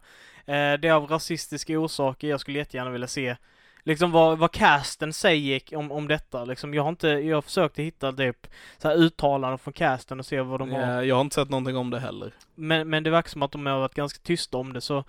Eh, 0.46 0.80
det 0.80 0.88
är 0.88 0.92
av 0.92 1.08
rasistiska 1.08 1.80
orsaker. 1.80 2.28
Jag 2.28 2.40
skulle 2.40 2.58
jättegärna 2.58 2.90
vilja 2.92 3.08
se 3.08 3.36
liksom 3.84 4.12
vad, 4.12 4.38
vad 4.38 4.52
casten 4.52 5.14
säger 5.14 5.62
om, 5.78 5.92
om 5.92 6.08
detta. 6.08 6.46
Liksom, 6.46 6.74
jag 6.74 6.84
har 6.84 6.90
inte, 6.90 7.08
jag 7.08 7.44
försökte 7.44 7.84
hitta 7.84 8.12
typ 8.14 8.48
så 8.78 8.88
här 8.88 8.96
uttalanden 8.96 9.58
från 9.58 9.74
casten 9.74 10.20
och 10.20 10.26
se 10.26 10.42
vad 10.42 10.60
de 10.60 10.72
har. 10.72 10.82
Eh, 11.00 11.08
Jag 11.08 11.16
har 11.16 11.22
inte 11.22 11.36
sett 11.36 11.50
någonting 11.50 11.78
om 11.78 11.90
det 11.90 12.00
heller. 12.00 12.34
Men, 12.56 12.90
men 12.90 13.04
det 13.04 13.10
verkar 13.10 13.30
som 13.30 13.42
att 13.42 13.52
de 13.52 13.66
har 13.66 13.80
varit 13.80 13.94
ganska 13.94 14.20
tysta 14.24 14.58
om 14.58 14.74
det 14.74 14.82
så, 14.82 15.04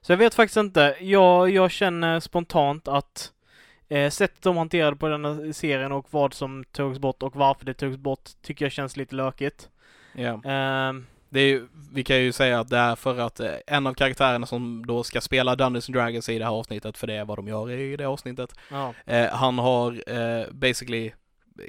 så 0.00 0.12
jag 0.12 0.16
vet 0.16 0.34
faktiskt 0.34 0.56
inte. 0.56 0.96
Jag, 1.00 1.50
jag 1.50 1.70
känner 1.70 2.20
spontant 2.20 2.88
att 2.88 3.32
eh, 3.88 4.10
sättet 4.10 4.42
de 4.42 4.56
hanterade 4.56 4.96
på 4.96 5.08
den 5.08 5.24
här 5.24 5.52
serien 5.52 5.92
och 5.92 6.06
vad 6.10 6.34
som 6.34 6.64
togs 6.72 6.98
bort 6.98 7.22
och 7.22 7.36
varför 7.36 7.64
det 7.64 7.74
togs 7.74 7.96
bort 7.96 8.30
tycker 8.42 8.64
jag 8.64 8.72
känns 8.72 8.96
lite 8.96 9.14
lökigt. 9.14 9.68
Ja. 10.12 10.40
Ehm, 10.44 11.06
Det 11.30 11.40
är 11.40 11.62
vi 11.92 12.04
kan 12.04 12.16
ju 12.16 12.32
säga 12.32 12.60
att 12.60 12.68
det 12.68 12.76
är 12.76 12.96
för 12.96 13.18
att 13.18 13.40
eh, 13.40 13.54
en 13.66 13.86
av 13.86 13.94
karaktärerna 13.94 14.46
som 14.46 14.86
då 14.86 15.02
ska 15.02 15.20
spela 15.20 15.56
Dungeons 15.56 15.88
and 15.88 15.96
Dragons 15.96 16.28
i 16.28 16.38
det 16.38 16.44
här 16.44 16.52
avsnittet, 16.52 16.98
för 16.98 17.06
det 17.06 17.14
är 17.14 17.24
vad 17.24 17.38
de 17.38 17.48
gör 17.48 17.70
i 17.70 17.96
det 17.96 18.04
avsnittet, 18.04 18.54
ja. 18.70 18.94
eh, 19.06 19.26
han 19.26 19.58
har 19.58 20.02
eh, 20.06 20.46
basically 20.52 21.12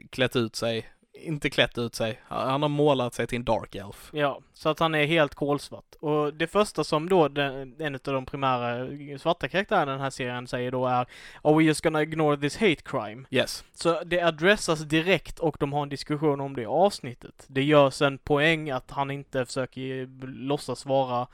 klätt 0.09 0.35
ut 0.35 0.55
sig, 0.55 0.89
inte 1.13 1.49
klätt 1.49 1.77
ut 1.77 1.95
sig, 1.95 2.21
han 2.27 2.61
har 2.61 2.69
målat 2.69 3.13
sig 3.13 3.27
till 3.27 3.35
en 3.35 3.43
dark 3.43 3.75
elf. 3.75 4.09
Ja, 4.13 4.39
så 4.53 4.69
att 4.69 4.79
han 4.79 4.95
är 4.95 5.05
helt 5.05 5.35
kolsvart. 5.35 5.95
Och 5.99 6.33
det 6.33 6.47
första 6.47 6.83
som 6.83 7.09
då 7.09 7.27
den, 7.27 7.75
en 7.79 7.95
av 7.95 7.99
de 8.03 8.25
primära 8.25 8.87
svarta 9.17 9.47
karaktärerna 9.47 9.91
i 9.91 9.93
den 9.93 10.01
här 10.01 10.09
serien 10.09 10.47
säger 10.47 10.71
då 10.71 10.87
är 10.87 11.05
Are 11.41 11.57
we 11.57 11.63
just 11.63 11.81
gonna 11.81 12.01
ignore 12.01 12.37
this 12.37 12.57
hate 12.57 12.75
crime? 12.75 13.25
Yes. 13.29 13.63
Så 13.73 14.03
det 14.03 14.21
adressas 14.21 14.79
direkt 14.79 15.39
och 15.39 15.57
de 15.59 15.73
har 15.73 15.83
en 15.83 15.89
diskussion 15.89 16.41
om 16.41 16.55
det 16.55 16.61
i 16.61 16.65
avsnittet. 16.65 17.45
Det 17.47 17.63
görs 17.63 18.01
en 18.01 18.17
poäng 18.17 18.69
att 18.69 18.91
han 18.91 19.11
inte 19.11 19.45
försöker 19.45 20.07
låtsas 20.27 20.85
vara 20.85 21.27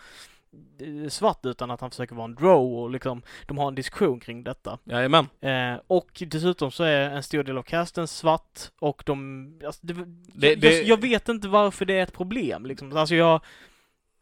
svart 1.10 1.46
utan 1.46 1.72
att 1.72 1.82
han 1.82 1.90
försöker 1.90 2.16
vara 2.16 2.26
en 2.26 2.36
drow 2.36 2.74
och 2.80 2.90
liksom 2.90 3.22
de 3.48 3.58
har 3.58 3.68
en 3.68 3.76
diskussion 3.76 4.20
kring 4.20 4.44
detta. 4.44 4.78
Jajamän. 4.84 5.28
Eh, 5.42 5.76
och 5.88 6.24
dessutom 6.28 6.72
så 6.72 6.84
är 6.84 7.10
en 7.10 7.24
stor 7.24 7.44
del 7.44 7.58
av 7.58 7.64
casten 7.64 8.08
svart 8.08 8.60
och 8.80 9.04
de, 9.06 9.54
alltså 9.66 9.82
det, 9.88 9.94
Det- 9.94 10.50
jag, 10.50 10.60
det- 10.60 10.82
jag, 10.82 11.02
vet 11.02 11.30
inte 11.30 11.48
varför 11.48 11.86
det 11.86 11.94
är 12.00 12.04
ett 12.04 12.14
problem 12.14 12.66
liksom. 12.66 12.98
Alltså 12.98 13.16
jag, 13.16 13.42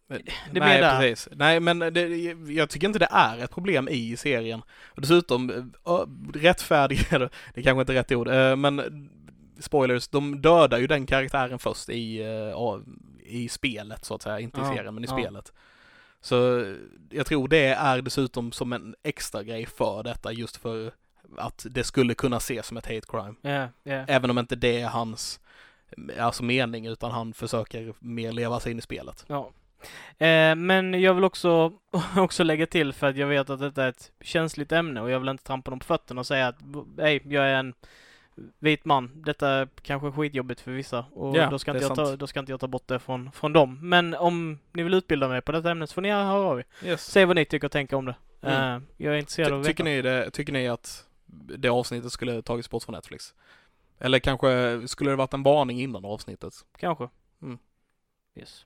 det 0.07 0.15
är 0.15 0.59
Nej, 0.59 0.81
där. 0.81 0.99
precis. 0.99 1.29
Nej, 1.35 1.59
men 1.59 1.79
det, 1.79 2.01
jag 2.53 2.69
tycker 2.69 2.87
inte 2.87 2.99
det 2.99 3.09
är 3.11 3.37
ett 3.43 3.51
problem 3.51 3.87
i 3.91 4.17
serien. 4.17 4.61
Och 4.85 5.01
dessutom, 5.01 5.49
äh, 5.87 5.99
rättfärdigade, 6.33 7.29
det 7.53 7.61
kanske 7.63 7.81
inte 7.81 7.93
är 7.93 7.97
rätt 7.97 8.11
ord, 8.11 8.27
men 8.57 9.09
spoilers, 9.59 10.07
de 10.07 10.41
dödar 10.41 10.77
ju 10.77 10.87
den 10.87 11.05
karaktären 11.05 11.59
först 11.59 11.89
i, 11.89 12.23
i 13.25 13.49
spelet 13.49 14.05
så 14.05 14.15
att 14.15 14.21
säga, 14.21 14.39
inte 14.39 14.59
i 14.59 14.63
Ja, 14.63 14.75
serien 14.75 14.95
men 14.95 15.03
i 15.03 15.07
ja. 15.09 15.17
spelet. 15.17 15.53
Så 16.23 16.65
jag 17.09 17.25
tror 17.25 17.47
det 17.47 17.65
är 17.67 18.01
dessutom 18.01 18.51
som 18.51 18.73
en 18.73 18.95
extra 19.03 19.43
grej 19.43 19.65
för 19.65 20.03
detta, 20.03 20.31
just 20.31 20.57
för 20.57 20.91
att 21.37 21.65
det 21.69 21.83
skulle 21.83 22.13
kunna 22.13 22.37
ses 22.37 22.67
som 22.67 22.77
ett 22.77 22.85
hate 22.85 23.07
crime. 23.07 23.35
Ja, 23.41 23.69
ja. 23.83 24.05
Även 24.07 24.29
om 24.29 24.37
inte 24.37 24.55
det 24.55 24.81
är 24.81 24.87
hans 24.87 25.39
alltså 26.19 26.43
mening, 26.43 26.85
utan 26.85 27.11
han 27.11 27.33
försöker 27.33 27.93
mer 27.99 28.31
leva 28.31 28.59
sig 28.59 28.71
in 28.71 28.79
i 28.79 28.81
spelet. 28.81 29.25
Ja. 29.27 29.51
Eh, 30.25 30.55
men 30.55 31.01
jag 31.01 31.13
vill 31.13 31.23
också, 31.23 31.73
också 32.17 32.43
lägga 32.43 32.65
till 32.65 32.93
för 32.93 33.07
att 33.07 33.17
jag 33.17 33.27
vet 33.27 33.49
att 33.49 33.59
detta 33.59 33.83
är 33.83 33.89
ett 33.89 34.11
känsligt 34.21 34.71
ämne 34.71 35.01
och 35.01 35.09
jag 35.09 35.19
vill 35.19 35.29
inte 35.29 35.43
trampa 35.43 35.71
dem 35.71 35.79
på 35.79 35.85
fötterna 35.85 36.19
och 36.19 36.27
säga 36.27 36.47
att 36.47 36.57
hej, 36.97 37.21
jag 37.25 37.45
är 37.45 37.55
en 37.55 37.73
vit 38.59 38.85
man. 38.85 39.23
Detta 39.25 39.49
är 39.49 39.67
kanske 39.81 40.11
skitjobbigt 40.11 40.61
för 40.61 40.71
vissa 40.71 41.05
och 41.11 41.37
Ja, 41.37 41.49
då, 41.49 41.59
ska 41.59 41.71
inte 41.71 41.83
jag 41.83 41.95
ta, 41.95 42.15
då 42.15 42.27
ska 42.27 42.39
inte 42.39 42.51
jag 42.51 42.59
ta 42.59 42.67
bort 42.67 42.87
det 42.87 42.99
från, 42.99 43.31
från 43.31 43.53
dem. 43.53 43.89
Men 43.89 44.13
om 44.15 44.59
ni 44.71 44.83
vill 44.83 44.93
utbilda 44.93 45.27
mig 45.27 45.41
på 45.41 45.51
detta 45.51 45.71
ämne 45.71 45.87
så 45.87 45.93
får 45.93 46.01
ni 46.01 46.11
höra 46.11 46.33
av 46.33 46.59
er. 46.59 46.65
Yes. 46.83 47.05
Säg 47.11 47.25
vad 47.25 47.35
ni 47.35 47.45
tycker 47.45 47.67
och 47.67 47.71
tänker 47.71 47.97
om 47.97 48.05
det. 48.05 48.15
Mm. 48.41 48.75
Eh, 48.75 48.81
jag 48.97 49.13
är 49.13 49.17
intresserad 49.17 49.53
av 49.53 49.57
Ty, 49.57 49.59
att 49.61 49.65
tycker, 49.65 49.83
ni 49.83 50.01
det, 50.01 50.31
tycker 50.31 50.53
ni 50.53 50.67
att 50.67 51.05
det 51.57 51.69
avsnittet 51.69 52.11
skulle 52.11 52.41
tagits 52.41 52.69
bort 52.69 52.83
från 52.83 52.95
Netflix? 52.95 53.33
Eller 53.99 54.19
kanske 54.19 54.81
skulle 54.87 55.09
det 55.09 55.15
varit 55.15 55.33
en 55.33 55.43
varning 55.43 55.81
innan 55.81 56.05
avsnittet? 56.05 56.53
Kanske. 56.77 57.09
Mm. 57.41 57.57
Yes. 58.35 58.65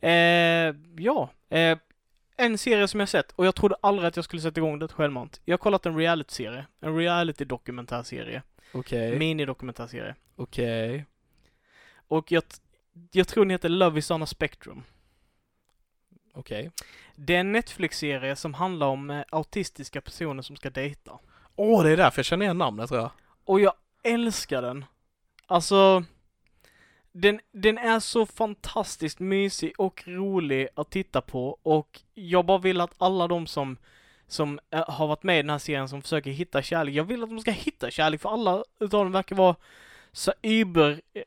Eh, 0.00 0.74
ja. 1.04 1.30
Eh, 1.48 1.78
en 2.36 2.58
serie 2.58 2.88
som 2.88 3.00
jag 3.00 3.08
sett 3.08 3.32
och 3.32 3.46
jag 3.46 3.54
trodde 3.54 3.76
aldrig 3.80 4.08
att 4.08 4.16
jag 4.16 4.24
skulle 4.24 4.42
sätta 4.42 4.60
igång 4.60 4.78
det 4.78 4.88
självmant. 4.88 5.40
Jag 5.44 5.52
har 5.52 5.58
kollat 5.58 5.86
en 5.86 5.96
reality-serie. 5.96 6.66
En 6.80 6.96
reality-dokumentärserie. 6.96 8.42
Okej, 8.72 9.18
Mini-dokumentärserie. 9.18 10.14
okej. 10.36 11.04
Och 12.08 12.32
jag, 12.32 12.42
jag 13.12 13.28
tror 13.28 13.44
den 13.44 13.50
heter 13.50 13.68
Love 13.68 13.98
is 13.98 14.10
on 14.10 14.22
a 14.22 14.26
spectrum. 14.26 14.82
Okej. 16.34 16.70
Det 17.16 17.34
är 17.36 17.40
en 17.40 17.52
Netflix-serie 17.52 18.36
som 18.36 18.54
handlar 18.54 18.86
om 18.86 19.10
eh, 19.10 19.24
autistiska 19.30 20.00
personer 20.00 20.42
som 20.42 20.56
ska 20.56 20.70
dejta. 20.70 21.18
Åh, 21.56 21.82
det 21.82 21.90
är 21.90 21.96
därför 21.96 22.18
jag 22.18 22.26
känner 22.26 22.44
igen 22.44 22.58
namnet 22.58 22.88
tror 22.88 23.00
jag. 23.00 23.10
Och 23.44 23.60
jag 23.60 23.72
älskar 24.02 24.62
den. 24.62 24.84
Alltså, 25.46 26.04
den, 27.12 27.40
den 27.52 27.78
är 27.78 28.00
så 28.00 28.26
fantastiskt 28.26 29.20
mysig 29.20 29.72
och 29.78 30.02
rolig 30.06 30.68
att 30.74 30.90
titta 30.90 31.20
på 31.20 31.58
och 31.62 32.00
jag 32.14 32.46
bara 32.46 32.58
vill 32.58 32.80
att 32.80 32.94
alla 32.98 33.28
de 33.28 33.46
som, 33.46 33.76
som 34.28 34.60
eh, 34.70 34.90
har 34.90 35.06
varit 35.06 35.22
med 35.22 35.38
i 35.38 35.42
den 35.42 35.50
här 35.50 35.58
serien 35.58 35.88
som 35.88 36.02
försöker 36.02 36.30
hitta 36.30 36.62
kärlek, 36.62 36.94
jag 36.94 37.04
vill 37.04 37.22
att 37.22 37.28
de 37.30 37.40
ska 37.40 37.50
hitta 37.50 37.90
kärlek 37.90 38.20
för 38.20 38.28
alla 38.28 38.64
utav 38.80 39.04
dem 39.04 39.12
verkar 39.12 39.36
vara 39.36 39.56
så 40.12 40.32
über 40.42 41.00
eh, 41.14 41.22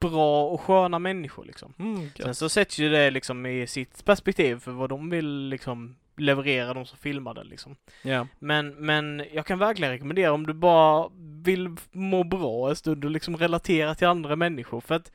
bra 0.00 0.44
och 0.48 0.60
sköna 0.60 0.98
människor 0.98 1.44
liksom. 1.44 1.74
Mm, 1.78 2.10
Sen 2.16 2.34
så 2.34 2.48
sätts 2.48 2.78
ju 2.78 2.88
det 2.88 3.10
liksom 3.10 3.46
i 3.46 3.66
sitt 3.66 4.04
perspektiv 4.04 4.58
för 4.58 4.70
vad 4.70 4.88
de 4.88 5.10
vill 5.10 5.48
liksom 5.48 5.96
leverera, 6.16 6.74
de 6.74 6.86
som 6.86 6.98
filmar 6.98 7.34
det 7.34 7.44
liksom. 7.44 7.76
Ja. 8.02 8.26
Men, 8.38 8.68
men 8.70 9.24
jag 9.32 9.46
kan 9.46 9.58
verkligen 9.58 9.92
rekommendera 9.92 10.32
om 10.32 10.46
du 10.46 10.52
bara 10.52 11.10
vill 11.42 11.76
må 11.92 12.24
bra 12.24 12.68
en 12.70 12.76
stund 12.76 13.04
och 13.04 13.10
liksom 13.10 13.36
relatera 13.36 13.94
till 13.94 14.06
andra 14.06 14.36
människor. 14.36 14.80
För 14.80 14.94
att 14.94 15.10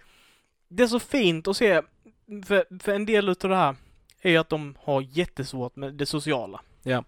det 0.67 0.83
är 0.83 0.87
så 0.87 0.99
fint 0.99 1.47
att 1.47 1.57
se, 1.57 1.81
för, 2.45 2.79
för 2.79 2.93
en 2.93 3.05
del 3.05 3.29
utav 3.29 3.49
det 3.49 3.55
här 3.55 3.75
är 4.21 4.31
ju 4.31 4.37
att 4.37 4.49
de 4.49 4.75
har 4.83 5.01
jättesvårt 5.01 5.75
med 5.75 5.93
det 5.93 6.05
sociala. 6.05 6.61
Ja. 6.83 7.03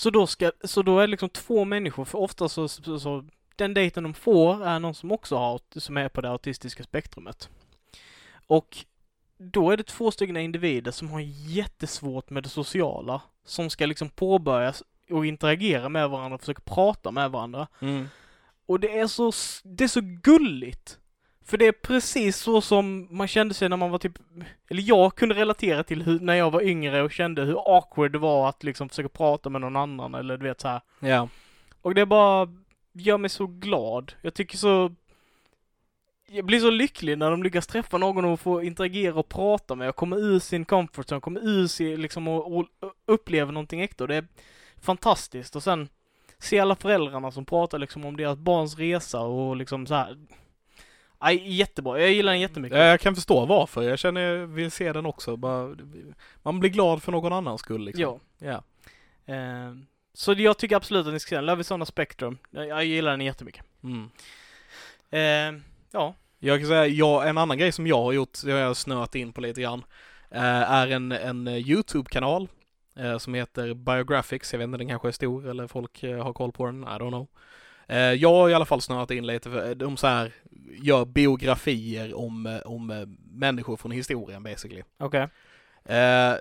Så 0.00 0.10
då 0.10 0.26
ska, 0.26 0.52
så 0.64 0.82
då 0.82 0.98
är 0.98 1.00
det 1.00 1.10
liksom 1.10 1.28
två 1.28 1.64
människor, 1.64 2.04
för 2.04 2.18
ofta 2.18 2.48
så, 2.48 2.68
så, 2.68 3.00
så 3.00 3.24
den 3.56 3.74
dejten 3.74 4.02
de 4.02 4.14
får 4.14 4.66
är 4.66 4.78
någon 4.78 4.94
som 4.94 5.12
också 5.12 5.36
har, 5.36 5.60
som 5.80 5.96
är 5.96 6.08
på 6.08 6.20
det 6.20 6.30
autistiska 6.30 6.82
spektrumet. 6.82 7.48
Och 8.46 8.76
då 9.38 9.70
är 9.70 9.76
det 9.76 9.82
två 9.82 10.10
stycken 10.10 10.36
individer 10.36 10.90
som 10.90 11.10
har 11.10 11.20
jättesvårt 11.46 12.30
med 12.30 12.42
det 12.42 12.48
sociala, 12.48 13.22
som 13.44 13.70
ska 13.70 13.86
liksom 13.86 14.08
påbörjas 14.08 14.82
och 15.10 15.26
interagera 15.26 15.88
med 15.88 16.10
varandra 16.10 16.34
och 16.34 16.40
försöka 16.40 16.62
prata 16.64 17.10
med 17.10 17.30
varandra. 17.30 17.66
Mm. 17.80 18.08
Och 18.66 18.80
det 18.80 18.98
är 18.98 19.06
så, 19.06 19.32
det 19.64 19.84
är 19.84 19.88
så 19.88 20.00
gulligt! 20.00 20.99
För 21.50 21.58
det 21.58 21.66
är 21.66 21.72
precis 21.72 22.36
så 22.36 22.60
som 22.60 23.08
man 23.10 23.28
kände 23.28 23.54
sig 23.54 23.68
när 23.68 23.76
man 23.76 23.90
var 23.90 23.98
typ, 23.98 24.18
eller 24.68 24.82
jag 24.82 25.14
kunde 25.14 25.34
relatera 25.34 25.84
till 25.84 26.02
hur, 26.02 26.20
när 26.20 26.34
jag 26.34 26.50
var 26.50 26.62
yngre 26.62 27.02
och 27.02 27.12
kände 27.12 27.44
hur 27.44 27.76
awkward 27.76 28.12
det 28.12 28.18
var 28.18 28.48
att 28.48 28.64
liksom 28.64 28.88
försöka 28.88 29.08
prata 29.08 29.50
med 29.50 29.60
någon 29.60 29.76
annan 29.76 30.14
eller 30.14 30.36
du 30.36 30.46
vet 30.46 30.60
så 30.60 30.68
här. 30.68 30.80
Ja. 31.00 31.28
Och 31.82 31.94
det 31.94 32.06
bara 32.06 32.48
gör 32.92 33.18
mig 33.18 33.30
så 33.30 33.46
glad. 33.46 34.12
Jag 34.22 34.34
tycker 34.34 34.58
så... 34.58 34.92
Jag 36.26 36.44
blir 36.44 36.60
så 36.60 36.70
lycklig 36.70 37.18
när 37.18 37.30
de 37.30 37.42
lyckas 37.42 37.66
träffa 37.66 37.98
någon 37.98 38.24
och 38.24 38.40
få 38.40 38.62
interagera 38.62 39.14
och 39.14 39.28
prata 39.28 39.74
med 39.74 39.88
och 39.88 39.96
komma 39.96 40.16
ur 40.16 40.38
sin 40.38 40.64
comfort 40.64 41.06
zone, 41.06 41.20
komma 41.20 41.40
ur 41.40 41.66
sin, 41.66 42.02
liksom 42.02 42.28
och, 42.28 42.56
och 42.56 42.66
uppleva 43.06 43.50
någonting 43.50 43.80
äkta. 43.80 44.04
Och 44.04 44.08
det 44.08 44.16
är 44.16 44.26
fantastiskt. 44.80 45.56
Och 45.56 45.62
sen 45.62 45.88
se 46.38 46.58
alla 46.58 46.76
föräldrarna 46.76 47.30
som 47.30 47.44
pratar 47.44 47.78
liksom 47.78 48.04
om 48.04 48.16
deras 48.16 48.38
barns 48.38 48.78
resa 48.78 49.20
och 49.20 49.56
liksom 49.56 49.86
så 49.86 49.94
här. 49.94 50.16
Aj, 51.22 51.52
jättebra. 51.56 52.00
Jag 52.00 52.12
gillar 52.12 52.32
den 52.32 52.40
jättemycket. 52.40 52.78
Ja, 52.78 52.84
Jag 52.84 53.00
kan 53.00 53.14
förstå 53.14 53.46
varför. 53.46 53.82
Jag 53.82 53.98
känner, 53.98 54.20
jag 54.20 54.46
vill 54.46 54.70
se 54.70 54.92
den 54.92 55.06
också. 55.06 55.36
Bara, 55.36 55.76
man 56.42 56.60
blir 56.60 56.70
glad 56.70 57.02
för 57.02 57.12
någon 57.12 57.32
annans 57.32 57.60
skull 57.60 57.84
liksom. 57.84 58.02
Ja. 58.02 58.62
Ja. 59.26 59.34
Eh, 59.34 59.74
så 60.14 60.32
jag 60.32 60.58
tycker 60.58 60.76
absolut 60.76 61.06
att 61.06 61.12
ni 61.12 61.20
ska 61.20 61.28
se 61.28 61.36
den. 61.36 61.46
Love 61.46 61.60
is 61.60 61.70
on 61.70 61.82
a 61.82 61.86
spectrum. 61.86 62.38
Jag, 62.50 62.66
jag 62.68 62.84
gillar 62.84 63.10
den 63.10 63.20
jättemycket. 63.20 63.64
Mm. 63.82 64.10
Eh, 65.10 65.62
ja. 65.92 66.14
Jag 66.38 66.58
kan 66.60 66.68
säga, 66.68 66.86
ja, 66.86 67.24
en 67.24 67.38
annan 67.38 67.58
grej 67.58 67.72
som 67.72 67.86
jag 67.86 68.02
har 68.02 68.12
gjort, 68.12 68.38
det 68.44 68.52
har 68.52 68.58
jag 68.58 68.76
snöat 68.76 69.14
in 69.14 69.32
på 69.32 69.40
lite 69.40 69.60
grann, 69.60 69.84
eh, 70.30 70.72
är 70.72 70.88
en, 70.88 71.12
en 71.12 71.48
YouTube-kanal 71.48 72.48
eh, 72.96 73.18
som 73.18 73.34
heter 73.34 73.74
Biographics. 73.74 74.52
Jag 74.52 74.58
vet 74.58 74.64
inte, 74.64 74.78
den 74.78 74.88
kanske 74.88 75.08
är 75.08 75.12
stor 75.12 75.48
eller 75.48 75.66
folk 75.66 76.02
eh, 76.02 76.22
har 76.22 76.32
koll 76.32 76.52
på 76.52 76.66
den, 76.66 76.82
I 76.82 76.86
don't 76.86 77.08
know. 77.08 77.26
Eh, 77.88 77.98
jag 77.98 78.32
har 78.32 78.48
i 78.50 78.54
alla 78.54 78.64
fall 78.64 78.80
snöat 78.80 79.10
in 79.10 79.26
lite, 79.26 79.50
för 79.50 79.74
de 79.74 79.96
så 79.96 80.06
här 80.06 80.32
gör 80.82 81.04
biografier 81.04 82.14
om, 82.14 82.46
eh, 82.46 82.58
om 82.64 82.90
eh, 82.90 83.06
människor 83.32 83.76
från 83.76 83.90
historien 83.90 84.42
basically. 84.42 84.82
Okej. 84.98 85.28
Eh, 85.84 86.34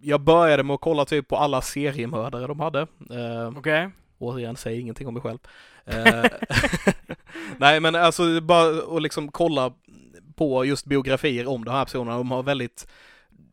jag 0.00 0.20
började 0.20 0.62
med 0.62 0.74
att 0.74 0.80
kolla 0.80 1.04
typ 1.04 1.28
på 1.28 1.36
alla 1.36 1.62
seriemördare 1.62 2.46
de 2.46 2.60
hade. 2.60 2.80
Eh, 3.10 3.58
Okej. 3.58 3.90
Återigen, 4.18 4.56
säg 4.56 4.80
ingenting 4.80 5.08
om 5.08 5.14
mig 5.14 5.22
själv. 5.22 5.38
Eh, 5.84 6.24
Nej 7.58 7.80
men 7.80 7.94
alltså 7.94 8.40
bara 8.40 8.96
att 8.96 9.02
liksom 9.02 9.30
kolla 9.30 9.72
på 10.34 10.64
just 10.64 10.86
biografier 10.86 11.46
om 11.46 11.64
de 11.64 11.70
här 11.70 11.84
personerna. 11.84 12.16
De 12.16 12.30
har 12.30 12.42
väldigt 12.42 12.86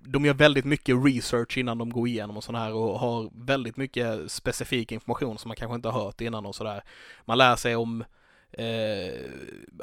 de 0.03 0.25
gör 0.25 0.33
väldigt 0.33 0.65
mycket 0.65 0.95
research 1.05 1.57
innan 1.57 1.77
de 1.77 1.89
går 1.89 2.07
igenom 2.07 2.37
och 2.37 2.43
sådär 2.43 2.59
här 2.59 2.73
och 2.73 2.99
har 2.99 3.29
väldigt 3.45 3.77
mycket 3.77 4.31
specifik 4.31 4.91
information 4.91 5.37
som 5.37 5.49
man 5.49 5.55
kanske 5.55 5.75
inte 5.75 5.89
har 5.89 6.03
hört 6.03 6.21
innan 6.21 6.45
och 6.45 6.55
sådär. 6.55 6.83
Man 7.25 7.37
lär 7.37 7.55
sig 7.55 7.75
om 7.75 8.03
eh, 8.51 9.21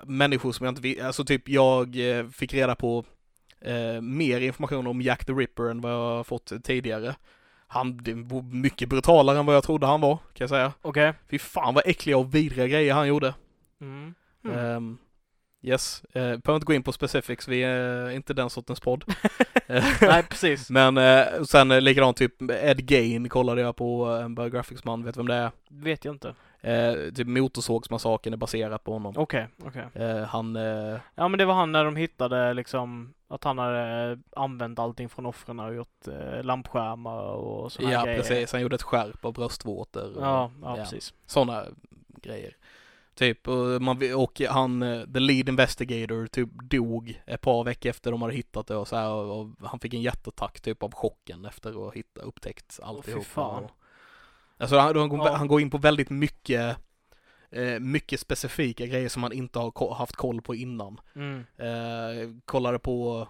människor 0.04 0.52
som 0.52 0.64
jag 0.64 0.70
inte 0.70 0.82
vet, 0.82 1.04
alltså 1.04 1.24
typ 1.24 1.48
jag 1.48 2.10
eh, 2.18 2.28
fick 2.28 2.54
reda 2.54 2.74
på 2.74 3.04
eh, 3.60 4.00
mer 4.00 4.40
information 4.40 4.86
om 4.86 5.02
Jack 5.02 5.24
the 5.24 5.32
Ripper 5.32 5.70
än 5.70 5.80
vad 5.80 5.92
jag 5.92 6.26
fått 6.26 6.52
tidigare. 6.64 7.14
Han 7.66 7.96
var 8.04 8.42
mycket 8.42 8.88
brutalare 8.88 9.38
än 9.38 9.46
vad 9.46 9.56
jag 9.56 9.64
trodde 9.64 9.86
han 9.86 10.00
var, 10.00 10.16
kan 10.16 10.44
jag 10.44 10.50
säga. 10.50 10.72
Okej. 10.82 11.14
Fy 11.30 11.38
fan 11.38 11.74
vad 11.74 11.86
äckliga 11.86 12.16
och 12.16 12.34
vidriga 12.34 12.66
grejer 12.66 12.94
han 12.94 13.08
gjorde. 13.08 13.34
Mm. 13.80 14.14
Mm. 14.44 14.58
Ehm, 14.58 14.98
yes, 15.62 16.02
uh, 16.08 16.12
behöver 16.22 16.54
inte 16.54 16.64
gå 16.66 16.72
in 16.74 16.82
på 16.82 16.92
specifics, 16.92 17.48
vi 17.48 17.62
är 17.62 18.10
inte 18.10 18.34
den 18.34 18.50
sortens 18.50 18.80
podd. 18.80 19.04
Eh, 19.70 19.84
Nej, 20.02 20.22
precis. 20.22 20.70
Men 20.78 20.98
uh, 20.98 21.42
sen 21.44 21.68
likadant 21.68 22.16
typ 22.16 22.42
Ed 22.50 22.86
Gain 22.86 23.28
kollade 23.28 23.60
jag 23.60 23.76
på, 23.76 24.06
uh, 24.06 24.22
en 24.24 24.34
biographics-man, 24.34 25.04
vet 25.04 25.16
vem 25.16 25.26
det 25.28 25.34
är? 25.34 25.50
Vet 25.70 26.04
jag 26.04 26.14
inte. 26.14 26.28
Uh, 26.66 27.12
typ 27.14 27.26
Motorsågsmassakern 27.26 28.32
är 28.32 28.36
baserat 28.36 28.84
på 28.84 28.92
honom. 28.92 29.14
Okej, 29.16 29.48
okej. 29.64 29.84
Eh, 29.94 30.22
han, 30.22 30.56
eh, 30.56 30.98
Ja 31.14 31.28
men 31.28 31.38
det 31.38 31.44
var 31.44 31.54
han 31.54 31.72
när 31.72 31.84
de 31.84 31.96
hittade 31.96 32.54
liksom 32.54 33.14
att 33.28 33.44
han 33.44 33.58
hade 33.58 34.10
eh, 34.12 34.18
använt 34.42 34.78
allting 34.78 35.08
från 35.08 35.26
offren 35.26 35.60
och 35.60 35.74
gjort 35.74 36.08
eh, 36.08 36.42
lampskärmar 36.44 37.20
och 37.22 37.72
sådana 37.72 37.92
ja 37.92 38.04
grejer. 38.04 38.18
precis, 38.18 38.52
han 38.52 38.60
gjorde 38.60 38.74
ett 38.74 38.82
skärp 38.82 39.24
av 39.24 39.32
bröstvårtor. 39.32 40.16
och- 40.16 40.22
Ja, 40.22 40.50
ja, 40.62 40.76
Ja. 40.76 40.76
precis. 40.76 41.14
sådana 41.26 41.64
grejer. 42.22 42.56
Typ, 43.18 43.48
och, 43.48 43.82
man, 43.82 44.14
och 44.14 44.40
han, 44.48 44.82
eh, 44.82 45.04
the 45.12 45.20
lead 45.20 45.48
investigator, 45.48 46.26
typ 46.26 46.48
dog 46.70 47.22
ett 47.26 47.40
par 47.40 47.64
veckor 47.64 47.90
efter 47.90 48.10
de 48.10 48.22
hade 48.22 48.34
hittat 48.34 48.66
det 48.66 48.76
och 48.76 48.88
så 48.88 48.96
här, 48.96 49.10
och, 49.10 49.48
han 49.62 49.80
fick 49.80 49.94
en 49.94 50.02
hjärtattack 50.02 50.60
typ 50.60 50.82
av 50.82 50.94
chocken 50.94 51.44
efter 51.44 51.70
att 51.70 51.76
ha 51.76 51.92
hittat, 51.92 52.24
upptäckt 52.24 52.80
alltihop. 52.82 53.24
fan. 53.26 53.64
Och, 53.64 53.70
alltså 54.58 54.78
han, 54.78 54.96
han, 54.96 55.08
går, 55.08 55.18
Ja. 55.26 55.36
han 55.36 55.48
går 55.48 55.60
in 55.60 55.70
på 55.70 55.78
väldigt 55.78 56.10
mycket, 56.10 56.76
eh, 57.50 57.78
mycket 57.80 58.20
specifika 58.20 58.86
grejer 58.86 59.08
som 59.08 59.20
man 59.20 59.32
inte 59.32 59.58
har 59.58 59.94
haft 59.94 60.16
koll 60.16 60.42
på 60.42 60.54
innan. 60.54 61.00
Mm. 61.14 61.44
Eh, 61.56 62.30
kollade 62.44 62.78
på 62.78 63.28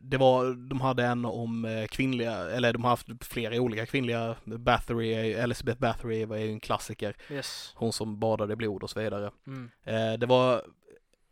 det 0.00 0.16
var, 0.16 0.68
de 0.68 0.80
hade 0.80 1.04
en 1.04 1.24
om 1.24 1.64
eh, 1.64 1.86
kvinnliga, 1.86 2.32
eller 2.32 2.72
de 2.72 2.84
har 2.84 2.90
haft 2.90 3.06
flera 3.20 3.60
olika 3.60 3.86
kvinnliga, 3.86 4.36
Bathory, 4.44 5.12
Elizabeth 5.32 5.80
Bathory 5.80 6.24
var 6.24 6.36
ju 6.36 6.50
en 6.50 6.60
klassiker. 6.60 7.16
Yes. 7.30 7.72
Hon 7.76 7.92
som 7.92 8.18
badade 8.18 8.52
i 8.52 8.56
blod 8.56 8.82
och 8.82 8.90
så 8.90 9.00
vidare. 9.00 9.30
Mm. 9.46 9.70
Eh, 9.84 10.18
det 10.18 10.26
var 10.26 10.62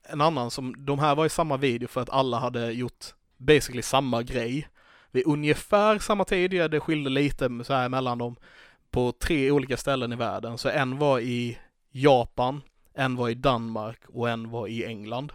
en 0.08 0.20
annan 0.20 0.50
som, 0.50 0.84
de 0.86 0.98
här 0.98 1.14
var 1.14 1.26
i 1.26 1.28
samma 1.28 1.56
video 1.56 1.88
för 1.88 2.00
att 2.00 2.10
alla 2.10 2.38
hade 2.38 2.70
gjort 2.72 3.04
basically 3.36 3.82
samma 3.82 4.22
grej. 4.22 4.68
Vid 5.10 5.26
ungefär 5.26 5.98
samma 5.98 6.24
tid, 6.24 6.54
ja, 6.54 6.68
det 6.68 6.80
skilde 6.80 7.10
lite 7.10 7.64
så 7.64 7.74
här 7.74 7.88
mellan 7.88 8.18
dem, 8.18 8.36
på 8.90 9.12
tre 9.12 9.50
olika 9.50 9.76
ställen 9.76 10.12
i 10.12 10.16
världen. 10.16 10.58
Så 10.58 10.68
en 10.68 10.98
var 10.98 11.20
i 11.20 11.58
Japan, 11.90 12.62
en 12.94 13.16
var 13.16 13.28
i 13.28 13.34
Danmark 13.34 13.98
och 14.08 14.28
en 14.28 14.50
var 14.50 14.68
i 14.68 14.84
England. 14.84 15.32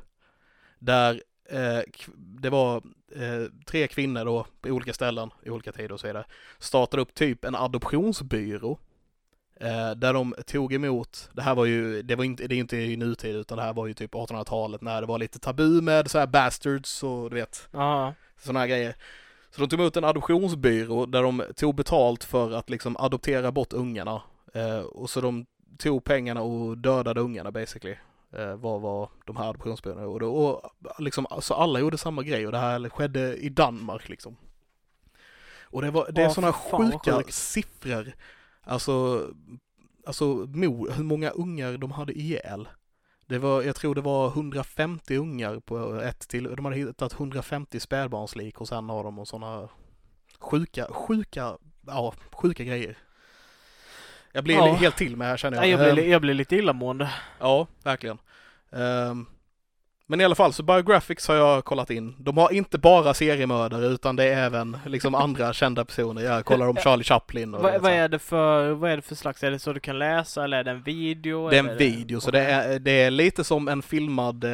Där 0.79 1.13
eh, 1.13 1.19
det 2.15 2.49
var 2.49 2.75
eh, 3.15 3.45
tre 3.65 3.87
kvinnor 3.87 4.25
då 4.25 4.45
på 4.61 4.69
olika 4.69 4.93
ställen 4.93 5.29
i 5.43 5.49
olika 5.49 5.71
tider 5.71 5.91
och 5.91 5.99
så 5.99 6.07
vidare. 6.07 6.25
Startade 6.59 7.01
upp 7.01 7.13
typ 7.13 7.45
en 7.45 7.55
adoptionsbyrå 7.55 8.79
Eh, 9.61 9.91
där 9.91 10.13
de 10.13 10.35
tog 10.45 10.73
emot, 10.73 11.29
det 11.33 11.41
här 11.41 11.55
var 11.55 11.65
ju, 11.65 12.01
det 12.01 12.15
var 12.15 12.23
inte, 12.23 12.47
det 12.47 12.55
är 12.55 12.59
inte 12.59 12.77
i 12.77 12.97
nutid 12.97 13.35
utan 13.35 13.57
det 13.57 13.63
här 13.63 13.73
var 13.73 13.87
ju 13.87 13.93
typ 13.93 14.13
1800-talet 14.13 14.81
när 14.81 15.01
det 15.01 15.07
var 15.07 15.19
lite 15.19 15.39
tabu 15.39 15.81
med 15.81 16.11
så 16.11 16.19
här 16.19 16.27
bastards 16.27 17.03
och 17.03 17.29
du 17.29 17.35
vet, 17.35 17.67
sådana 18.37 18.59
här 18.59 18.67
grejer. 18.67 18.95
Så 19.51 19.61
de 19.61 19.69
tog 19.69 19.79
emot 19.79 19.97
en 19.97 20.03
adoptionsbyrå 20.03 21.05
där 21.05 21.23
de 21.23 21.43
tog 21.55 21.75
betalt 21.75 22.23
för 22.23 22.51
att 22.51 22.69
liksom 22.69 22.97
adoptera 22.97 23.51
bort 23.51 23.73
ungarna. 23.73 24.21
Eh, 24.53 24.79
och 24.79 25.09
så 25.09 25.21
de 25.21 25.45
tog 25.77 26.03
pengarna 26.03 26.41
och 26.41 26.77
dödade 26.77 27.21
ungarna 27.21 27.51
basically. 27.51 27.95
Eh, 28.33 28.55
vad 28.55 28.81
var 28.81 29.09
de 29.25 29.37
här 29.37 29.49
adoptionsbyråerna 29.49 30.19
då, 30.19 30.35
och 30.35 30.71
liksom, 30.99 31.27
så 31.39 31.53
alla 31.53 31.79
gjorde 31.79 31.97
samma 31.97 32.23
grej 32.23 32.45
och 32.45 32.51
det 32.51 32.57
här 32.57 32.89
skedde 32.89 33.35
i 33.37 33.49
Danmark 33.49 34.09
liksom. 34.09 34.37
Och 35.63 35.81
det, 35.81 35.91
var, 35.91 36.11
det 36.11 36.21
är 36.21 36.29
sådana 36.29 36.53
vad 36.71 36.81
sjuka 36.81 37.23
siffror. 37.31 38.13
Alltså, 38.61 39.27
alltså 40.05 40.25
mo, 40.47 40.89
hur 40.89 41.03
många 41.03 41.29
ungar 41.29 41.77
de 41.77 41.91
hade 41.91 42.13
ihjäl. 42.13 42.67
Det 43.25 43.39
var, 43.39 43.61
jag 43.61 43.75
tror 43.75 43.95
det 43.95 44.01
var 44.01 44.27
150 44.27 45.17
ungar 45.17 45.59
på 45.59 45.95
ett 45.95 46.27
till, 46.27 46.43
de 46.43 46.65
hade 46.65 46.77
hittat 46.77 47.13
150 47.13 47.79
spädbarnslik 47.79 48.55
hos 48.55 48.71
en 48.71 48.89
av 48.89 49.03
dem 49.03 49.19
och 49.19 49.27
sådana 49.27 49.69
sjuka, 50.39 50.87
sjuka, 50.91 51.57
ja, 51.87 52.13
sjuka 52.31 52.63
grejer. 52.63 52.97
Jag 54.33 54.43
blir 54.43 54.55
Ja. 54.55 54.73
helt 54.73 54.97
till 54.97 55.15
med 55.17 55.27
här 55.27 55.37
känner 55.37 55.57
jag. 55.57 55.61
Nej, 55.61 55.69
jag, 55.71 55.93
blir, 55.93 56.03
Ehm, 56.03 56.11
jag 56.11 56.21
blir 56.21 56.33
lite 56.33 56.55
illamående. 56.55 57.09
Ja, 57.39 57.67
verkligen. 57.83 58.17
Ehm, 58.71 59.25
men 60.07 60.21
i 60.21 60.23
alla 60.23 60.35
fall, 60.35 60.53
så 60.53 60.63
Biographics 60.63 61.27
har 61.27 61.35
jag 61.35 61.65
kollat 61.65 61.89
in. 61.89 62.15
De 62.19 62.37
har 62.37 62.53
inte 62.53 62.77
bara 62.77 63.13
seriemördare 63.13 63.85
utan 63.85 64.15
det 64.15 64.23
är 64.23 64.37
även 64.45 64.77
liksom 64.85 65.15
andra 65.15 65.53
kända 65.53 65.85
personer. 65.85 66.21
Jag 66.21 66.45
kollar 66.45 66.67
om 66.67 66.75
Charlie 66.75 67.03
Chaplin 67.03 67.55
och 67.55 67.63
Vad, 67.63 67.73
det, 67.73 67.79
vad, 67.79 67.91
är 67.91 68.09
det 68.09 68.19
för, 68.19 68.71
vad 68.71 68.91
är 68.91 68.95
det 68.95 69.01
för 69.01 69.15
slags, 69.15 69.43
är 69.43 69.51
det 69.51 69.59
så 69.59 69.73
du 69.73 69.79
kan 69.79 69.99
läsa 69.99 70.43
eller 70.43 70.57
är 70.57 70.63
det 70.63 70.71
en 70.71 70.83
video? 70.83 71.49
det 71.49 71.57
är 71.57 71.69
en 71.69 71.77
video, 71.77 72.19
så 72.19 72.31
det 72.31 72.39
är, 72.43 72.79
det 72.79 72.91
är 72.91 73.11
lite 73.11 73.43
som 73.43 73.67
en 73.67 73.81
filmad 73.81 74.43
eh, 74.43 74.51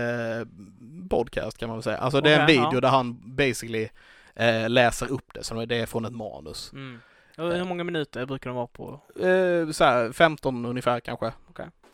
podcast 1.10 1.58
kan 1.58 1.70
man 1.70 1.78
väl 1.78 1.84
säga. 1.84 1.98
Alltså 1.98 2.22
det 2.22 2.32
är 2.34 2.40
en 2.40 2.48
video 2.48 2.80
där 2.80 2.90
han 2.90 3.36
basically 3.36 3.90
eh, 4.36 4.70
läser 4.70 5.12
upp 5.12 5.34
det, 5.34 5.44
så 5.44 5.66
det 5.66 5.76
är 5.76 5.86
från 5.86 6.06
ett 6.06 6.16
manus. 6.16 6.72
Mm. 6.74 7.00
Hur 7.38 7.64
många 7.66 7.84
minuter 7.84 8.26
brukar 8.26 8.50
de 8.50 8.56
vara 8.56 8.68
på? 8.68 9.02
Eh, 9.20 9.70
så 9.72 9.84
här, 9.84 10.12
15 10.12 10.66
ungefär 10.66 11.00
kanske. 11.00 11.32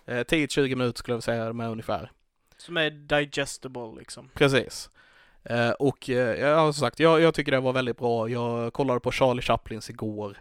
Eh, 0.05 0.23
10-20 0.23 0.75
minuter 0.75 0.99
skulle 0.99 1.15
jag 1.15 1.23
säga 1.23 1.53
med 1.53 1.69
ungefär. 1.69 2.11
Som 2.57 2.77
är 2.77 2.89
digestible 2.89 3.95
liksom. 3.97 4.29
Precis. 4.33 4.89
Eh, 5.43 5.71
och 5.71 6.09
eh, 6.09 6.39
ja, 6.39 6.73
som 6.73 6.81
sagt, 6.81 6.99
jag, 6.99 7.21
jag 7.21 7.33
tycker 7.33 7.51
det 7.51 7.59
var 7.59 7.73
väldigt 7.73 7.97
bra. 7.97 8.29
Jag 8.29 8.73
kollade 8.73 8.99
på 8.99 9.11
Charlie 9.11 9.41
Chaplins 9.41 9.89
igår. 9.89 10.37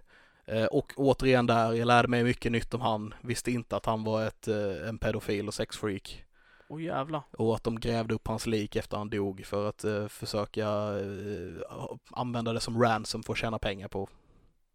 Eh, 0.46 0.64
och 0.64 0.92
återigen 0.96 1.46
där, 1.46 1.72
jag 1.72 1.86
lärde 1.86 2.08
mig 2.08 2.24
mycket 2.24 2.52
nytt 2.52 2.74
om 2.74 2.80
han. 2.80 3.14
Visste 3.20 3.50
inte 3.50 3.76
att 3.76 3.86
han 3.86 4.04
var 4.04 4.26
ett, 4.26 4.48
eh, 4.48 4.88
en 4.88 4.98
pedofil 4.98 5.48
och 5.48 5.54
sexfreak. 5.54 6.24
Åh 6.68 6.82
jävlar. 6.82 7.22
Och 7.30 7.54
att 7.54 7.64
de 7.64 7.80
grävde 7.80 8.14
upp 8.14 8.28
hans 8.28 8.46
lik 8.46 8.76
efter 8.76 8.96
han 8.96 9.10
dog 9.10 9.46
för 9.46 9.68
att 9.68 9.84
eh, 9.84 10.08
försöka 10.08 10.66
eh, 10.98 11.62
använda 12.10 12.52
det 12.52 12.60
som 12.60 12.82
ransom 12.82 13.22
för 13.22 13.32
att 13.32 13.38
tjäna 13.38 13.58
pengar 13.58 13.88
på. 13.88 14.08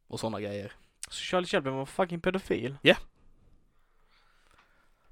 Och 0.08 0.20
sådana 0.20 0.42
grejer. 0.42 0.72
Så 1.10 1.14
Charlie 1.24 1.48
Chaplin 1.48 1.74
var 1.76 1.86
fucking 1.86 2.22
pedofil? 2.22 2.78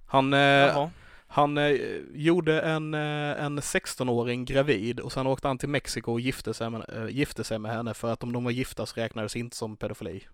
Han, 0.07 0.33
eh, 0.33 0.87
han 1.27 1.57
eh, 1.57 1.77
gjorde 2.13 2.61
en, 2.61 2.93
eh, 2.93 3.43
en 3.45 3.59
16-åring 3.59 4.45
gravid 4.45 4.99
och 4.99 5.11
sen 5.11 5.27
åkte 5.27 5.47
han 5.47 5.57
till 5.57 5.69
Mexiko 5.69 6.11
och 6.11 6.19
gifte 6.19 6.53
sig, 6.53 6.69
med, 6.69 6.85
eh, 6.93 7.07
gifte 7.09 7.43
sig 7.43 7.59
med 7.59 7.71
henne 7.71 7.93
för 7.93 8.13
att 8.13 8.23
om 8.23 8.33
de 8.33 8.43
var 8.43 8.51
gifta 8.51 8.85
så 8.85 9.01
räknades 9.01 9.35
inte 9.35 9.55
som 9.55 9.77
pedofili. 9.77 10.27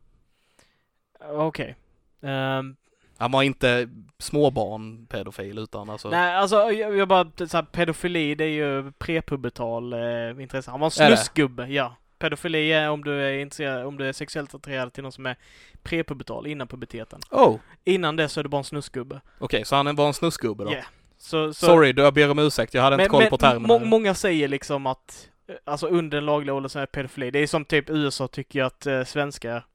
Okej. 1.30 1.76
Ehm, 2.22 2.76
Han 3.18 3.32
var 3.32 3.44
inte 3.44 3.90
småbarn 4.20 5.06
pedofil 5.06 5.58
utan 5.58 5.90
alltså... 5.90 6.10
Nej, 6.10 6.36
alltså 6.36 6.72
jag, 6.72 6.98
jag 6.98 7.08
bara, 7.08 7.32
så 7.48 7.58
här, 7.58 7.64
pedofili 7.64 8.36
det 8.36 8.44
är 8.44 8.48
ju 8.50 8.92
prepubertal 8.92 9.94
eh, 9.94 10.42
intresse. 10.42 10.72
Han 10.72 10.80
var 10.80 10.88
en 10.88 10.92
snusgubbe, 10.92 11.68
ja. 11.68 11.96
Pedofili 12.22 12.72
är 12.72 12.90
om 12.90 13.04
du 13.04 13.22
är 13.22 13.40
intresserad, 13.40 13.86
om 13.86 13.98
du 13.98 14.08
är 14.08 14.14
sexuellt 14.14 14.56
attraherad 14.56 14.94
till 14.94 15.04
någon 15.04 15.12
som 15.12 15.26
är 15.26 15.36
prepubertal, 15.84 16.48
innan 16.48 16.68
puberteten. 16.68 17.20
Oh! 17.32 17.60
Innan 17.84 18.16
det 18.16 18.30
så 18.30 18.40
är 18.40 18.44
du 18.44 18.50
bara 18.50 18.58
en 18.58 18.64
snusgubbe. 18.64 19.22
Okej, 19.40 19.66
så 19.66 19.76
han 19.76 19.96
var 19.96 20.08
en 20.08 20.14
snusgubbe 20.14 20.64
då? 20.64 20.72
Yeah. 20.72 20.86
Så, 21.18 21.54
så, 21.54 21.66
Sorry, 21.66 21.94
jag 21.98 22.14
ber 22.14 22.32
om 22.32 22.40
ursäkt. 22.40 22.74
Jag 22.74 22.82
hade 22.82 22.96
inte 22.96 23.10
koll 23.10 23.26
på 23.26 23.38
termerna. 23.38 23.68
må, 23.68 23.80
Många 23.80 24.14
säger 24.14 24.48
liksom 24.48 24.86
att, 24.86 25.30
eh, 25.48 25.56
alltså 25.64 25.88
under 25.88 26.18
den 26.18 26.26
lagliga 26.26 26.54
åldern 26.54 26.70
så 26.70 26.80
är 26.80 26.86
pedofili. 26.86 27.32
Det 27.32 27.40
är 27.40 27.48
som 27.48 27.66
typ 27.66 27.90
USA 27.90 28.28
tycker 28.28 28.64
att 28.64 28.86
eh, 28.86 29.04
svenskar, 29.04 29.66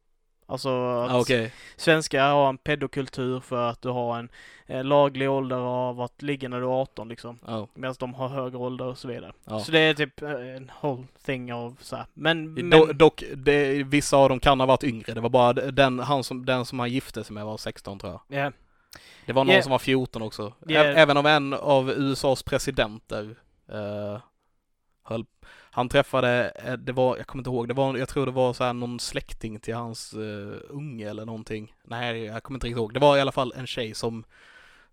alltså 0.47 0.69
ah, 0.71 1.21
Okej. 1.21 1.53
svenskar 1.77 2.31
har 2.31 2.49
en 2.49 2.59
pedokultur 2.59 3.41
för 3.41 3.69
att 3.71 3.83
du 3.83 3.89
har 3.89 4.19
en 4.19 4.29
eh, 4.67 4.85
laglig 4.85 5.31
ålder 5.31 5.57
av 5.57 6.01
att 6.01 6.23
ligga 6.23 6.49
när 6.49 6.61
du 6.61 6.67
är 6.67 6.81
18 6.81 7.09
liksom. 7.09 7.39
Oh. 7.47 7.67
Medan 7.75 7.95
de 7.99 8.15
har 8.15 8.29
högre 8.29 8.59
ålder 8.59 8.85
och 8.85 8.99
så 8.99 9.09
vidare. 9.09 9.33
Ja. 9.45 9.61
Så 9.61 9.73
det 9.73 9.79
är 9.79 9.95
typ 9.95 10.23
eh, 10.23 10.31
en 10.31 10.71
whole 10.83 11.05
thing 11.27 11.53
av 11.53 11.77
så 11.81 11.97
här. 11.97 12.07
Men, 12.15 12.55
men 12.55 12.71
Do, 12.71 12.87
dock, 12.93 13.23
det, 13.37 13.83
vissa 13.83 14.17
av 14.17 14.29
dem 14.29 14.41
kan 14.41 14.61
ha 14.61 14.67
varit 14.67 14.85
yngre. 14.85 15.15
Det 15.15 15.21
var 15.21 15.29
bara 15.31 15.53
den, 15.53 15.99
han 15.99 16.25
som, 16.25 16.47
den 16.47 16.65
som 16.65 16.79
han 16.79 16.91
gifte 16.91 17.25
sig 17.25 17.35
med 17.35 17.45
var 17.45 17.57
16 17.57 17.99
tror 17.99 18.13
jag. 18.29 18.45
ja, 18.45 18.53
Det 19.27 19.33
var 19.33 19.45
någon 19.45 19.53
Yeah. 19.53 19.63
som 19.63 19.71
var 19.73 19.79
14 19.79 20.23
också. 20.23 20.53
Yeah. 20.69 21.01
Även 21.01 21.17
om 21.17 21.27
en 21.27 21.55
av 21.55 21.91
USAs 21.91 22.43
presidenter 22.43 23.37
eh, 23.73 24.21
höll, 25.03 25.25
han 25.77 25.89
träffade, 25.89 26.53
eh, 26.65 26.73
det 26.73 26.93
var, 26.93 27.17
jag 27.17 27.27
kommer 27.27 27.41
inte 27.41 27.51
ihåg, 27.51 27.69
det 27.69 27.75
var, 27.75 27.97
jag 27.97 28.09
tror 28.09 28.27
det 28.27 28.33
var 28.33 28.53
så 28.53 28.73
någon 28.73 29.01
släkting 29.01 29.61
till 29.61 29.75
hans 29.75 30.15
uh, 30.15 30.55
unge 30.69 31.11
eller 31.11 31.25
någonting. 31.25 31.75
Nej, 31.85 32.25
jag 32.25 32.43
kommer 32.43 32.57
inte 32.57 32.67
riktigt 32.67 32.79
ihåg. 32.79 32.95
Det 32.95 33.01
var 33.01 33.17
i 33.17 33.21
alla 33.21 33.33
fall 33.33 33.53
en 33.57 33.67
tjej 33.67 33.95
som, 33.95 34.25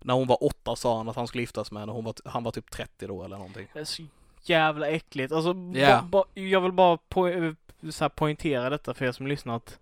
när 0.00 0.14
hon 0.14 0.26
var 0.28 0.44
åtta 0.44 0.76
sa 0.76 0.96
han 0.96 1.08
att 1.08 1.16
han 1.16 1.26
skulle 1.26 1.42
giftas 1.42 1.70
med 1.72 1.80
henne. 1.82 1.92
Hon 1.92 2.04
var, 2.04 2.14
han 2.24 2.42
var 2.44 2.50
typ 2.52 2.70
30 2.70 3.06
då 3.06 3.24
eller 3.24 3.36
någonting. 3.36 3.66
det 3.72 3.80
är 3.80 3.84
så 3.84 4.02
jävla 4.42 4.88
äckligt. 4.88 5.32
Alltså, 5.32 5.54
Ja. 5.74 6.02
ba, 6.02 6.24
ba, 6.34 6.40
jag 6.40 6.60
vill 6.60 6.72
bara 6.72 6.98
po- 7.10 7.56
så 7.90 8.08
poängtera 8.08 8.70
detta 8.70 8.94
för 8.94 9.04
er 9.04 9.12
som 9.12 9.26
lyssnat. 9.26 9.78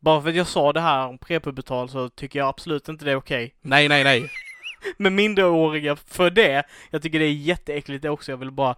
Bara 0.00 0.22
för 0.22 0.28
att 0.28 0.34
jag 0.36 0.46
sa 0.46 0.72
det 0.72 0.80
här 0.80 1.06
om 1.06 1.18
prepubertal 1.18 1.88
så 1.88 2.08
tycker 2.08 2.38
jag 2.38 2.48
absolut 2.48 2.88
inte 2.88 3.04
det 3.04 3.10
är 3.10 3.16
okej. 3.16 3.54
Nej, 3.60 3.88
nej, 3.88 4.04
nej. 4.04 4.30
Men 4.96 5.14
minderåriga 5.14 5.96
för 5.96 6.30
det, 6.30 6.62
jag 6.90 7.02
tycker 7.02 7.18
det 7.18 7.24
är 7.24 7.32
jätteäckligt 7.32 8.02
det 8.02 8.10
också. 8.10 8.32
Jag 8.32 8.36
vill 8.36 8.50
bara 8.50 8.74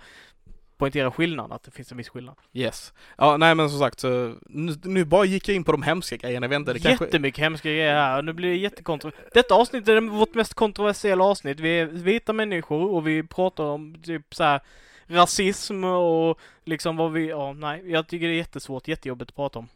poängtera 0.78 1.10
skillnaden, 1.10 1.52
att 1.52 1.62
det 1.62 1.70
finns 1.70 1.90
en 1.92 1.98
viss 1.98 2.08
skillnad. 2.08 2.34
Yes. 2.52 2.92
Ja, 3.18 3.36
nej 3.36 3.54
men 3.54 3.70
som 3.70 3.78
sagt 3.78 4.00
så, 4.00 4.34
nu, 4.46 4.74
nu 4.84 5.04
bara 5.04 5.24
gick 5.24 5.48
jag 5.48 5.56
in 5.56 5.64
på 5.64 5.72
de 5.72 5.82
hemska 5.82 6.16
grejerna. 6.16 6.44
Jag 6.44 6.48
vet 6.48 6.56
inte, 6.56 6.72
det 6.72 6.78
kanske... 6.80 7.04
Jättemycket 7.04 7.40
hemska 7.44 7.68
grejer 7.68 7.94
här. 7.94 8.22
Nu 8.22 8.32
blir 8.32 8.48
det 8.48 8.56
jättekontroversiellt. 8.56 9.34
Detta 9.34 9.54
avsnitt 9.54 9.88
är 9.88 10.00
vårt 10.00 10.34
mest 10.34 10.54
kontroversiella 10.54 11.24
avsnitt. 11.24 11.60
Vi 11.60 11.80
är 11.80 11.86
vita 11.86 12.32
människor 12.32 12.90
och 12.94 13.06
vi 13.06 13.22
pratar 13.22 13.64
om 13.64 13.96
typ 14.02 14.34
så 14.34 14.44
här 14.44 14.60
rasism 15.06 15.84
och 15.84 16.38
liksom 16.64 16.96
vad 16.96 17.12
vi, 17.12 17.28
ja 17.28 17.52
nej, 17.52 17.82
jag 17.90 18.06
tycker 18.08 18.26
det 18.26 18.32
är 18.32 18.36
jättesvårt, 18.36 18.88
jättejobbigt 18.88 19.30
att 19.30 19.36
prata 19.36 19.58
om. 19.58 19.68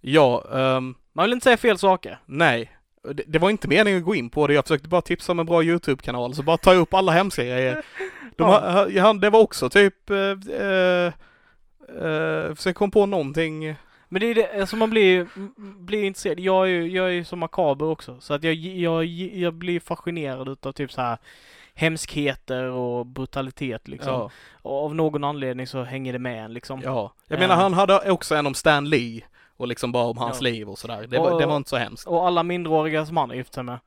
Ja, 0.00 0.44
ehm, 0.52 0.94
Man 1.12 1.24
vill 1.24 1.32
inte 1.32 1.44
säga 1.44 1.56
fel 1.56 1.78
saker. 1.78 2.18
nej. 2.26 2.72
Det, 3.02 3.22
det 3.26 3.38
var 3.38 3.50
inte 3.50 3.68
meningen 3.68 3.98
att 3.98 4.04
gå 4.04 4.14
in 4.14 4.30
på 4.30 4.46
det. 4.46 4.54
Jag 4.54 4.64
försökte 4.64 4.88
bara 4.88 5.00
tipsa 5.00 5.32
om 5.32 5.38
en 5.38 5.46
bra 5.46 5.62
YouTube-kanal, 5.62 6.34
så 6.34 6.42
bara 6.42 6.56
ta 6.56 6.74
upp 6.74 6.94
alla 6.94 7.12
hemska 7.12 7.42
grejer. 7.44 7.84
De 8.36 8.50
Ja. 8.50 8.88
ja, 8.88 9.12
det 9.12 9.30
var 9.30 9.40
också 9.40 9.70
typ, 9.70 10.10
eh, 10.10 10.16
eh, 10.60 11.12
eh, 12.02 12.54
försök 12.54 12.76
komma 12.76 12.90
på 12.90 13.06
någonting. 13.06 13.74
Men 14.08 14.20
det 14.20 14.26
är 14.26 14.34
det, 14.34 14.60
alltså 14.60 14.76
man 14.76 14.90
blir 14.90 15.26
blir 15.84 16.04
intresserad. 16.04 16.40
Jag 16.40 16.64
är 16.66 16.70
ju, 16.70 16.88
jag 16.88 17.06
är 17.06 17.10
ju 17.12 17.24
som 17.24 17.38
makaber 17.38 17.86
också, 17.86 18.16
så 18.20 18.34
att 18.34 18.42
jag, 18.44 18.54
jag, 18.54 19.04
jag 19.04 19.54
blir 19.54 19.80
fascinerad 19.80 20.48
utav 20.48 20.72
typ 20.72 20.92
så 20.92 21.00
här 21.00 21.18
hemskheter 21.74 22.62
och 22.64 23.06
brutalitet 23.06 23.88
liksom. 23.88 24.12
Ja, 24.12 24.30
Och 24.62 24.84
av 24.84 24.94
någon 24.94 25.24
anledning 25.24 25.66
så 25.66 25.82
hänger 25.82 26.12
det 26.12 26.18
med 26.18 26.44
en 26.44 26.52
liksom. 26.52 26.80
ja. 26.84 27.12
Jag 27.28 27.36
Ja. 27.36 27.40
menar 27.40 27.56
han 27.56 27.72
hade 27.74 28.10
också 28.10 28.34
en 28.34 28.46
om 28.46 28.54
Stan 28.54 28.88
Lee 28.90 29.22
och 29.58 29.68
liksom 29.68 29.92
bara 29.92 30.04
om 30.04 30.18
hans 30.18 30.40
Ja. 30.40 30.44
liv 30.44 30.68
och 30.68 30.78
sådär. 30.78 31.06
Det, 31.06 31.18
var, 31.18 31.40
det 31.40 31.46
var 31.46 31.56
inte 31.56 31.70
så 31.70 31.76
hemskt. 31.76 32.06
Och 32.06 32.26
alla 32.26 32.42
minderåriga 32.42 33.06
som 33.06 33.16
han 33.16 33.28
har 33.30 33.36
gift 33.36 33.54
sig 33.54 33.62
med. 33.64 33.78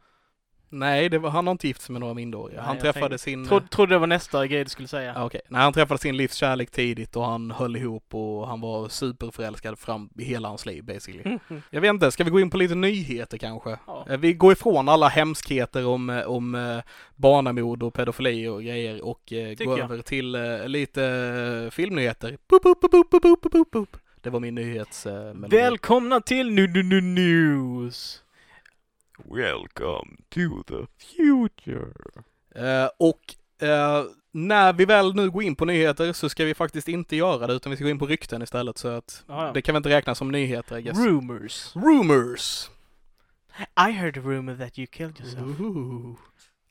Nej, 0.73 1.09
det 1.09 1.19
var, 1.19 1.29
han 1.29 1.47
har 1.47 1.51
inte 1.51 1.67
gift 1.67 1.81
sig 1.81 1.93
med 1.93 1.99
några 1.99 2.13
minderåriga. 2.13 2.61
Han 2.61 2.77
träffade 2.77 2.99
tänkte- 3.09 3.17
sin... 3.17 3.47
Tro, 3.47 3.59
trodde 3.59 3.95
det 3.95 3.99
var 3.99 4.07
nästa 4.07 4.47
grej 4.47 4.63
du 4.63 4.69
skulle 4.69 4.87
säga. 4.87 5.23
Okej, 5.25 5.41
nej 5.49 5.61
han 5.61 5.73
träffade 5.73 5.99
sin 5.99 6.17
livskärlek 6.17 6.71
tidigt 6.71 7.15
och 7.15 7.25
han 7.25 7.51
höll 7.51 7.75
ihop 7.75 8.13
och 8.15 8.47
han 8.47 8.61
var 8.61 8.89
superförälskad 8.89 9.79
fram 9.79 10.09
i 10.17 10.23
hela 10.23 10.47
hans 10.47 10.65
liv 10.65 10.83
basically. 10.85 11.37
Jag 11.69 11.81
vet 11.81 11.89
inte, 11.89 12.11
ska 12.11 12.23
vi 12.23 12.29
gå 12.29 12.39
in 12.39 12.49
på 12.49 12.57
lite 12.57 12.75
nyheter 12.75 13.37
kanske? 13.37 13.77
Ja. 13.87 14.05
Eh, 14.09 14.17
Vi 14.17 14.33
går 14.33 14.51
ifrån 14.53 14.89
alla 14.89 15.07
hemskheter 15.07 15.85
om, 15.87 16.09
eh, 16.09 16.23
om 16.23 16.55
eh, 16.55 16.77
barnamord 17.15 17.83
och 17.83 17.93
pedofili 17.93 18.47
och 18.47 18.63
grejer 18.63 19.05
och 19.05 19.21
Tycker 19.25 19.65
går 19.65 19.79
jag. 19.79 19.91
över 19.91 20.01
till 20.01 20.31
lite 20.65 21.69
filmnyheter. 21.71 22.37
Boop, 22.49 22.63
boop, 22.63 22.81
boop, 23.71 23.87
Det 24.21 24.29
var 24.29 24.39
min 24.39 24.55
nyhets... 24.55 25.05
Eh, 25.05 25.33
melodi. 25.33 25.55
Välkomna 25.55 26.21
till 26.21 26.51
nu 26.51 26.67
nu 26.67 26.83
nu 26.83 27.01
News! 27.01 28.23
Welcome 29.17 30.17
to 30.29 30.63
the 30.67 30.87
future. 31.15 31.93
Eh, 32.55 32.89
och 32.97 33.35
eh, 33.67 34.03
när 34.31 34.73
vi 34.73 34.85
väl 34.85 35.15
nu 35.15 35.29
går 35.29 35.43
in 35.43 35.55
på 35.55 35.65
nyheter 35.65 36.13
så 36.13 36.29
ska 36.29 36.45
vi 36.45 36.53
faktiskt 36.53 36.87
inte 36.87 37.15
göra 37.15 37.47
det 37.47 37.53
utan 37.53 37.69
vi 37.69 37.75
ska 37.75 37.83
gå 37.83 37.89
in 37.89 37.99
på 37.99 38.05
rykten 38.05 38.41
istället 38.41 38.77
så 38.77 38.87
att 38.87 39.23
Ja, 39.27 39.45
ja. 39.45 39.51
det 39.53 39.61
kan 39.61 39.73
väl 39.73 39.79
inte 39.79 39.89
räknas 39.89 40.17
som 40.17 40.31
nyheter 40.31 40.77
I 40.77 40.81
guess. 40.81 40.97
Rumors. 40.97 41.75
Rumors! 41.75 42.69
I 43.87 43.91
heard 43.91 44.17
a 44.17 44.21
rumor 44.21 44.55
that 44.55 44.79
you 44.79 44.87
killed 44.87 45.19
yourself. 45.19 45.59
Ooh. 45.59 46.15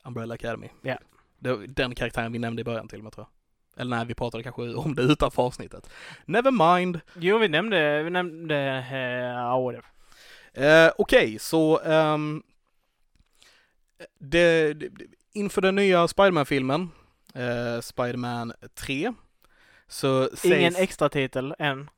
Umbrella 0.05 0.33
Academy. 0.33 0.69
Ja. 0.81 0.97
Var 1.39 1.67
den 1.67 1.95
karaktären 1.95 2.31
vi 2.31 2.39
nämnde 2.39 2.61
i 2.61 2.65
början 2.65 2.87
till 2.87 2.97
och 2.97 3.03
med 3.03 3.13
tror 3.13 3.25
jag. 3.29 3.40
Eller 3.81 3.97
nej, 3.97 4.05
vi 4.05 4.15
pratade 4.15 4.43
kanske 4.43 4.61
om 4.61 4.95
det 4.95 5.01
utanför 5.01 5.43
avsnittet. 5.43 5.89
Never 6.25 6.75
mind. 6.75 6.99
Jo, 7.13 7.37
vi 7.37 7.47
nämnde, 7.47 8.03
vi 8.03 8.09
nämnde, 8.09 8.85
uh, 8.91 8.97
ja, 8.97 9.59
whatever. 9.59 9.85
Eh, 10.53 10.91
Okej, 10.97 11.39
så 11.39 11.79
ehm, 11.79 12.43
det, 14.19 14.73
det, 14.73 14.89
inför 15.33 15.61
den 15.61 15.75
nya 15.75 16.07
Spiderman-filmen, 16.07 16.89
eh, 17.33 17.81
Spiderman 17.81 18.53
3, 18.75 19.13
så 19.87 20.29
sägs... 20.33 20.45
Ingen 20.45 20.75
extra 20.75 21.09
titel 21.09 21.55
än. 21.59 21.89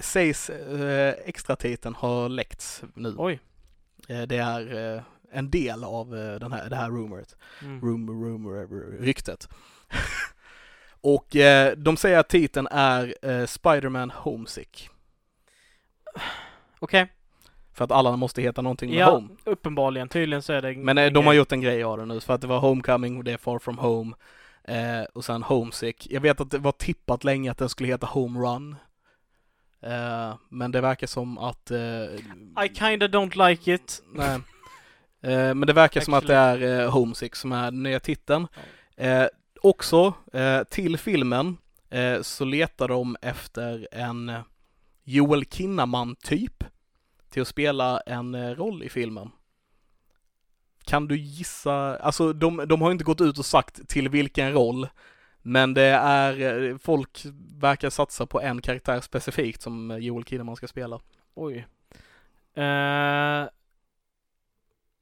sägs 0.00 0.50
eh, 0.50 1.14
extra 1.24 1.56
titeln 1.56 1.94
har 1.94 2.28
läckts 2.28 2.82
nu. 2.94 3.14
Oj. 3.18 3.40
Eh, 4.08 4.22
det 4.22 4.36
är 4.36 4.94
eh, 4.96 5.02
en 5.30 5.50
del 5.50 5.84
av 5.84 6.10
den 6.10 6.52
här, 6.52 6.70
det 6.70 6.76
här 6.76 6.90
rumoret. 6.90 7.36
Mm. 7.62 7.80
rumor, 7.80 8.24
rumor, 8.24 8.98
ryktet. 9.00 9.48
och 11.14 11.36
eh, 11.36 11.76
de 11.76 11.96
säger 11.96 12.18
att 12.18 12.28
titeln 12.28 12.68
är 12.70 13.14
eh, 13.22 13.46
Spider-Man 13.46 14.10
Homesick. 14.10 14.90
Okej. 16.78 17.12
För 17.74 17.84
att 17.84 17.92
alla 17.92 18.16
måste 18.16 18.42
heta 18.42 18.62
någonting 18.62 18.90
med 18.90 18.98
Ja, 18.98 19.10
Home. 19.10 19.28
uppenbarligen. 19.44 20.08
Tydligen 20.08 20.42
så 20.42 20.52
är 20.52 20.62
det 20.62 20.76
Men 20.76 20.98
eh, 20.98 21.12
de 21.12 21.26
har 21.26 21.32
gjort 21.32 21.52
en 21.52 21.60
grej 21.60 21.82
av 21.82 21.98
det 21.98 22.04
nu, 22.06 22.20
för 22.20 22.34
att 22.34 22.40
det 22.40 22.46
var 22.46 22.58
Homecoming 22.58 23.16
och 23.18 23.24
det 23.24 23.32
är 23.32 23.36
Far 23.36 23.58
From 23.58 23.78
Home. 23.78 24.16
Eh, 24.64 25.02
och 25.14 25.24
sen 25.24 25.42
Homesick. 25.42 26.06
Jag 26.10 26.20
vet 26.20 26.40
att 26.40 26.50
det 26.50 26.58
var 26.58 26.72
tippat 26.72 27.24
länge 27.24 27.50
att 27.50 27.58
den 27.58 27.68
skulle 27.68 27.88
heta 27.88 28.06
Home 28.06 28.40
Run. 28.40 28.76
Eh, 29.82 30.34
men 30.48 30.70
det 30.72 30.80
verkar 30.80 31.06
som 31.06 31.38
att... 31.38 31.70
Eh, 31.70 31.78
I 32.64 32.68
kinda 32.74 33.08
don't 33.08 33.48
like 33.48 33.74
it. 33.74 34.02
Nej. 34.14 34.40
Eh, 35.22 35.54
men 35.54 35.60
det 35.60 35.72
verkar 35.72 36.00
som 36.00 36.14
att 36.14 36.26
det 36.26 36.34
är 36.34 36.80
eh, 36.80 36.90
Homesick 36.90 37.36
som 37.36 37.52
är 37.52 37.64
den 37.64 37.82
nya 37.82 38.00
titeln. 38.00 38.46
Också 39.62 40.14
eh, 40.32 40.62
till 40.64 40.98
filmen 40.98 41.56
eh, 41.90 42.22
så 42.22 42.44
letar 42.44 42.88
de 42.88 43.16
efter 43.22 43.88
en 43.92 44.28
eh, 44.28 44.40
Joel 45.04 45.44
Kinnaman-typ 45.44 46.64
till 47.30 47.42
att 47.42 47.48
spela 47.48 48.00
en 48.00 48.34
eh, 48.34 48.50
roll 48.50 48.82
i 48.82 48.88
filmen. 48.88 49.30
Kan 50.84 51.08
du 51.08 51.18
gissa, 51.18 51.96
alltså 51.96 52.32
de, 52.32 52.64
de 52.68 52.82
har 52.82 52.92
inte 52.92 53.04
gått 53.04 53.20
ut 53.20 53.38
och 53.38 53.46
sagt 53.46 53.88
till 53.88 54.08
vilken 54.08 54.52
roll, 54.52 54.88
men 55.42 55.74
det 55.74 55.82
är, 56.02 56.62
eh, 56.70 56.78
folk 56.78 57.26
verkar 57.58 57.90
satsa 57.90 58.26
på 58.26 58.40
en 58.40 58.62
karaktär 58.62 59.00
specifikt 59.00 59.62
som 59.62 59.98
Joel 60.00 60.24
Kinnaman 60.24 60.56
ska 60.56 60.68
spela. 60.68 61.00
Oj. 61.34 61.66
Eh, 62.54 63.48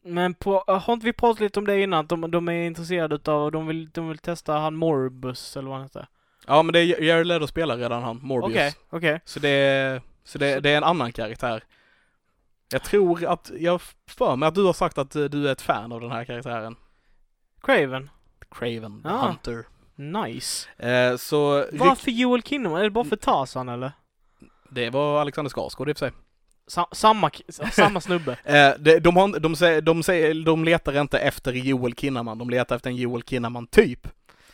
men 0.07 0.34
på, 0.34 0.64
har 0.66 0.92
inte 0.92 1.07
vi 1.07 1.12
pratat 1.12 1.40
lite 1.40 1.59
om 1.59 1.66
det 1.66 1.82
innan? 1.82 2.07
De, 2.07 2.30
de 2.30 2.48
är 2.48 2.66
intresserade 2.66 3.14
utav, 3.14 3.52
de 3.52 3.66
vill, 3.66 3.90
de 3.90 4.09
vill 4.09 4.18
testa 4.18 4.59
han 4.59 4.74
Morbus 4.76 5.57
eller 5.57 5.68
vad 5.68 5.76
han 5.78 5.84
heter? 5.86 6.07
Ja 6.46 6.62
men 6.62 6.72
det 6.72 6.78
är 6.80 7.02
Jared 7.02 7.26
Leto 7.26 7.46
spelar 7.46 7.76
redan 7.76 8.02
han, 8.02 8.18
Morbius. 8.22 8.50
Okej, 8.57 8.74
okej. 8.90 9.20
Så 9.24 9.40
det 9.40 9.48
är, 9.48 10.02
så 10.24 10.38
det, 10.38 10.61
det 10.61 10.70
är 10.70 10.76
en 10.76 10.84
annan 10.84 11.12
karaktär. 11.12 11.64
Jag 12.72 12.82
tror 12.82 13.24
att, 13.24 13.50
jag 13.59 13.80
för 14.09 14.36
mig 14.36 14.46
att 14.46 14.54
du 14.54 14.64
har 14.64 14.72
sagt 14.72 14.98
att 14.98 15.16
eh, 15.16 15.24
du 15.24 15.48
är 15.48 15.52
ett 15.52 15.62
fan 15.62 15.92
av 15.92 16.00
den 16.00 16.11
här 16.11 16.24
karaktären. 16.24 16.76
Craven. 17.61 18.11
Craven, 18.50 19.02
the 19.02 19.09
Ah. 19.09 19.26
Hunter. 19.26 19.64
Nice. 19.94 20.68
Eh, 20.88 21.16
så 21.16 21.66
Varför 21.72 22.11
Joel 22.11 22.42
Kinnaman? 22.42 22.78
Är 22.80 22.84
det 22.84 22.90
bara 22.90 23.04
för 23.04 23.16
Tarzan 23.16 23.68
eller? 23.68 23.92
det 24.70 24.90
var 24.90 25.20
Alexander 25.20 25.50
Skarsgård 25.50 25.88
i 25.88 25.92
och 25.92 25.98
för 25.98 26.07
sig. 26.07 26.16
Sa, 26.69 26.89
samma, 26.93 27.31
samma 27.73 28.01
snubbe? 28.01 28.37
Eh, 28.45 28.73
det, 28.79 28.99
de, 28.99 29.17
har, 29.17 29.39
de, 29.39 29.57
säger, 29.57 29.81
de, 29.81 30.03
säger, 30.03 30.45
de 30.45 30.64
letar 30.64 31.01
inte 31.01 31.19
efter 31.19 31.53
Joel 31.53 31.95
Kinnaman, 31.95 32.39
de 32.39 32.51
letar 32.51 32.77
efter 32.77 32.91
en 32.91 32.97
Joel 32.97 33.23
Kinnaman-typ. 33.23 34.09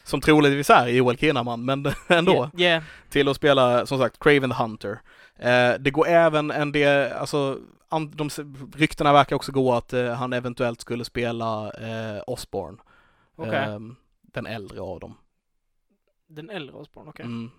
Som 0.05 0.21
troligtvis 0.21 0.71
är 0.71 0.89
Joel 0.89 1.17
Kinnaman, 1.17 1.65
men 1.65 1.87
ändå. 2.09 2.33
Yeah, 2.33 2.61
yeah. 2.61 2.83
till 3.09 3.29
att 3.29 3.37
spela, 3.37 3.87
som 3.87 3.99
sagt, 3.99 4.19
Craven 4.19 4.51
the 4.51 4.57
Hunter. 4.57 5.01
Eh, 5.37 5.75
det 5.81 5.91
går 5.91 6.09
även 6.09 6.51
en 6.51 6.73
del, 6.73 7.13
alltså, 7.13 7.59
an, 7.89 8.11
de, 8.11 8.31
ryktena 8.75 9.13
verkar 9.13 9.37
också 9.37 9.53
gå 9.53 9.73
att 9.73 9.93
eh, 9.93 10.13
han 10.13 10.33
eventuellt 10.33 10.81
skulle 10.81 11.05
spela 11.05 11.71
eh, 11.71 12.23
Osborn. 12.27 12.81
Okej. 13.37 13.55
Ehm, 13.55 13.97
den 14.23 14.47
äldre 14.47 14.81
av 14.81 15.01
dem. 15.01 15.15
Den 16.29 16.51
äldre 16.51 16.77
Osborn, 16.77 17.09
okej. 17.09 17.25
Mm. 17.25 17.51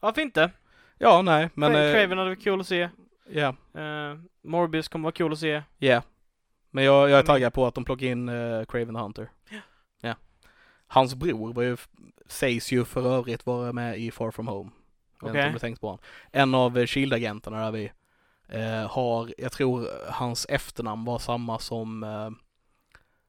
Varför 0.00 0.20
inte? 0.20 0.50
Ja, 0.98 1.22
nej, 1.22 1.48
men... 1.54 1.72
Men, 1.72 1.86
eh, 1.86 1.92
Craven 1.94 2.18
hade 2.18 2.30
varit 2.30 2.44
kul 2.44 2.60
att 2.60 2.66
se. 2.66 2.88
Ja, 3.34 3.54
Uh, 3.82 4.18
Morbius 4.42 4.88
kommer 4.88 5.02
vara 5.02 5.12
kul 5.12 5.32
att 5.32 5.38
se. 5.38 5.62
ja. 5.78 6.02
Men 6.74 6.84
jag, 6.84 7.10
jag 7.10 7.18
är 7.18 7.22
taggad 7.22 7.52
på 7.54 7.66
att 7.66 7.74
de 7.74 7.84
plockar 7.84 8.06
in 8.06 8.28
eh, 8.28 8.64
Craven 8.64 8.94
the 8.94 9.00
Hunter. 9.00 9.30
Ja. 9.50 9.58
Ja. 10.00 10.14
Hans 10.86 11.14
bror 11.14 11.52
var 11.52 11.62
ju, 11.62 11.76
sägs 12.26 12.72
ju 12.72 12.84
för 12.84 13.06
övrigt 13.18 13.46
vara 13.46 13.72
med 13.72 13.98
i 13.98 14.10
Far 14.10 14.30
From 14.30 14.48
Home. 14.48 14.70
Jag 15.20 15.26
vet 15.26 15.30
inte 15.30 15.38
Okej. 15.40 15.46
om 15.46 15.52
du 15.52 15.58
tänkt 15.58 15.80
på 15.80 15.86
honom. 15.86 16.00
En 16.30 16.54
av 16.54 16.78
eh, 16.78 16.86
Shield-agenterna 16.86 17.64
där 17.64 17.70
vi 17.72 17.92
eh, 18.48 18.90
har, 18.90 19.34
jag 19.38 19.52
tror 19.52 19.88
hans 20.10 20.46
efternamn 20.48 21.04
var 21.04 21.18
samma 21.18 21.58
som, 21.58 22.02
eh, 22.02 22.30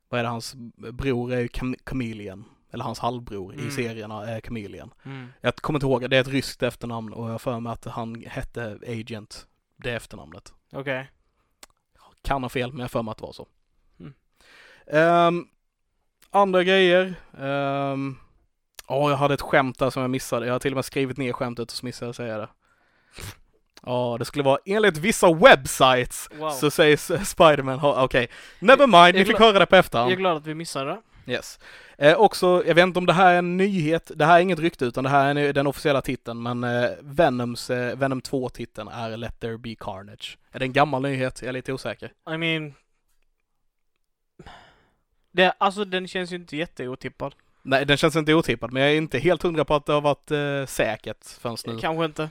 vad 0.10 0.20
är 0.20 0.24
det, 0.24 0.30
hans 0.30 0.56
bror 0.94 1.34
är 1.34 1.40
ju 1.40 1.48
Cam- 1.48 1.80
Chameleon. 1.86 2.46
Eller 2.72 2.84
hans 2.84 3.00
halvbror 3.00 3.54
Mm. 3.54 3.68
i 3.68 3.72
serierna 3.72 4.26
är 4.28 4.42
Chameleon. 4.42 4.94
Mm. 5.04 5.28
Jag 5.42 5.56
kommer 5.56 5.78
inte 5.78 5.86
ihåg, 5.86 6.10
det 6.10 6.18
är 6.18 6.22
ett 6.22 6.28
ryskt 6.28 6.64
efternamn 6.64 7.14
och 7.14 7.26
jag 7.26 7.32
har 7.32 7.40
för 7.40 7.60
mig 7.60 7.72
att 7.74 7.86
han 7.86 8.24
hette 8.28 8.80
Agent, 8.88 9.48
det 9.78 9.92
efternamnet. 9.92 10.54
Okej. 10.72 11.12
Kan 12.24 12.44
ha 12.44 12.50
fel, 12.50 12.72
men 12.74 12.80
jag 12.82 12.92
för 12.92 13.02
mig 13.04 13.12
att 13.12 13.18
det 13.18 13.24
var 13.26 13.34
så. 13.34 13.48
Mm. 14.00 14.14
Ehm, 14.88 15.46
andra 16.32 16.64
grejer. 16.64 17.16
Um, 17.38 18.20
Ja, 18.88 19.10
jag 19.10 19.18
hade 19.18 19.34
ett 19.34 19.42
skämt 19.42 19.80
där 19.80 19.90
som 19.90 20.02
jag 20.02 20.10
missade. 20.12 20.46
Jag 20.46 20.54
har 20.54 20.60
till 20.60 20.72
och 20.74 20.76
med 20.76 20.86
skrivit 20.86 21.18
ner 21.18 21.34
skämtet 21.34 21.72
och 21.72 21.78
så 21.78 21.86
missade 21.86 22.08
jag 22.08 22.16
säga 22.16 22.38
det. 22.38 22.50
Ja, 23.84 24.16
det 24.20 24.26
skulle 24.26 24.44
vara 24.44 24.60
enligt 24.66 24.98
vissa 24.98 25.34
websites 25.34 26.30
Wow. 26.34 26.50
så 26.50 26.72
sägs 26.72 27.12
Spiderman 27.26 27.80
ha, 27.80 28.04
okej. 28.04 28.28
Never 28.60 28.88
mind, 28.88 29.16
ni 29.16 29.26
fick 29.26 29.40
höra 29.40 29.60
det 29.60 29.66
på 29.66 29.76
Jag 29.76 29.78
är 29.78 29.84
efterhand. 29.84 30.18
glad 30.18 30.38
att 30.38 30.46
vi 30.48 30.54
missade 30.56 30.90
det. 31.26 31.32
Yes. 31.32 31.60
Eh, 32.04 32.16
också, 32.16 32.64
jag 32.68 32.76
vet 32.76 32.84
inte 32.84 33.00
om 33.00 33.06
det 33.06 33.14
här 33.14 33.34
är 33.34 33.38
en 33.38 33.58
nyhet, 33.58 34.12
det 34.16 34.26
här 34.26 34.38
är 34.38 34.42
inget 34.42 34.60
rykte 34.60 34.86
utan 34.86 35.04
det 35.04 35.10
här 35.10 35.36
är 35.38 35.54
den 35.54 35.68
officiella 35.68 36.02
titeln, 36.02 36.44
men 36.44 36.64
eh, 36.64 36.90
Venoms, 37.02 37.70
eh, 37.70 37.98
Venom 37.98 38.22
2-titeln 38.22 38.88
är 38.88 39.18
Let 39.18 39.40
There 39.40 39.58
Be 39.58 39.76
Carnage. 39.76 40.38
Är 40.52 40.60
det 40.60 40.66
en 40.66 40.74
gammal 40.74 41.02
nyhet? 41.02 41.42
Jag 41.42 41.50
är 41.50 41.54
lite 41.54 41.74
osäker. 41.74 42.12
I 42.30 42.38
mean... 42.38 42.74
Det, 45.32 45.54
alltså 45.58 45.86
den 45.86 46.08
känns 46.08 46.32
ju 46.32 46.36
inte 46.36 46.58
jätteotippad. 46.58 47.36
Nej, 47.62 47.86
den 47.86 47.98
känns 47.98 48.16
inte 48.16 48.34
otippad, 48.34 48.74
men 48.74 48.82
jag 48.82 48.92
är 48.92 48.98
inte 48.98 49.20
helt 49.20 49.44
hundra 49.44 49.66
på 49.66 49.76
att 49.76 49.86
det 49.86 49.94
har 49.94 50.02
varit 50.02 50.32
eh, 50.32 50.66
säkert 50.66 51.26
förrän 51.26 51.58
nu. 51.66 51.80
Kanske 51.80 52.06
inte. 52.06 52.30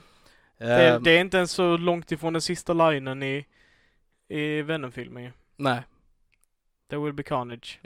Det, 0.58 0.88
Ehm, 0.88 1.02
det 1.02 1.10
är 1.10 1.20
inte 1.20 1.36
ens 1.36 1.50
så 1.50 1.76
långt 1.76 2.12
ifrån 2.12 2.32
den 2.32 2.42
sista 2.42 2.72
linen 2.72 3.22
i, 3.22 3.46
i 4.28 4.62
Venom-filmen 4.62 5.22
ju. 5.22 5.30
Nej. 5.56 5.82
There 6.90 7.00
will 7.00 7.12
be 7.12 7.22
carnage. 7.22 7.78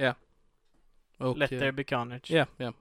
Och, 1.18 1.38
Let 1.38 1.52
eh, 1.52 1.58
there 1.58 1.72
be 1.72 1.84
carnage. 1.84 2.30
Ja, 2.30 2.46
ja. 2.56 2.72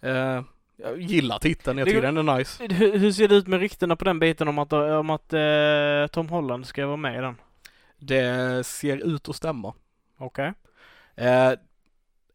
Eh, 0.00 0.42
jag 0.76 1.00
gillar 1.00 1.38
titeln, 1.38 1.78
jag 1.78 1.86
Det- 1.86 1.90
tycker 1.92 2.12
den 2.12 2.28
är 2.28 2.36
nice. 2.38 2.64
Hur, 2.70 2.98
hur 2.98 3.12
ser 3.12 3.28
det 3.28 3.34
ut 3.34 3.46
med 3.46 3.60
ryktena 3.60 3.96
på 3.96 4.04
den 4.04 4.18
biten 4.18 4.48
om 4.48 4.58
att, 4.58 4.72
om 4.72 5.10
att 5.10 5.32
eh, 5.32 6.06
Tom 6.12 6.28
Holland 6.28 6.66
ska 6.66 6.86
vara 6.86 6.96
med 6.96 7.18
i 7.18 7.20
den? 7.20 7.36
Det 7.98 8.66
ser 8.66 8.96
ut 8.96 9.28
att 9.28 9.36
stämma. 9.36 9.74
Okej. 10.18 10.52
Eh, 11.14 11.52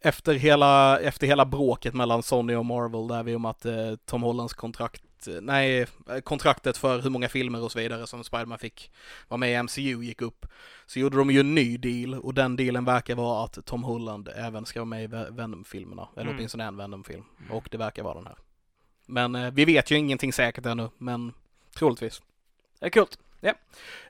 efter, 0.02 0.34
hela, 0.34 1.00
efter 1.00 1.28
hela 1.28 1.46
bråket 1.46 1.94
mellan 1.94 2.24
Sony 2.24 2.56
och 2.56 2.66
Marvel 2.66 3.08
där 3.08 3.24
vi 3.24 3.36
om 3.36 3.46
att 3.46 3.66
eh, 3.66 3.96
Tom 4.06 4.24
Hollands 4.24 4.54
kontrakt, 4.54 5.04
nej, 5.28 5.82
eh, 6.10 6.20
kontraktet 6.24 6.78
för 6.78 7.02
hur 7.02 7.10
många 7.10 7.30
filmer 7.30 7.62
och 7.64 7.72
så 7.72 7.80
vidare 7.80 8.08
som 8.08 8.24
Spiderman 8.24 8.60
fick 8.60 8.92
vara 9.28 9.38
med 9.38 9.52
i 9.52 9.56
MCU 9.64 10.04
gick 10.04 10.22
upp. 10.22 10.46
Så 10.86 11.00
gjorde 11.00 11.18
de 11.18 11.32
ju 11.32 11.40
en 11.40 11.56
ny 11.56 11.78
deal 11.78 12.14
och 12.20 12.34
den 12.34 12.56
dealen 12.56 12.86
verkar 12.86 13.16
vara 13.16 13.44
att 13.46 13.66
Tom 13.66 13.84
Holland 13.84 14.30
även 14.36 14.66
ska 14.66 14.80
vara 14.80 14.86
med 14.86 15.04
i 15.04 15.08
Ve- 15.08 15.30
Venom-filmerna. 15.30 16.08
Eller 16.14 16.24
Mm. 16.26 16.36
åtminstone 16.36 16.64
en 16.64 16.78
Venom-film. 16.78 17.24
Och 17.50 17.68
det 17.72 17.78
verkar 17.78 18.04
vara 18.04 18.14
den 18.16 18.28
här. 18.28 18.38
Men 19.08 19.36
eh, 19.36 19.52
vi 19.52 19.66
vet 19.66 19.92
ju 19.92 19.96
ingenting 19.98 20.34
säkert 20.34 20.66
ännu, 20.66 20.90
men 20.98 21.34
troligtvis. 21.76 22.22
Det 22.80 22.86
är 22.86 22.90
kul. 22.90 23.06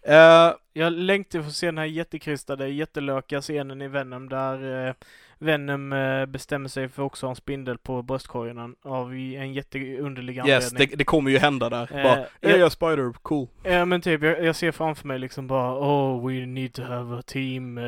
Eh, 0.03 0.53
Jag 0.73 0.93
längtar 0.93 1.41
för 1.41 1.47
att 1.47 1.53
se 1.55 1.65
den 1.65 1.77
här 1.77 1.85
jättekrystade, 1.85 2.67
jättelöka 2.67 3.41
scenen 3.41 3.81
i 3.81 3.87
Venom 3.87 4.29
där 4.29 4.87
eh, 4.87 4.93
Venom 5.37 5.93
eh, 5.93 6.25
bestämmer 6.25 6.69
sig 6.69 6.89
för 6.89 7.03
också 7.03 7.25
att 7.25 7.27
ha 7.27 7.31
en 7.31 7.35
spindel 7.35 7.77
på 7.77 8.01
bröstkorgen 8.01 8.75
av 8.81 9.13
en 9.13 9.53
jätteunderlig 9.53 10.37
yes, 10.37 10.45
anledning. 10.45 10.89
det, 10.89 10.95
det 10.95 11.03
kommer 11.03 11.31
ju 11.31 11.37
hända 11.37 11.69
där. 11.69 11.97
Eh, 11.97 12.03
Bara, 12.03 12.25
jag- 12.41 12.59
är 12.59 12.69
Spider, 12.69 13.13
cool. 13.13 13.47
Ja 13.63 13.85
men 13.85 14.01
typ, 14.01 14.23
jag, 14.23 14.43
jag 14.43 14.55
ser 14.55 14.71
framför 14.71 15.07
mig 15.07 15.19
liksom 15.19 15.47
bara 15.47 15.79
Oh, 15.79 16.27
we 16.27 16.45
need 16.45 16.73
to 16.73 16.83
have 16.83 17.19
a 17.19 17.21
team 17.25 17.79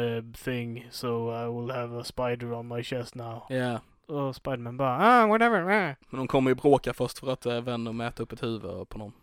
thing 0.43 0.87
so 0.91 1.31
I 1.31 1.61
will 1.61 1.75
have 1.75 1.99
a 1.99 2.03
spider 2.03 2.53
on 2.53 2.67
my 2.67 2.83
chest 2.83 3.15
now. 3.15 3.43
Ja. 3.49 3.79
Och 4.15 4.35
Spiderman 4.35 4.77
bara 4.77 4.97
ah, 5.23 5.27
whatever. 5.27 5.63
Men 6.09 6.17
de 6.17 6.27
kommer 6.27 6.51
ju 6.51 6.55
bråka 6.55 6.93
först 6.93 7.19
för 7.19 7.31
att 7.33 7.45
Venom 7.45 8.01
äter 8.01 8.23
upp 8.23 8.31
ett 8.31 8.43
huvud 8.43 8.89
på 8.89 8.97
någon. 8.97 9.13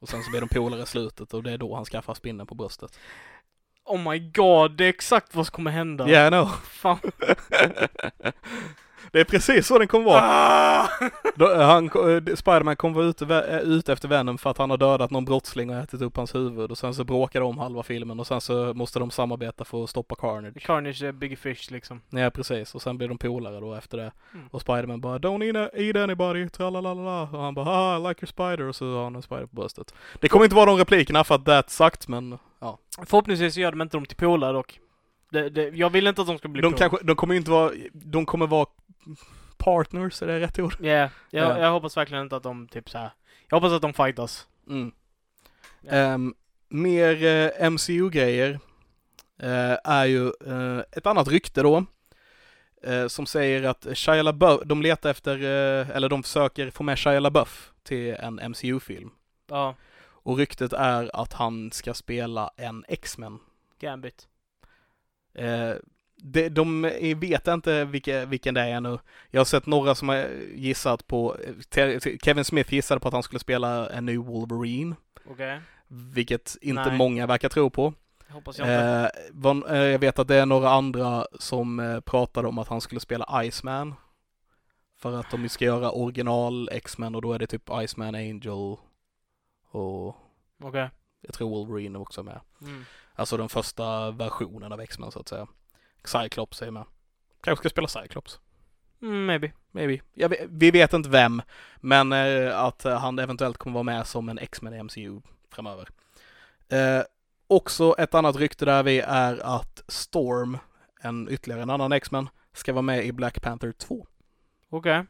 Och 0.00 0.08
sen 0.08 0.22
så 0.22 0.30
blir 0.30 0.40
de 0.40 0.48
polare 0.48 0.82
i 0.82 0.86
slutet 0.86 1.34
och 1.34 1.42
det 1.42 1.52
är 1.52 1.58
då 1.58 1.74
han 1.74 1.84
skaffar 1.84 2.14
spindeln 2.14 2.46
på 2.46 2.54
bröstet. 2.54 2.98
Oh 3.84 4.10
my 4.10 4.18
god, 4.18 4.76
det 4.76 4.84
är 4.84 4.88
exakt 4.88 5.34
vad 5.34 5.46
som 5.46 5.52
kommer 5.52 5.70
hända. 5.70 6.08
Yeah, 6.08 6.26
I 6.26 6.30
know. 6.30 6.46
Fan. 6.64 6.98
Det 9.12 9.20
är 9.20 9.24
precis 9.24 9.66
så 9.66 9.78
den 9.78 9.88
kommer 9.88 10.04
vara. 10.04 10.20
Ah! 10.24 10.88
Då, 11.34 11.54
han, 11.54 11.84
eh, 11.84 12.34
Spiderman 12.34 12.76
kommer 12.76 12.94
vara 12.94 13.06
ute, 13.06 13.24
eh, 13.24 13.58
ute 13.58 13.92
efter 13.92 14.08
Venom 14.08 14.38
för 14.38 14.50
att 14.50 14.58
han 14.58 14.70
har 14.70 14.76
dödat 14.76 15.10
någon 15.10 15.24
brottsling 15.24 15.70
och 15.70 15.76
ätit 15.76 16.02
upp 16.02 16.16
hans 16.16 16.34
huvud 16.34 16.70
och 16.70 16.78
sen 16.78 16.94
så 16.94 17.04
bråkar 17.04 17.40
de 17.40 17.48
om 17.48 17.58
halva 17.58 17.82
filmen 17.82 18.20
och 18.20 18.26
sen 18.26 18.40
så 18.40 18.74
måste 18.74 18.98
de 18.98 19.10
samarbeta 19.10 19.64
för 19.64 19.84
att 19.84 19.90
stoppa 19.90 20.14
Carnage. 20.14 20.62
Carnage 20.62 21.02
är 21.02 21.12
Big 21.12 21.38
Fish 21.38 21.70
liksom. 21.70 22.00
Ja 22.10 22.30
precis 22.30 22.74
och 22.74 22.82
sen 22.82 22.98
blir 22.98 23.08
de 23.08 23.18
polare 23.18 23.60
då 23.60 23.74
efter 23.74 23.98
det. 23.98 24.12
Mm. 24.34 24.46
Och 24.50 24.60
Spiderman 24.60 25.00
bara 25.00 25.18
Don't 25.18 25.56
eat, 25.56 25.70
eat 25.74 25.96
anybody, 25.96 26.48
tralalala. 26.48 27.22
Och 27.22 27.42
han 27.42 27.54
bara 27.54 27.68
ah, 27.68 27.96
I 27.96 28.08
like 28.08 28.20
your 28.20 28.26
spider 28.26 28.68
och 28.68 28.76
så 28.76 28.96
har 28.96 29.04
han 29.04 29.16
en 29.16 29.22
spider 29.22 29.46
på 29.46 29.56
bröstet. 29.56 29.94
Det 30.20 30.28
kommer 30.28 30.44
inte 30.44 30.56
vara 30.56 30.66
de 30.66 30.78
replikerna 30.78 31.24
för 31.24 31.34
att 31.34 31.44
that 31.44 31.70
sagt 31.70 32.08
men 32.08 32.38
ja. 32.60 32.78
Förhoppningsvis 33.06 33.56
gör 33.56 33.70
de 33.70 33.82
inte 33.82 33.96
dem 33.96 34.06
till 34.06 34.16
polare 34.16 34.52
dock. 34.52 34.80
Det, 35.30 35.48
det, 35.50 35.68
jag 35.68 35.90
vill 35.90 36.06
inte 36.06 36.20
att 36.20 36.26
de 36.26 36.38
ska 36.38 36.48
bli 36.48 36.62
De 36.62 36.72
kanske, 36.74 36.98
de 37.02 37.16
kommer 37.16 37.34
inte 37.34 37.50
vara, 37.50 37.72
de 37.92 38.26
kommer 38.26 38.46
vara 38.46 38.66
partners, 39.56 40.22
är 40.22 40.26
det 40.26 40.40
rätt 40.40 40.58
ord? 40.58 40.76
Ja, 40.80 40.86
jag, 40.88 41.10
Ja. 41.30 41.58
jag 41.58 41.70
hoppas 41.72 41.96
verkligen 41.96 42.22
inte 42.22 42.36
att 42.36 42.42
de 42.42 42.68
typ 42.68 42.90
så 42.90 42.98
här. 42.98 43.10
Jag 43.48 43.56
hoppas 43.60 43.72
att 43.72 43.82
de 43.82 43.92
fightas. 43.92 44.46
Mm. 44.68 44.92
Ja. 45.80 45.90
Ehm, 45.92 46.34
mer 46.68 47.24
eh, 47.24 47.70
MCU-grejer 47.70 48.58
eh, 49.42 49.76
är 49.84 50.04
ju 50.04 50.26
eh, 50.26 50.78
ett 50.92 51.06
annat 51.06 51.28
rykte 51.28 51.62
då. 51.62 51.84
som 53.08 53.26
säger 53.26 53.62
att 53.62 53.86
Shia 53.94 54.22
LaBeouf, 54.22 54.60
de 54.64 54.82
letar 54.82 55.10
efter, 55.10 55.38
eller 55.90 56.08
de 56.08 56.22
försöker 56.22 56.70
få 56.70 56.82
med 56.82 56.98
Shia 56.98 57.20
LaBeouf 57.20 57.72
till 57.82 58.14
en 58.14 58.34
MCU-film. 58.50 59.10
Ja, 59.50 59.74
Och 60.00 60.36
ryktet 60.38 60.72
är 60.72 61.10
att 61.22 61.32
han 61.32 61.70
ska 61.72 61.94
spela 61.94 62.50
en 62.56 62.84
X-Men. 62.88 63.38
Gambit. 63.80 64.28
Eh, 65.38 65.74
de, 66.22 66.48
de 66.48 66.82
vet 67.20 67.48
inte 67.48 67.84
vilka, 67.84 68.26
vilken 68.26 68.54
det 68.54 68.60
är 68.60 68.68
ännu. 68.68 68.98
Jag 69.30 69.40
har 69.40 69.44
sett 69.44 69.66
några 69.66 69.94
som 69.94 70.08
har 70.08 70.26
gissat 70.54 71.06
på, 71.06 71.36
Kevin 72.22 72.44
Smith 72.44 72.74
gissade 72.74 73.00
på 73.00 73.08
att 73.08 73.14
han 73.14 73.22
skulle 73.22 73.40
spela 73.40 73.90
en 73.90 74.06
ny 74.06 74.16
Wolverine. 74.16 74.94
Okej. 75.30 75.60
Vilket 75.88 76.56
inte 76.60 76.84
Nej. 76.84 76.98
många 76.98 77.26
verkar 77.26 77.48
tro 77.48 77.70
på. 77.70 77.94
Hoppas 78.28 78.58
jag 78.58 78.66
inte. 78.66 79.10
Eh, 79.68 79.76
eh, 79.76 79.84
jag 79.84 79.98
vet 79.98 80.18
att 80.18 80.28
det 80.28 80.36
är 80.36 80.46
några 80.46 80.70
andra 80.70 81.26
som 81.38 81.80
eh, 81.80 82.00
pratade 82.00 82.48
om 82.48 82.58
att 82.58 82.68
han 82.68 82.80
skulle 82.80 83.00
spela 83.00 83.44
Iceman. 83.44 83.94
För 84.96 85.20
att 85.20 85.30
de 85.30 85.48
ska 85.48 85.64
göra 85.64 85.90
original 85.90 86.68
X-Men 86.72 87.14
och 87.14 87.22
då 87.22 87.32
är 87.32 87.38
det 87.38 87.46
typ 87.46 87.70
Iceman, 87.82 88.14
Angel 88.14 88.80
och 89.70 90.16
Okej. 90.62 90.90
jag 91.20 91.34
tror 91.34 91.50
Wolverine 91.50 91.98
också 91.98 92.22
med. 92.22 92.40
Mm. 92.60 92.84
Alltså 93.18 93.36
den 93.36 93.48
första 93.48 94.10
versionen 94.10 94.72
av 94.72 94.80
X-Men 94.80 95.10
så 95.10 95.20
att 95.20 95.28
säga. 95.28 95.46
Cyclops 96.04 96.62
är 96.62 96.70
med. 96.70 96.84
Kanske 97.40 97.62
ska 97.62 97.70
spela 97.70 97.88
Cyclops. 97.88 98.40
Mm, 99.02 99.26
maybe. 99.26 99.52
Maybe. 99.70 100.00
Jag 100.14 100.28
vet, 100.28 100.46
vi 100.48 100.70
vet 100.70 100.92
inte 100.92 101.08
vem, 101.08 101.42
men 101.76 102.12
eh, 102.12 102.60
att 102.60 102.82
han 102.82 103.18
eventuellt 103.18 103.58
kommer 103.58 103.74
vara 103.74 103.82
med 103.82 104.06
som 104.06 104.28
en 104.28 104.38
X-Men 104.38 104.74
i 104.74 104.82
MCU 104.82 105.20
framöver. 105.50 105.88
Eh, 106.68 107.02
också 107.46 107.94
ett 107.98 108.14
annat 108.14 108.36
rykte 108.36 108.64
där 108.64 108.82
vi 108.82 109.00
är 109.00 109.38
att 109.56 109.84
Storm, 109.88 110.58
en 111.00 111.28
ytterligare 111.30 111.62
en 111.62 111.70
annan 111.70 111.92
X-Men, 111.92 112.28
ska 112.52 112.72
vara 112.72 112.82
med 112.82 113.04
i 113.04 113.12
Black 113.12 113.42
Panther 113.42 113.72
2. 113.72 114.06
Okej. 114.70 115.04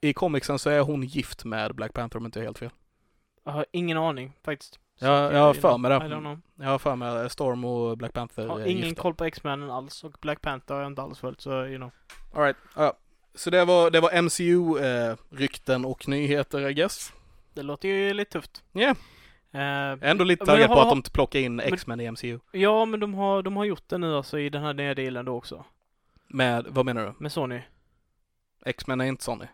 I 0.00 0.12
comicsen 0.12 0.58
så 0.58 0.70
är 0.70 0.80
hon 0.80 1.02
gift 1.02 1.44
med 1.44 1.74
Black 1.74 1.92
Panther 1.92 2.18
om 2.18 2.26
inte 2.26 2.38
jag 2.38 2.42
är 2.44 2.46
helt 2.46 2.58
fel. 2.58 2.70
Jag 3.44 3.52
har 3.52 3.66
ingen 3.72 3.96
aning 3.98 4.32
faktiskt. 4.42 4.78
Så 4.98 5.04
Ja, 5.04 5.32
jag 5.32 5.40
har 5.40 5.54
för 5.54 5.78
mig 5.78 5.90
det. 5.90 6.38
Jag 6.56 6.70
har 6.70 6.78
för 6.78 6.96
mig 6.96 7.30
Storm 7.30 7.64
och 7.64 7.98
Black 7.98 8.12
Panther 8.12 8.42
Jag 8.42 8.50
har 8.50 8.60
ingen 8.66 8.88
gifta. 8.88 9.02
koll 9.02 9.14
på 9.14 9.24
X-Men 9.24 9.70
alls 9.70 10.04
och 10.04 10.12
Black 10.20 10.40
Panther 10.40 10.74
har 10.74 10.82
jag 10.82 10.90
inte 10.90 11.02
alls 11.02 11.18
följt 11.18 11.40
så 11.40 11.50
you 11.66 11.76
know. 11.76 11.90
All 12.34 12.42
right. 12.42 12.56
ja. 12.76 12.92
Så 13.34 13.50
det 13.50 13.64
var, 13.64 13.90
det 13.90 14.00
var 14.00 14.10
MCU-rykten 14.22 15.84
och 15.84 16.08
nyheter 16.08 16.68
I 16.68 16.74
guess. 16.74 17.12
Det 17.54 17.62
låter 17.62 17.88
ju 17.88 18.14
lite 18.14 18.30
tufft. 18.32 18.62
Ja. 18.72 18.82
Eh, 19.52 19.60
Jag 19.60 19.62
är 20.02 20.04
ändå 20.04 20.24
lite 20.24 20.44
taggad 20.46 20.68
på 20.70 20.80
att 20.80 20.88
de 20.90 21.02
plockar 21.02 21.38
in 21.40 21.60
X-Men 21.60 22.00
i 22.00 22.10
MCU. 22.10 22.38
ja, 22.52 22.84
men 22.84 23.00
de 23.00 23.14
har, 23.14 23.42
de 23.42 23.56
har 23.56 23.64
gjort 23.64 23.88
det 23.88 23.98
nu 23.98 24.16
alltså 24.16 24.38
i 24.38 24.48
den 24.48 24.62
här 24.62 24.74
nya 24.74 24.94
dealen 24.94 25.24
då 25.24 25.36
också. 25.36 25.64
Med, 26.28 26.66
vad 26.68 26.86
menar 26.86 27.06
du? 27.06 27.12
Med 27.18 27.32
Sony. 27.32 27.60
X-Men 28.66 29.00
är 29.00 29.04
inte 29.04 29.24
Sony. 29.24 29.46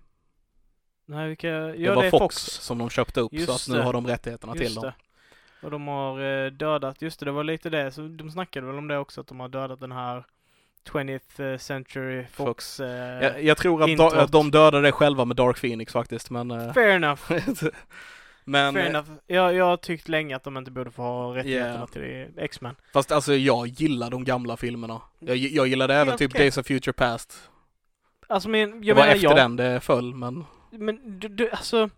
Nej, 1.06 1.28
vilka... 1.28 1.48
Ja, 1.48 1.90
det 1.90 1.94
var 1.94 2.04
är 2.04 2.10
Fox, 2.10 2.36
som 2.36 2.78
de 2.78 2.90
köpte 2.90 3.20
upp 3.20 3.30
så 3.30 3.36
Just 3.36 3.50
att 3.50 3.68
nu 3.72 3.76
det. 3.78 3.84
har 3.84 3.92
de 3.92 4.06
rättigheterna 4.06 4.52
till 4.52 4.62
Just 4.62 4.74
dem. 4.74 4.82
det. 4.84 4.94
Och 5.62 5.70
de 5.70 5.88
har 5.88 6.20
eh, 6.44 6.50
dödat, 6.50 7.02
just 7.02 7.20
det, 7.20 7.26
det 7.26 7.32
var 7.32 7.44
lite 7.44 7.70
det, 7.70 7.92
så 7.92 8.00
de 8.02 8.30
snackade 8.30 8.66
väl 8.66 8.78
om 8.78 8.88
det 8.88 8.98
också, 8.98 9.20
att 9.20 9.26
de 9.26 9.40
har 9.40 9.48
dödat 9.48 9.80
den 9.80 9.92
här 9.92 10.24
20th 10.90 11.56
century 11.58 12.22
Fox. 12.24 12.36
Fox. 12.36 12.80
eh, 12.80 13.22
Jag, 13.22 13.42
jag 13.44 13.56
tror 13.56 13.82
att, 13.84 13.96
da, 13.96 14.20
att 14.22 14.32
de 14.32 14.50
dödade 14.50 14.86
det 14.86 14.92
själva 14.92 15.24
med 15.24 15.36
Dark 15.36 15.60
Phoenix 15.60 15.92
faktiskt, 15.92 16.30
men... 16.30 16.50
eh, 16.50 16.72
Fair 16.72 16.88
enough. 16.88 17.20
men 18.44 18.74
Fair 18.74 18.84
eh, 18.84 18.90
enough. 18.90 19.08
Jag, 19.26 19.54
jag 19.54 19.64
har 19.64 19.76
tyckt 19.76 20.08
länge 20.08 20.36
att 20.36 20.44
de 20.44 20.56
inte 20.56 20.70
borde 20.70 20.90
få 20.90 21.02
ha 21.02 21.36
rättigheterna 21.36 21.74
Yeah. 21.74 21.86
till 21.86 22.26
X-Men. 22.36 22.76
fast 22.92 23.12
alltså 23.12 23.34
jag 23.34 23.66
gillar 23.66 24.10
de 24.10 24.24
gamla 24.24 24.56
filmerna. 24.56 25.00
Jag, 25.18 25.36
jag 25.36 25.66
gillade 25.66 25.94
även 25.94 26.08
Helt 26.08 26.18
typ. 26.18 26.32
Days 26.34 26.58
of 26.58 26.66
Future 26.66 26.92
Past. 26.92 27.50
Alltså 28.28 28.48
men, 28.48 28.80
Det 28.80 28.86
jag 28.86 28.94
var 28.94 29.02
menar 29.02 29.14
efter 29.14 29.28
jag, 29.28 29.36
den 29.36 29.56
det 29.56 29.80
föll, 29.80 30.14
men... 30.14 30.44
men 30.70 31.20
du, 31.20 31.28
du, 31.28 31.50
alltså, 31.50 31.90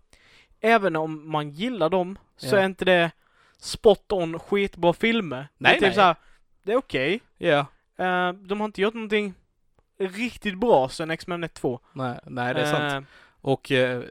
även 0.61 0.95
om 0.95 1.31
man 1.31 1.49
gillar 1.49 1.89
dem 1.89 2.17
så 2.37 2.55
Ja. 2.55 2.59
är 2.61 2.65
inte 2.65 2.85
det 2.85 3.11
spot 3.63 4.11
on 4.11 4.39
skitbra 4.39 4.93
filmer. 4.93 5.47
Nej, 5.57 5.77
det 5.79 5.85
är 5.85 5.89
typ 5.89 5.97
nej. 5.97 6.15
det 6.63 6.71
är 6.71 6.77
okej. 6.77 7.19
Ja. 7.37 7.65
Eh, 7.97 8.33
de 8.33 8.59
har 8.59 8.65
inte 8.65 8.81
gjort 8.81 8.93
någonting 8.93 9.33
riktigt 9.99 10.57
bra 10.57 10.89
sen 10.89 11.11
X-Men 11.11 11.43
1 11.43 11.53
2. 11.53 11.79
Nej, 11.93 12.19
nej 12.25 12.53
det 12.53 12.61
är 12.61 12.71
sant. 12.71 12.93
Eh, 12.93 13.09
Och 13.41 13.71
eh, 13.71 14.03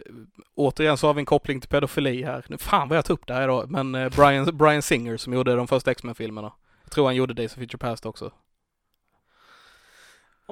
återigen 0.55 0.97
så 0.97 1.07
har 1.07 1.15
vi 1.15 1.21
en 1.21 1.27
koppling 1.27 1.61
till 1.61 1.69
pedofili 1.71 2.25
här. 2.25 2.45
Nu, 2.49 2.59
fan 2.59 2.89
vad 2.89 2.99
jag 2.99 3.05
tog 3.05 3.15
upp 3.19 3.27
det 3.27 3.35
här 3.35 3.43
idag. 3.43 3.71
Men 3.71 3.95
eh, 3.95 4.09
Brian, 4.17 4.57
Brian 4.57 4.83
Singer 4.83 5.17
som 5.17 5.33
gjorde 5.33 5.55
de 5.57 5.69
första 5.69 5.91
X-Men-filmerna. 5.91 6.53
Jag 6.85 6.93
tror 6.93 7.05
han 7.05 7.15
gjorde 7.15 7.35
Days 7.35 7.53
of 7.53 7.59
Future 7.59 7.79
Past 7.79 8.07
också. 8.07 8.31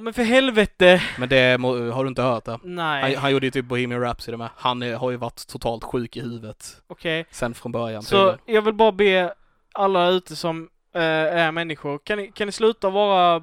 Ja 0.01 0.05
men 0.05 0.15
för 0.15 0.23
helvete! 0.23 1.03
Men 1.19 1.29
det 1.29 1.61
må, 1.61 1.91
har 1.91 2.05
du 2.05 2.09
inte 2.09 2.23
hört 2.23 2.45
det? 2.45 2.59
Nej. 2.63 3.03
Han, 3.03 3.23
han 3.23 3.33
gjorde 3.33 3.47
ju 3.47 3.51
typ 3.51 3.65
Bohemian 3.65 4.01
Rhapsody 4.01 4.37
med. 4.37 4.49
Han 4.57 4.83
är, 4.83 4.95
har 4.95 5.11
ju 5.11 5.17
varit 5.17 5.47
totalt 5.47 5.85
sjuk 5.85 6.17
i 6.17 6.21
huvudet 6.21 6.83
Okej. 6.87 7.27
sen 7.31 7.55
från 7.55 7.73
början. 7.73 8.03
Så 8.03 8.17
tydligen. 8.17 8.39
jag 8.47 8.63
vill 8.63 8.75
bara 8.75 8.93
be 8.93 9.35
alla 9.75 10.09
ute 10.09 10.37
som 10.37 10.69
eh, 10.95 11.03
är 11.03 11.53
människor, 11.53 11.99
kan 11.99 12.19
ni, 12.19 12.33
kan 12.33 12.47
ni 12.47 12.53
sluta 12.53 12.91
vara 12.91 13.43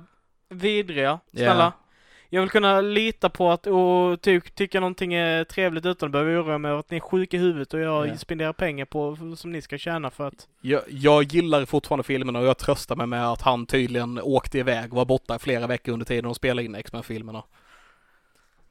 vidriga? 0.49 1.19
Snälla. 1.31 1.63
Ja. 1.63 1.86
Jag 2.29 2.41
vill 2.41 2.49
kunna 2.49 2.81
lita 2.81 3.29
på 3.29 3.51
att 3.51 3.67
och 3.67 4.21
typ 4.21 4.55
tycka 4.55 4.79
någonting 4.79 5.13
är 5.13 5.43
trevligt 5.43 5.85
utan 5.85 6.07
att 6.07 6.11
behöva 6.11 6.31
oroa 6.41 6.57
mig 6.57 6.71
över 6.71 6.79
att 6.79 6.91
ni 6.91 6.97
är 6.97 7.01
sjuka 7.01 7.37
i 7.37 7.39
huvudet 7.39 7.73
och 7.73 7.79
jag 7.79 8.07
Ja. 8.07 8.17
spenderar 8.17 8.53
pengar 8.53 8.85
på 8.85 9.17
som 9.37 9.51
ni 9.51 9.61
ska 9.61 9.77
tjäna 9.77 10.09
för 10.11 10.27
att 10.27 10.47
Jag, 10.61 10.81
jag 10.87 11.23
gillar 11.23 11.65
fortfarande 11.65 12.03
filmerna 12.03 12.39
och 12.39 12.45
jag 12.45 12.57
tröstar 12.57 12.95
mig 12.95 13.07
med 13.07 13.27
att 13.27 13.41
han 13.41 13.65
tydligen 13.65 14.19
åkte 14.21 14.57
iväg 14.59 14.91
och 14.91 14.97
var 14.97 15.05
borta 15.05 15.35
i 15.35 15.39
flera 15.39 15.67
veckor 15.67 15.93
under 15.93 16.05
tiden 16.05 16.23
de 16.23 16.35
spelade 16.35 16.65
in 16.65 16.75
X-Men-filmerna. 16.75 17.43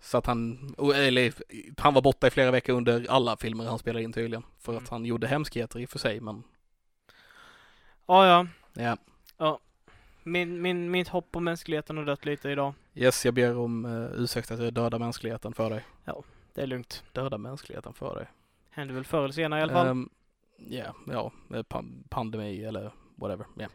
Så 0.01 0.19
att 0.19 0.27
han, 0.27 0.75
eller 0.95 1.33
han 1.81 1.95
var 1.95 2.03
borta 2.03 2.27
i 2.27 2.31
flera 2.31 2.51
veckor 2.51 2.73
under 2.77 3.07
alla 3.09 3.37
filmer 3.37 3.65
han 3.65 3.79
spelade 3.79 4.05
in 4.05 4.13
tydligen. 4.13 4.43
För 4.61 4.73
att 4.73 4.79
Mm. 4.79 4.89
han 4.91 5.05
gjorde 5.05 5.27
hemskheter 5.27 5.81
i 5.81 5.85
och 5.87 5.91
för 5.91 5.99
sig 5.99 6.21
men 6.21 6.43
ja 8.07 8.27
ja, 8.27 8.47
ja. 8.83 8.97
Min, 10.27 10.63
min, 10.63 10.91
mitt 10.91 11.09
hopp 11.09 11.33
på 11.33 11.41
mänskligheten 11.41 11.97
har 11.97 12.05
dött 12.05 12.25
lite 12.25 12.51
idag. 12.51 12.75
Yes, 12.95 13.25
jag 13.25 13.35
ber 13.35 13.57
om 13.59 13.85
uh, 13.85 14.11
ursäkt 14.23 14.51
att 14.51 14.59
jag 14.63 14.73
dödar 14.75 14.99
mänskligheten 14.99 15.53
för 15.53 15.71
dig. 15.71 15.85
Det 16.55 16.63
är 16.63 16.67
lugnt. 16.67 17.05
Döda 17.13 17.39
mänskligheten 17.39 17.93
för 17.95 18.15
dig. 18.15 18.27
Händer 18.71 18.95
väl 18.95 19.05
förr 19.05 19.25
eller 19.25 19.33
senare 19.33 19.61
i 19.61 19.63
alla 19.63 19.73
fall. 19.73 19.87
Ehm, 19.87 20.09
Ja, 20.59 20.95
ja, 21.07 21.33
eh, 21.55 21.63
pan- 21.63 22.05
pandemi 22.09 22.65
eller 22.65 22.93
whatever. 23.17 23.47
Ja. 23.59 23.69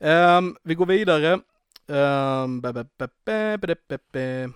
Ehm, 0.00 0.56
vi 0.62 0.74
går 0.74 0.86
vidare. 0.86 1.32
Um, 1.86 2.60
be, 2.60 2.72
be, 3.88 3.98
be. 4.12 4.50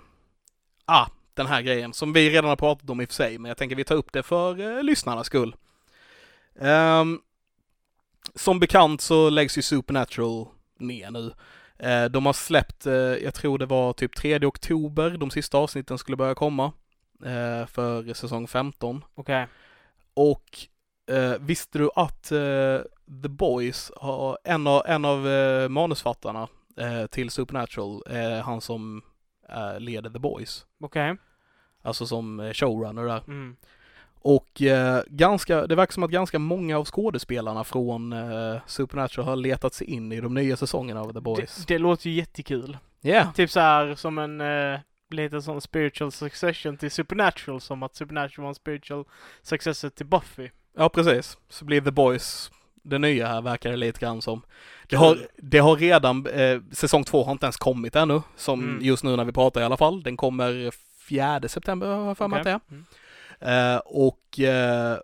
Ah, 0.84 1.06
den 1.34 1.46
här 1.46 1.62
grejen 1.62 1.92
som 1.92 2.12
vi 2.12 2.30
redan 2.30 2.48
har 2.48 2.56
pratat 2.56 2.90
om 2.90 3.00
i 3.00 3.04
och 3.04 3.08
för 3.08 3.14
sig, 3.14 3.38
men 3.38 3.48
jag 3.48 3.56
tänker 3.58 3.76
vi 3.76 3.84
tar 3.84 3.94
upp 3.94 4.12
det 4.12 4.22
för 4.22 4.60
uh, 4.60 4.82
lyssnarnas 4.82 5.26
skull. 5.26 5.56
Ehm, 6.60 7.20
som 8.34 8.60
bekant 8.60 9.00
så 9.00 9.30
läggs 9.30 9.58
ju 9.58 9.62
Supernatural 9.62 10.46
ner 10.80 11.10
nu. 11.10 11.32
Eh, 11.78 12.04
de 12.04 12.26
har 12.26 12.32
släppt, 12.32 12.86
eh, 12.86 12.92
jag 12.94 13.34
tror 13.34 13.58
det 13.58 13.66
var 13.66 13.92
typ 13.92 14.16
3 14.16 14.46
oktober, 14.46 15.10
de 15.10 15.30
sista 15.30 15.58
avsnitten 15.58 15.98
skulle 15.98 16.16
börja 16.16 16.34
komma. 16.34 16.72
eh, 17.24 17.66
för 17.66 18.14
säsong 18.14 18.46
15. 18.48 19.04
Okej. 19.14 19.46
Och 20.14 20.44
eh, 21.10 21.34
visste 21.40 21.78
du 21.78 21.90
att 21.96 22.22
The 23.22 23.28
Boys 23.28 23.92
en 24.44 24.66
av, 24.66 24.82
en 24.86 25.04
av 25.04 25.18
manusfattarna 25.70 26.48
till 27.10 27.30
Supernatural 27.30 28.02
är 28.06 28.40
han 28.40 28.60
som 28.60 29.02
leder 29.78 30.10
The 30.10 30.18
Boys. 30.18 30.66
Okej. 30.80 31.16
Alltså 31.82 32.06
som 32.06 32.52
showrunner 32.54 33.04
där. 33.04 33.22
Mm. 33.26 33.56
Och 34.28 34.62
eh, 34.62 35.02
ganska, 35.06 35.66
det 35.66 35.74
verkar 35.74 35.92
som 35.92 36.02
att 36.02 36.10
ganska 36.10 36.38
många 36.38 36.78
av 36.78 36.84
skådespelarna 36.84 37.64
från 37.64 38.12
eh, 38.12 38.60
Supernatural 38.66 39.28
har 39.28 39.36
letat 39.36 39.74
sig 39.74 39.86
in 39.86 40.12
i 40.12 40.20
de 40.20 40.34
nya 40.34 40.56
säsongerna 40.56 41.00
av 41.00 41.12
The 41.12 41.20
Boys. 41.20 41.56
Det, 41.56 41.74
det 41.74 41.78
låter 41.78 42.10
ju 42.10 42.16
jättekul. 42.16 42.78
Ja, 43.00 43.10
yeah. 43.10 43.32
Typ 43.32 43.50
så 43.50 43.60
här 43.60 43.94
som 43.94 44.18
en, 44.18 44.40
eh, 44.40 44.80
lite 45.10 45.42
som 45.42 45.60
spiritual 45.60 46.12
succession 46.12 46.76
till 46.76 46.90
Supernatural, 46.90 47.60
som 47.60 47.82
att 47.82 47.94
Supernatural 47.96 48.42
var 48.42 48.48
en 48.48 48.54
spiritual 48.54 49.04
successor 49.42 49.90
till 49.90 50.06
Buffy. 50.06 50.50
Ja, 50.76 50.88
precis. 50.88 51.38
Så 51.48 51.64
blir 51.64 51.80
The 51.80 51.90
Boys 51.90 52.50
det 52.82 52.98
nya 52.98 53.26
här, 53.26 53.42
verkar 53.42 53.70
det 53.70 53.76
lite 53.76 54.00
grann 54.00 54.22
som. 54.22 54.42
Det 54.88 54.96
har, 54.96 55.18
det 55.36 55.58
har 55.58 55.76
redan, 55.76 56.26
eh, 56.26 56.60
säsong 56.72 57.04
två 57.04 57.24
har 57.24 57.32
inte 57.32 57.46
ens 57.46 57.56
kommit 57.56 57.96
ännu, 57.96 58.22
som 58.36 58.60
Mm. 58.60 58.84
just 58.84 59.04
nu 59.04 59.16
när 59.16 59.24
vi 59.24 59.32
pratar 59.32 59.60
i 59.60 59.64
alla 59.64 59.76
fall. 59.76 60.02
Den 60.02 60.16
kommer 60.16 60.70
4 61.08 61.48
september, 61.48 61.86
har 61.86 62.06
jag 62.06 62.18
för 62.18 62.28
mig 62.28 62.38
att 62.38 62.44
det 62.44 62.50
är. 62.50 62.60
Mm. 62.70 62.84
Eh, 63.40 63.76
och 63.76 64.40
eh, 64.40 64.98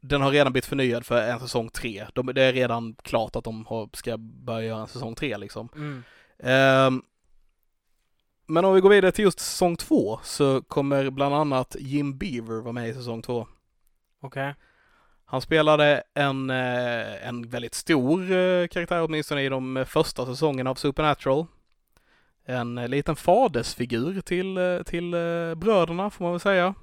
den 0.00 0.22
har 0.22 0.30
redan 0.30 0.52
blivit 0.52 0.66
förnyad 0.66 1.06
för 1.06 1.22
en 1.22 1.40
säsong 1.40 1.68
tre. 1.68 2.06
De, 2.14 2.26
det 2.26 2.42
är 2.42 2.52
redan 2.52 2.96
klart 3.02 3.36
att 3.36 3.44
de 3.44 3.66
har, 3.66 3.88
ska 3.92 4.16
börja 4.18 4.66
göra 4.66 4.80
en 4.80 4.86
säsong 4.86 5.14
tre 5.14 5.36
liksom. 5.36 5.68
Mm. 5.74 6.02
Ehm, 6.38 7.02
men 8.46 8.64
om 8.64 8.74
vi 8.74 8.80
går 8.80 8.90
vidare 8.90 9.12
till 9.12 9.24
just 9.24 9.40
säsong 9.40 9.76
två 9.76 10.20
så 10.22 10.62
kommer 10.62 11.10
bland 11.10 11.34
annat 11.34 11.76
Jim 11.78 12.18
Beaver 12.18 12.60
vara 12.60 12.72
med 12.72 12.88
i 12.88 12.94
säsong 12.94 13.22
två. 13.22 13.46
Okej. 14.20 14.54
Han 15.24 15.40
spelade 15.40 16.02
en, 16.14 16.50
eh, 16.50 17.28
en 17.28 17.48
väldigt 17.48 17.74
stor 17.74 18.66
karaktär 18.66 19.02
åtminstone 19.02 19.42
i 19.42 19.48
de 19.48 19.84
första 19.88 20.26
säsongerna 20.26 20.70
av 20.70 20.74
Supernatural. 20.74 21.46
En 22.44 22.74
liten 22.74 23.16
fadersfigur 23.16 24.20
till, 24.20 24.58
till 24.86 25.10
bröderna 25.56 26.10
får 26.10 26.24
man 26.24 26.32
väl 26.32 26.40
säga. 26.40 26.74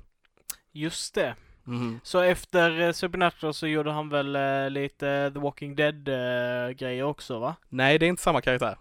Just 0.74 1.16
det. 1.16 1.36
Mhm. 1.64 2.00
Så 2.04 2.20
efter 2.20 2.80
eh, 2.82 2.92
Supernatural 2.92 3.54
så 3.54 3.68
gjorde 3.68 3.92
han 3.92 4.10
väl 4.10 4.36
eh, 4.36 4.70
lite 4.70 5.32
The 5.34 5.40
Walking 5.40 5.76
Dead-grejer 5.76 7.04
också, 7.04 7.40
va? 7.40 7.56
Nej, 7.70 8.00
det 8.00 8.06
är 8.06 8.08
inte 8.08 8.24
samma 8.24 8.42
karaktär. 8.42 8.78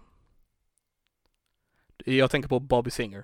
Jag 2.05 2.31
tänker 2.31 2.49
på 2.49 2.59
Bobby 2.59 2.89
Singer. 2.89 3.23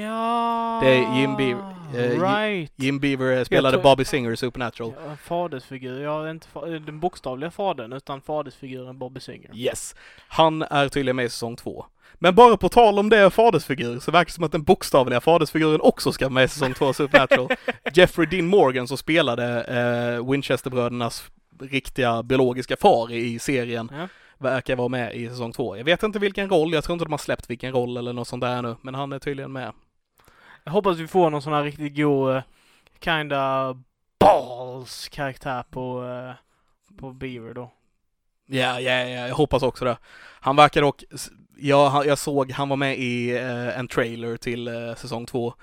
Ja. 0.00 0.78
Det 0.82 0.88
är 0.88 1.18
Jim 1.20 1.36
Beaver, 1.36 1.64
eh, 1.94 2.20
right. 2.32 2.72
Jim 2.76 2.98
Beaver 3.00 3.36
eh, 3.38 3.44
spelade 3.44 3.76
tror- 3.76 3.82
Bobby 3.82 4.04
Singer 4.04 4.30
i 4.32 4.36
Supernatural. 4.36 4.92
Ja, 5.06 5.16
fadersfigur. 5.16 6.02
Ja, 6.02 6.30
inte 6.30 6.46
fa- 6.54 6.78
den 6.86 7.00
bokstavliga 7.00 7.50
fadern, 7.50 7.92
utan 7.92 8.20
fadersfiguren 8.20 8.98
Bobby 8.98 9.20
Singer. 9.20 9.50
Yes. 9.54 9.94
Han 10.28 10.62
är 10.62 10.88
tydligen 10.88 11.16
med 11.16 11.24
i 11.24 11.28
säsong 11.28 11.56
två. 11.56 11.86
Men 12.14 12.34
bara 12.34 12.56
på 12.56 12.68
tal 12.68 12.98
om 12.98 13.08
det 13.08 13.30
fadersfigur 13.30 14.00
så 14.00 14.10
verkar 14.10 14.24
det 14.24 14.32
som 14.32 14.44
att 14.44 14.52
den 14.52 14.62
bokstavliga 14.62 15.20
fadersfiguren 15.20 15.80
också 15.80 16.12
ska 16.12 16.28
med 16.28 16.44
i 16.44 16.48
säsong 16.48 16.74
två 16.74 16.86
av 16.86 16.92
Supernatural. 16.92 17.48
Jeffrey 17.94 18.26
Dean 18.26 18.46
Morgan 18.46 18.88
som 18.88 18.96
spelade 18.96 19.62
eh, 19.64 20.30
Winchesterbrödernas 20.30 21.30
riktiga 21.60 22.22
biologiska 22.22 22.76
far 22.80 23.12
i 23.12 23.38
serien 23.38 23.88
Ja. 23.98 24.08
verkar 24.38 24.76
vara 24.76 24.88
med 24.88 25.14
i 25.14 25.28
säsong 25.28 25.52
två. 25.52 25.76
Jag 25.76 25.84
vet 25.84 26.02
inte 26.02 26.18
vilken 26.18 26.48
roll, 26.48 26.72
jag 26.72 26.84
tror 26.84 26.94
inte 26.94 27.04
de 27.04 27.12
har 27.12 27.18
släppt 27.18 27.50
vilken 27.50 27.72
roll 27.72 27.96
eller 27.96 28.12
något 28.12 28.28
sånt 28.28 28.40
där 28.40 28.62
nu, 28.62 28.76
men 28.82 28.94
han 28.94 29.12
är 29.12 29.18
tydligen 29.18 29.52
med. 29.52 29.72
Jag 30.64 30.72
hoppas 30.72 30.98
vi 30.98 31.08
får 31.08 31.30
någon 31.30 31.42
sån 31.42 31.52
här 31.52 31.62
riktigt 31.62 31.96
god, 31.96 32.36
eh, 32.36 32.42
kinda 33.00 33.74
balls 34.20 35.08
karaktär 35.08 35.64
på, 35.70 36.04
eh, 36.04 36.34
på 36.96 37.12
Beaver 37.12 37.54
då. 37.54 37.72
Ja, 38.46 38.80
ja, 38.80 38.92
ja, 38.92 39.26
jag 39.28 39.34
hoppas 39.34 39.62
också 39.62 39.84
det. 39.84 39.98
Han 40.40 40.56
verkar 40.56 40.82
dock, 40.82 41.04
ja, 41.56 42.04
jag 42.04 42.18
såg, 42.18 42.50
han 42.50 42.68
var 42.68 42.76
med 42.76 42.98
i 42.98 43.30
eh, 43.36 43.78
en 43.78 43.88
trailer 43.88 44.36
till 44.36 44.68
eh, 44.68 44.94
säsong 44.94 45.26
två. 45.26 45.54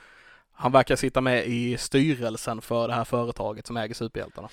Han 0.52 0.72
verkar 0.72 0.96
sitta 0.96 1.22
med 1.22 1.48
i 1.48 1.78
styrelsen 1.78 2.62
för 2.62 2.88
det 2.88 2.94
här 2.94 3.04
företaget 3.04 3.68
som 3.68 3.78
äger 3.78 3.94
superhjältarna. 3.96 4.50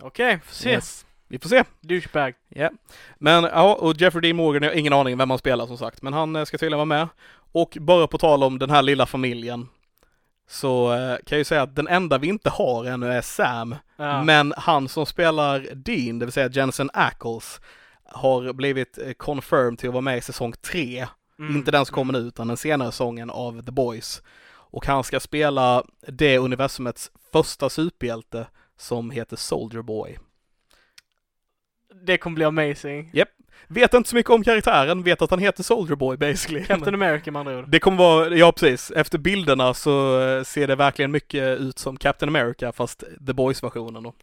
Okej, 0.00 0.40
får 0.44 0.54
se. 0.54 0.70
Yes. 0.70 1.06
Vi 1.28 1.38
får 1.38 1.48
se. 1.48 1.64
Douchebag. 1.80 2.34
Men 3.18 3.44
ja, 3.44 3.74
och 3.74 3.96
Jeffrey 3.96 4.20
Dean 4.20 4.36
Morgan, 4.36 4.62
jag 4.62 4.70
har 4.70 4.76
ingen 4.76 4.92
aning 4.92 5.18
vem 5.18 5.30
han 5.30 5.38
spelar 5.38 5.66
som 5.66 5.78
sagt, 5.78 6.02
men 6.02 6.12
han 6.12 6.36
eh, 6.36 6.44
ska 6.44 6.58
tydligen 6.58 6.78
vara 6.78 6.84
med. 6.84 7.08
Och 7.52 7.76
bara 7.80 8.06
på 8.06 8.18
tal 8.18 8.42
om 8.42 8.58
den 8.58 8.70
här 8.70 8.82
lilla 8.82 9.06
familjen 9.06 9.68
så 10.48 10.92
eh, 10.92 11.16
kan 11.16 11.36
jag 11.36 11.38
ju 11.38 11.44
säga 11.44 11.62
att 11.62 11.76
den 11.76 11.88
enda 11.88 12.18
vi 12.18 12.26
inte 12.26 12.50
har 12.50 12.84
ännu 12.84 13.12
är 13.12 13.22
Sam. 13.22 13.74
Ja. 13.96 14.22
Men 14.22 14.54
han 14.56 14.88
som 14.88 15.06
spelar 15.06 15.60
Dean, 15.74 16.18
det 16.18 16.26
vill 16.26 16.32
säga 16.32 16.48
Jensen 16.48 16.90
Ackles, 16.92 17.60
har 18.04 18.52
blivit 18.52 18.98
eh, 18.98 19.12
confirmed 19.12 19.78
till 19.78 19.88
att 19.88 19.94
vara 19.94 20.02
med 20.02 20.18
i 20.18 20.20
säsong 20.20 20.52
3. 20.52 21.06
Mm. 21.38 21.56
Inte 21.56 21.70
den 21.70 21.86
som 21.86 21.94
kommer 21.94 22.12
nu, 22.12 22.18
utan 22.18 22.48
den 22.48 22.56
senare 22.56 22.92
säsongen 22.92 23.30
av 23.30 23.62
The 23.62 23.72
Boys. 23.72 24.22
Och 24.70 24.86
han 24.86 25.04
ska 25.04 25.20
spela 25.20 25.84
det 26.06 26.38
universumets 26.38 27.10
första 27.32 27.68
superhjälte 27.68 28.46
som 28.76 29.10
heter 29.10 29.36
Soldier 29.36 29.82
Boy. 29.82 30.18
Det 32.02 32.18
kommer 32.18 32.34
bli 32.34 32.44
amazing. 32.44 33.10
Vet 33.70 33.94
inte 33.94 34.08
så 34.08 34.16
mycket 34.16 34.30
om 34.30 34.44
karaktären, 34.44 35.02
vet 35.02 35.22
att 35.22 35.30
han 35.30 35.38
heter 35.38 35.62
Soldier 35.62 35.96
Boy 35.96 36.16
basically. 36.16 36.64
Captain 36.64 36.94
America 36.94 37.30
med 37.30 37.40
andra 37.40 37.58
ord. 37.58 37.68
Det 37.68 37.78
kommer 37.78 37.98
vara, 37.98 38.36
ja 38.36 38.52
precis, 38.52 38.90
efter 38.90 39.18
bilderna 39.18 39.74
så 39.74 40.20
eh, 40.20 40.42
ser 40.42 40.66
det 40.66 40.76
verkligen 40.76 41.10
mycket 41.10 41.60
ut 41.60 41.78
som 41.78 41.96
Captain 41.96 42.28
America 42.36 42.72
fast 42.72 43.04
The 43.26 43.32
Boys-versionen 43.32 44.02
då. 44.02 44.14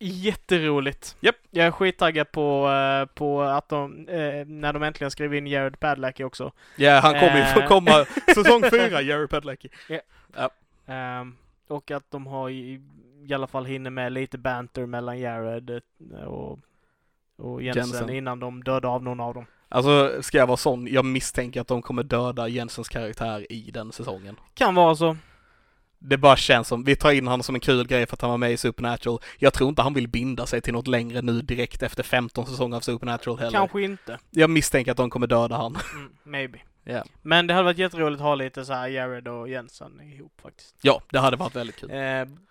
Jätteroligt. 0.00 1.16
Japp. 1.20 1.36
Jag 1.50 1.66
är 1.66 1.70
skittaggad 1.70 2.32
på, 2.32 2.68
eh, 2.68 3.14
på 3.14 3.42
att 3.42 3.68
de, 3.68 4.08
eh, 4.08 4.46
när 4.46 4.72
de 4.72 4.82
äntligen 4.82 5.10
skrev 5.10 5.34
in 5.34 5.46
Jared 5.46 5.80
Padalecki 5.80 6.24
också. 6.24 6.52
Ja, 6.76 7.00
han 7.00 7.14
kommer 7.14 7.38
ju 7.38 7.60
få 7.60 7.68
komma 7.68 8.04
säsong 8.34 8.62
fyra, 8.70 9.00
Jerry 9.00 9.26
Padalecki. 9.26 9.68
Ehm, 10.86 11.36
och 11.68 11.90
att 11.90 12.10
de 12.10 12.26
har 12.26 12.50
i, 12.50 12.80
i 13.28 13.34
alla 13.34 13.46
fall 13.46 13.64
hinner 13.64 13.90
med 13.90 14.12
lite 14.12 14.38
banter 14.38 14.86
mellan 14.86 15.18
Jared 15.18 15.80
och, 16.26 16.58
och 17.38 17.62
Jensen, 17.62 17.84
Jensen. 17.84 18.10
innan 18.10 18.40
de 18.40 18.64
dödar 18.64 18.88
av 18.88 19.02
någon 19.02 19.20
av 19.20 19.34
dem. 19.34 19.46
Alltså, 19.68 20.22
ska 20.22 20.38
jag 20.38 20.46
vara 20.46 20.56
sån, 20.56 20.86
jag 20.86 21.04
misstänker 21.04 21.60
att 21.60 21.68
de 21.68 21.82
kommer 21.82 22.02
döda 22.02 22.48
Jensens 22.48 22.88
karaktär 22.88 23.52
i 23.52 23.70
den 23.70 23.92
säsongen. 23.92 24.36
Kan 24.54 24.74
vara 24.74 24.94
så. 24.94 25.16
Det 25.98 26.16
bara 26.16 26.36
känns 26.36 26.68
som, 26.68 26.84
vi 26.84 26.96
tar 26.96 27.12
in 27.12 27.26
honom 27.26 27.42
som 27.42 27.54
en 27.54 27.60
kul 27.60 27.86
grej 27.86 28.06
för 28.06 28.16
att 28.16 28.20
han 28.20 28.30
var 28.30 28.38
med 28.38 28.52
i 28.52 28.56
Supernatural. 28.56 29.20
Jag 29.38 29.52
tror 29.52 29.68
inte 29.68 29.82
han 29.82 29.94
vill 29.94 30.08
binda 30.08 30.46
sig 30.46 30.60
till 30.60 30.72
något 30.72 30.86
längre 30.86 31.22
nu 31.22 31.42
direkt 31.42 31.82
efter 31.82 32.02
15 32.02 32.46
säsonger 32.46 32.76
av 32.76 32.80
Supernatural 32.80 33.38
heller. 33.38 33.58
Kanske 33.58 33.82
inte. 33.82 34.18
Jag 34.30 34.50
misstänker 34.50 34.90
att 34.90 34.96
de 34.96 35.10
kommer 35.10 35.26
döda 35.26 35.56
han. 35.56 35.76
Mm, 35.94 36.10
maybe. 36.22 36.58
Ja. 36.84 37.04
Men 37.22 37.46
det 37.46 37.54
hade 37.54 37.64
varit 37.64 37.78
jätteroligt 37.78 38.20
att 38.20 38.26
ha 38.26 38.34
lite 38.34 38.64
så 38.64 38.72
här 38.72 38.88
Jared 38.88 39.28
och 39.28 39.48
Jensen 39.48 40.00
ihop 40.00 40.40
faktiskt. 40.42 40.74
Ja, 40.82 41.02
det 41.10 41.18
hade 41.18 41.36
varit 41.36 41.56
väldigt 41.56 41.76
kul. 41.76 41.90
Eh, 41.90 41.96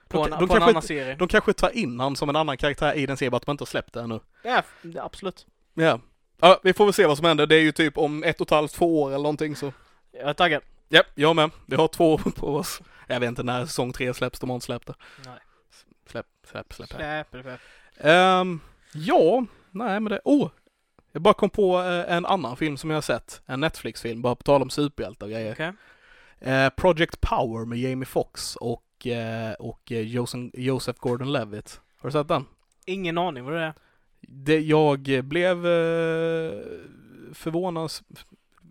på 0.08 0.26
De- 0.28 0.34
en, 0.34 0.40
de 0.40 0.48
på 0.48 0.54
en 0.54 0.60
kanske 0.60 0.70
annan 0.70 0.82
serie. 0.82 1.16
De 1.16 1.28
kanske 1.28 1.54
tar 1.54 1.78
in 1.78 2.00
han 2.00 2.16
som 2.16 2.30
en 2.30 2.36
annan 2.36 2.58
karaktär 2.58 2.94
i 2.94 3.06
den 3.06 3.18
serien, 3.18 3.32
bara 3.32 3.38
att 3.38 3.48
man 3.48 3.54
inte 3.54 3.62
har 3.62 3.66
släppt 3.68 3.94
det 3.94 4.02
ännu. 4.02 4.20
Ja, 4.44 4.64
absolut. 4.96 5.46
Ja. 5.74 6.00
Ja, 6.40 6.60
vi 6.64 6.74
får 6.74 6.86
väl 6.86 6.94
se 6.94 7.06
vad 7.06 7.18
som 7.18 7.26
händer. 7.26 7.48
Det 7.48 7.56
är 7.56 7.62
ju 7.62 7.72
typ 7.72 7.98
om 7.98 8.24
ett 8.24 8.42
och 8.42 8.48
ett 8.48 8.52
halvt, 8.52 8.74
två 8.74 9.02
år 9.02 9.08
eller 9.10 9.18
någonting 9.24 9.56
så. 9.56 9.74
Jag 10.12 10.30
är 10.30 10.34
taggad. 10.34 10.62
Ja, 10.90 11.04
jag 11.16 11.36
med. 11.36 11.50
Vi 11.66 11.76
har 11.76 11.88
två 11.88 12.14
år 12.14 12.18
på 12.36 12.56
oss. 12.56 12.82
Jag 13.08 13.20
vet 13.20 13.28
inte 13.28 13.44
när 13.44 13.66
säsong 13.66 13.94
tre 13.94 14.14
släpps, 14.14 14.40
de 14.40 14.50
har 14.50 14.56
inte 14.56 14.66
släppt 14.66 14.88
det. 14.88 14.94
Nej. 15.26 15.40
Släpp, 16.10 16.26
släpp, 16.52 16.74
släpp. 16.74 16.90
Släpp, 16.90 17.28
släpp. 17.32 17.60
Ehm, 17.98 18.60
ja, 18.94 19.46
nej 19.72 20.00
men 20.00 20.04
det, 20.12 20.20
oh! 20.24 20.50
Jag 21.18 21.22
bara 21.22 21.34
kom 21.34 21.50
på 21.50 21.80
eh, 21.80 22.16
en 22.16 22.26
annan 22.26 22.58
film 22.58 22.78
som 22.78 22.90
jag 22.90 22.98
har 22.98 23.02
sett. 23.02 23.42
En 23.46 23.60
Netflix-film, 23.60 24.22
bara 24.22 24.36
på 24.36 24.44
tal 24.44 24.62
om 24.62 24.70
superhjältar 24.70 25.26
och 25.26 25.32
grejer. 25.32 25.52
Okej. 25.52 25.74
Eh, 26.40 26.70
Project 26.70 27.22
Power 27.22 27.66
med 27.66 27.80
Jamie 27.80 28.06
Foxx 28.06 28.56
och, 28.56 29.08
eh, 29.08 29.54
och 29.54 29.92
eh, 29.92 30.02
Joseph, 30.02 30.44
Joseph 30.54 31.00
Gordon-Levitt. 31.00 31.80
Har 31.98 32.10
du 32.10 32.12
sett 32.12 32.28
den? 32.28 32.46
Ingen 32.86 33.18
aning 33.18 33.44
vad 33.44 33.54
det 33.54 33.62
är. 33.62 33.74
Det, 34.22 34.60
jag 34.60 35.00
blev 35.24 35.66
eh, 35.68 36.52
förvånans, 37.34 38.04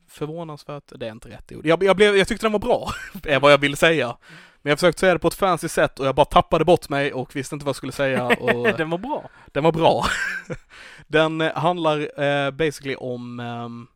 förvånansvärt, 0.09 0.93
det 0.97 1.07
är 1.07 1.13
inte 1.13 1.29
rätt 1.29 1.53
ord. 1.53 1.67
Jag, 1.67 1.83
jag, 1.83 1.97
blev, 1.97 2.17
jag 2.17 2.29
tyckte 2.29 2.47
den 2.47 2.53
var 2.53 2.59
bra, 2.59 2.91
är 3.25 3.41
vad 3.41 3.53
jag 3.53 3.59
ville 3.59 3.77
säga. 3.77 4.17
Men 4.63 4.71
jag 4.71 4.79
försökte 4.79 5.01
säga 5.01 5.13
det 5.13 5.19
på 5.19 5.29
ett 5.29 5.35
fancy 5.35 5.69
sätt 5.69 6.01
och 6.01 6.07
jag 6.07 6.15
bara 6.15 6.27
tappade 6.27 6.65
bort 6.65 6.89
mig 6.89 7.13
och 7.13 7.37
visste 7.37 7.55
inte 7.55 7.65
vad 7.65 7.69
jag 7.69 7.77
skulle 7.77 7.93
säga. 7.93 8.27
Och, 8.27 8.63
Den 8.79 8.91
var 8.91 8.99
bra. 8.99 9.31
den 9.47 9.65
var 9.65 9.73
bra. 9.73 10.07
den 11.07 11.41
eh, 11.41 11.55
handlar 11.55 12.21
eh, 12.21 12.51
basically 12.51 12.95
om 12.95 13.41
ehm, 13.41 13.87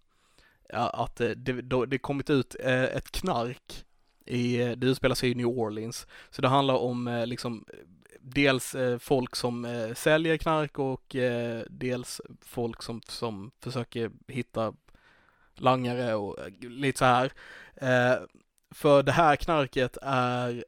eh, 0.69 0.91
att 0.93 1.17
det, 1.17 1.35
då, 1.63 1.85
det 1.85 1.99
kommit 1.99 2.31
ut 2.31 2.57
eh, 2.61 2.85
ett 2.85 3.11
knark 3.11 3.85
i, 4.27 4.61
eh, 4.61 4.71
det 4.71 4.87
utspelar 4.87 5.15
sig 5.15 5.31
i 5.31 5.35
New 5.35 5.47
Orleans. 5.47 6.07
Så 6.31 6.43
det 6.43 6.49
handlar 6.49 6.75
om 6.75 7.09
eh, 7.09 7.27
liksom 7.27 7.65
dels 8.21 8.75
eh, 8.75 8.99
folk 8.99 9.37
som 9.37 9.65
eh, 9.65 9.95
säljer 9.95 10.37
knark 10.37 10.79
och 10.79 11.17
eh, 11.17 11.63
dels 11.71 12.21
folk 12.41 12.83
som, 12.83 13.01
som 13.09 13.51
försöker 13.61 14.11
hitta 14.29 14.75
langare 15.55 16.15
och 16.15 16.39
eh, 16.39 16.53
lite 16.61 16.99
så 16.99 17.05
här. 17.05 17.33
Eh, 17.75 18.19
för 18.71 19.03
det 19.03 19.13
här 19.13 19.37
knarket 19.37 19.97
är, 20.03 20.65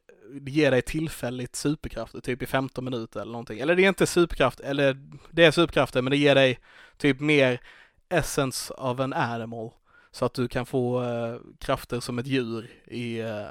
ger 0.47 0.71
dig 0.71 0.83
tillfälligt 0.83 1.57
superkrafter, 1.57 2.21
typ 2.21 2.43
i 2.43 2.47
15 2.47 2.85
minuter 2.85 3.21
eller 3.21 3.33
någonting. 3.33 3.61
Eller 3.61 3.77
det 3.77 3.85
är 3.85 3.89
inte 3.89 4.07
superkraft, 4.07 4.61
eller 4.61 4.97
det 5.31 5.45
är 5.45 5.51
superkrafter, 5.51 6.03
men 6.03 6.11
det 6.11 6.17
ger 6.17 6.35
dig 6.35 6.59
typ 6.97 7.21
mer 7.21 7.61
essence 8.09 8.75
of 8.75 9.01
an 9.01 9.13
animal. 9.13 9.71
Så 10.11 10.25
att 10.25 10.35
du 10.35 10.49
kan 10.49 10.67
få 10.67 11.03
eh, 11.03 11.37
krafter 11.59 12.01
som 12.01 12.19
ett 12.19 12.27
djur 12.27 12.71
i, 12.87 13.21
eh, 13.21 13.47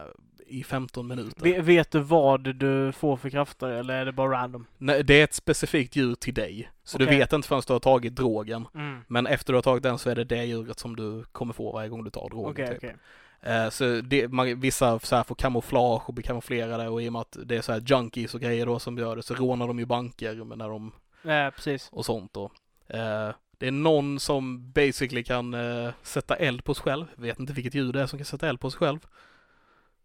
i 0.47 0.63
15 0.63 1.07
minuter. 1.07 1.43
Ve- 1.43 1.61
Vet 1.61 1.91
du 1.91 1.99
vad 1.99 2.55
du 2.55 2.91
får 2.91 3.17
för 3.17 3.29
krafter 3.29 3.67
eller 3.67 3.93
är 3.93 4.05
det 4.05 4.11
bara 4.11 4.31
random? 4.41 4.65
Nej, 4.77 5.03
det 5.03 5.13
är 5.13 5.23
ett 5.23 5.33
specifikt 5.33 5.95
djur 5.95 6.15
till 6.15 6.33
dig. 6.33 6.71
Så 6.83 6.97
du 6.97 7.05
Okej. 7.05 7.17
vet 7.17 7.33
inte 7.33 7.47
förrän 7.47 7.61
du 7.67 7.73
har 7.73 7.79
tagit 7.79 8.15
drogen. 8.15 8.67
Mm. 8.75 8.99
Men 9.07 9.27
efter 9.27 9.53
du 9.53 9.57
har 9.57 9.61
tagit 9.63 9.83
den 9.83 9.97
så 9.97 10.09
är 10.09 10.15
det 10.15 10.23
det 10.23 10.43
djuret 10.45 10.79
som 10.79 10.95
du 10.95 11.23
kommer 11.31 11.53
få 11.53 11.71
varje 11.71 11.89
gång 11.89 12.03
du 12.03 12.09
tar 12.09 12.29
drogen. 12.29 12.51
Okej, 12.51 12.67
typ. 12.67 12.77
okej. 12.77 12.95
Eh, 13.41 13.69
så 13.69 14.01
det, 14.01 14.27
man, 14.27 14.59
vissa 14.59 14.99
så 14.99 15.15
här 15.15 15.23
får 15.23 15.35
kamouflage 15.35 16.09
och 16.09 16.13
blir 16.13 16.23
kamouflerade 16.23 16.89
och 16.89 17.01
i 17.01 17.09
och 17.09 17.13
med 17.13 17.21
att 17.21 17.37
det 17.45 17.57
är 17.57 17.61
så 17.61 17.71
här 17.71 17.83
junkies 17.85 18.33
och 18.33 18.41
grejer 18.41 18.65
då 18.65 18.79
som 18.79 18.97
gör 18.97 19.15
det 19.15 19.23
så 19.23 19.33
rånar 19.35 19.67
de 19.67 19.79
ju 19.79 19.85
banker 19.85 20.55
när 20.55 20.69
de 20.69 20.91
Ja, 21.21 21.51
precis. 21.55 21.89
och 21.91 22.05
sånt 22.05 22.33
då. 22.33 22.51
Eh, 22.87 23.29
det 23.57 23.67
är 23.67 23.71
någon 23.71 24.19
som 24.19 24.71
basically 24.71 25.23
kan 25.23 25.53
eh, 25.53 25.93
sätta 26.03 26.35
eld 26.35 26.63
på 26.63 26.73
sig 26.73 26.83
själv. 26.83 27.05
Vet 27.15 27.39
inte 27.39 27.53
vilket 27.53 27.75
djur 27.75 27.93
det 27.93 28.01
är 28.01 28.07
som 28.07 28.19
kan 28.19 28.25
sätta 28.25 28.49
eld 28.49 28.59
på 28.59 28.71
sig 28.71 28.77
själv. 28.79 28.99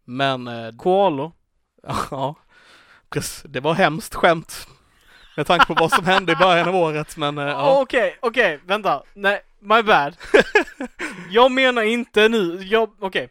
Men 0.03 0.47
eh, 0.47 0.75
Koalor. 0.75 1.31
ja. 2.11 2.35
Det 3.43 3.59
var 3.59 3.73
hemskt 3.73 4.15
skämt. 4.15 4.67
Med 5.37 5.47
tanke 5.47 5.65
på 5.65 5.73
vad 5.73 5.91
som 5.91 6.05
hände 6.05 6.31
i 6.31 6.35
början 6.35 6.67
av 6.67 6.75
året 6.75 7.17
men 7.17 7.37
eh, 7.37 7.45
ja. 7.45 7.81
Okej, 7.81 8.17
okej, 8.21 8.59
vänta. 8.65 9.03
Nej, 9.13 9.41
my 9.59 9.83
bad. 9.83 10.15
jag 11.29 11.51
menar 11.51 11.81
inte 11.83 12.29
nu, 12.29 12.59
jag, 12.63 12.89
okej. 12.99 13.29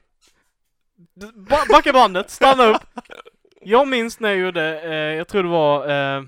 D- 1.15 1.27
Ba 1.35 1.57
backa 1.71 1.93
bandet, 1.93 2.31
stanna 2.31 2.65
upp. 2.67 2.83
Jag 3.61 3.89
minns 3.89 4.21
när 4.21 4.29
jag 4.29 4.39
gjorde, 4.39 4.81
eh, 4.83 4.91
jag 4.95 5.29
tror 5.29 5.43
det 5.43 5.49
var, 5.49 5.89
eh, 6.19 6.23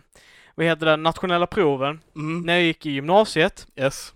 vad 0.55 0.67
heter 0.67 0.87
det, 0.87 0.97
nationella 0.97 1.47
proven. 1.47 2.01
Mm, 2.17 2.41
När 2.43 2.53
jag 2.53 2.63
gick 2.63 2.87
i 2.87 2.91
gymnasiet 2.91 3.67
yes. 3.77 4.15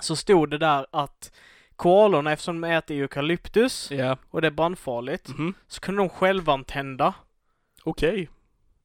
så 0.00 0.16
stod 0.16 0.50
det 0.50 0.58
där 0.58 0.86
att 0.92 1.32
koalorna, 1.76 2.32
eftersom 2.32 2.60
de 2.60 2.68
äter 2.70 2.96
eukalyptus 2.96 3.90
Ja. 3.90 4.16
och 4.30 4.40
det 4.40 4.46
är 4.46 4.50
brandfarligt, 4.52 5.28
Mhm. 5.28 5.54
så 5.68 5.80
kunde 5.80 6.00
de 6.02 6.08
självantända. 6.08 7.14
Okej. 7.84 8.28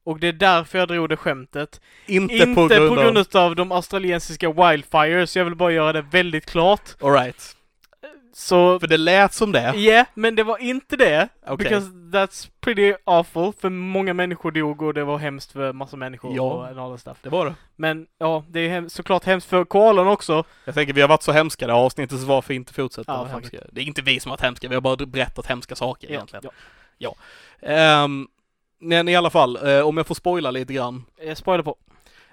Och 0.06 0.20
det 0.20 0.28
är 0.28 0.34
därför 0.34 0.80
jag 0.80 0.88
drog 0.88 1.10
det 1.10 1.18
skämtet. 1.18 1.82
Inte, 2.06 2.34
Inte 2.36 2.46
på 2.56 2.68
grund, 2.68 2.90
på 2.90 2.96
grund 2.96 3.36
av 3.36 3.56
de 3.56 3.72
australiensiska 3.72 4.52
wildfires, 4.52 5.36
jag 5.36 5.46
vill 5.46 5.56
bara 5.56 5.72
göra 5.72 5.94
det 5.94 6.02
väldigt 6.02 6.46
klart. 6.46 6.96
av... 7.02 7.08
Alright. 7.10 7.58
Så, 8.36 8.80
För 8.80 8.88
det 8.88 8.98
lät 8.98 9.34
som 9.34 9.54
ja, 9.54 9.72
det. 9.74 10.06
men 10.14 10.36
det 10.36 10.44
var 10.44 10.58
inte 10.58 10.96
det. 10.96 11.30
Okej. 11.48 11.58
Because 11.58 11.88
that's 11.88 12.50
pretty 12.62 12.94
awful, 13.04 13.52
för 13.62 13.70
många 13.70 14.14
människor 14.14 14.52
dog 14.52 14.82
och 14.82 14.94
det 14.94 15.04
var 15.04 15.18
hemskt 15.18 15.52
för 15.52 15.74
massa 15.74 15.98
människor 15.98 16.36
Ja. 16.36 16.42
och 16.44 16.84
all 16.84 17.00
stuff. 17.00 17.18
Det 17.22 17.30
var 17.30 17.46
det. 17.46 17.56
Men 17.76 18.08
ja, 18.20 18.44
det 18.50 18.60
är 18.60 18.70
hem- 18.70 18.90
såklart 18.90 19.24
hemskt 19.26 19.50
för 19.50 19.66
koalon 19.66 20.08
också. 20.08 20.44
Jag 20.66 20.76
tänker 20.76 20.94
vi 20.94 21.02
har 21.02 21.08
varit 21.08 21.24
så 21.24 21.32
hemska 21.32 21.68
det 21.68 21.74
här 21.74 21.80
avsnittet 21.80 22.20
så 22.20 22.26
varför 22.26 22.54
inte 22.54 22.74
fortsätta 22.74 23.12
Ja, 23.12 23.18
vara 23.18 23.30
faktiskt. 23.30 23.54
hemska? 23.54 23.70
Det 23.72 23.82
är 23.82 23.86
inte 23.86 24.02
vi 24.02 24.20
som 24.20 24.30
har 24.30 24.38
varit 24.38 24.44
hemska, 24.46 24.68
vi 24.68 24.74
har 24.76 24.82
bara 24.82 25.06
berättat 25.06 25.46
hemska 25.46 25.76
saker 25.76 26.08
Ja, 26.08 26.14
egentligen. 26.14 26.46
ja. 26.98 27.16
Ehm, 27.62 28.28
men 28.84 29.08
i 29.10 29.16
alla 29.16 29.30
fall, 29.30 29.68
eh, 29.68 29.82
om 29.82 29.98
jag 29.98 30.08
får 30.08 30.16
spoila 30.16 30.52
lite 30.52 30.74
grann. 30.74 31.06
Jag 31.26 31.38
spoilar 31.38 31.64
på. 31.64 31.78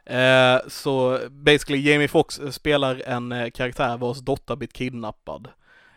Eh, 0.05 0.61
så 0.69 1.19
basically 1.31 1.91
Jamie 1.91 2.09
Foxx 2.09 2.39
eh, 2.39 2.51
spelar 2.51 3.03
en 3.07 3.33
eh, 3.33 3.51
karaktär 3.51 3.97
vars 3.97 4.19
dotter 4.19 4.57
blivit 4.57 4.73
kidnappad. 4.73 5.49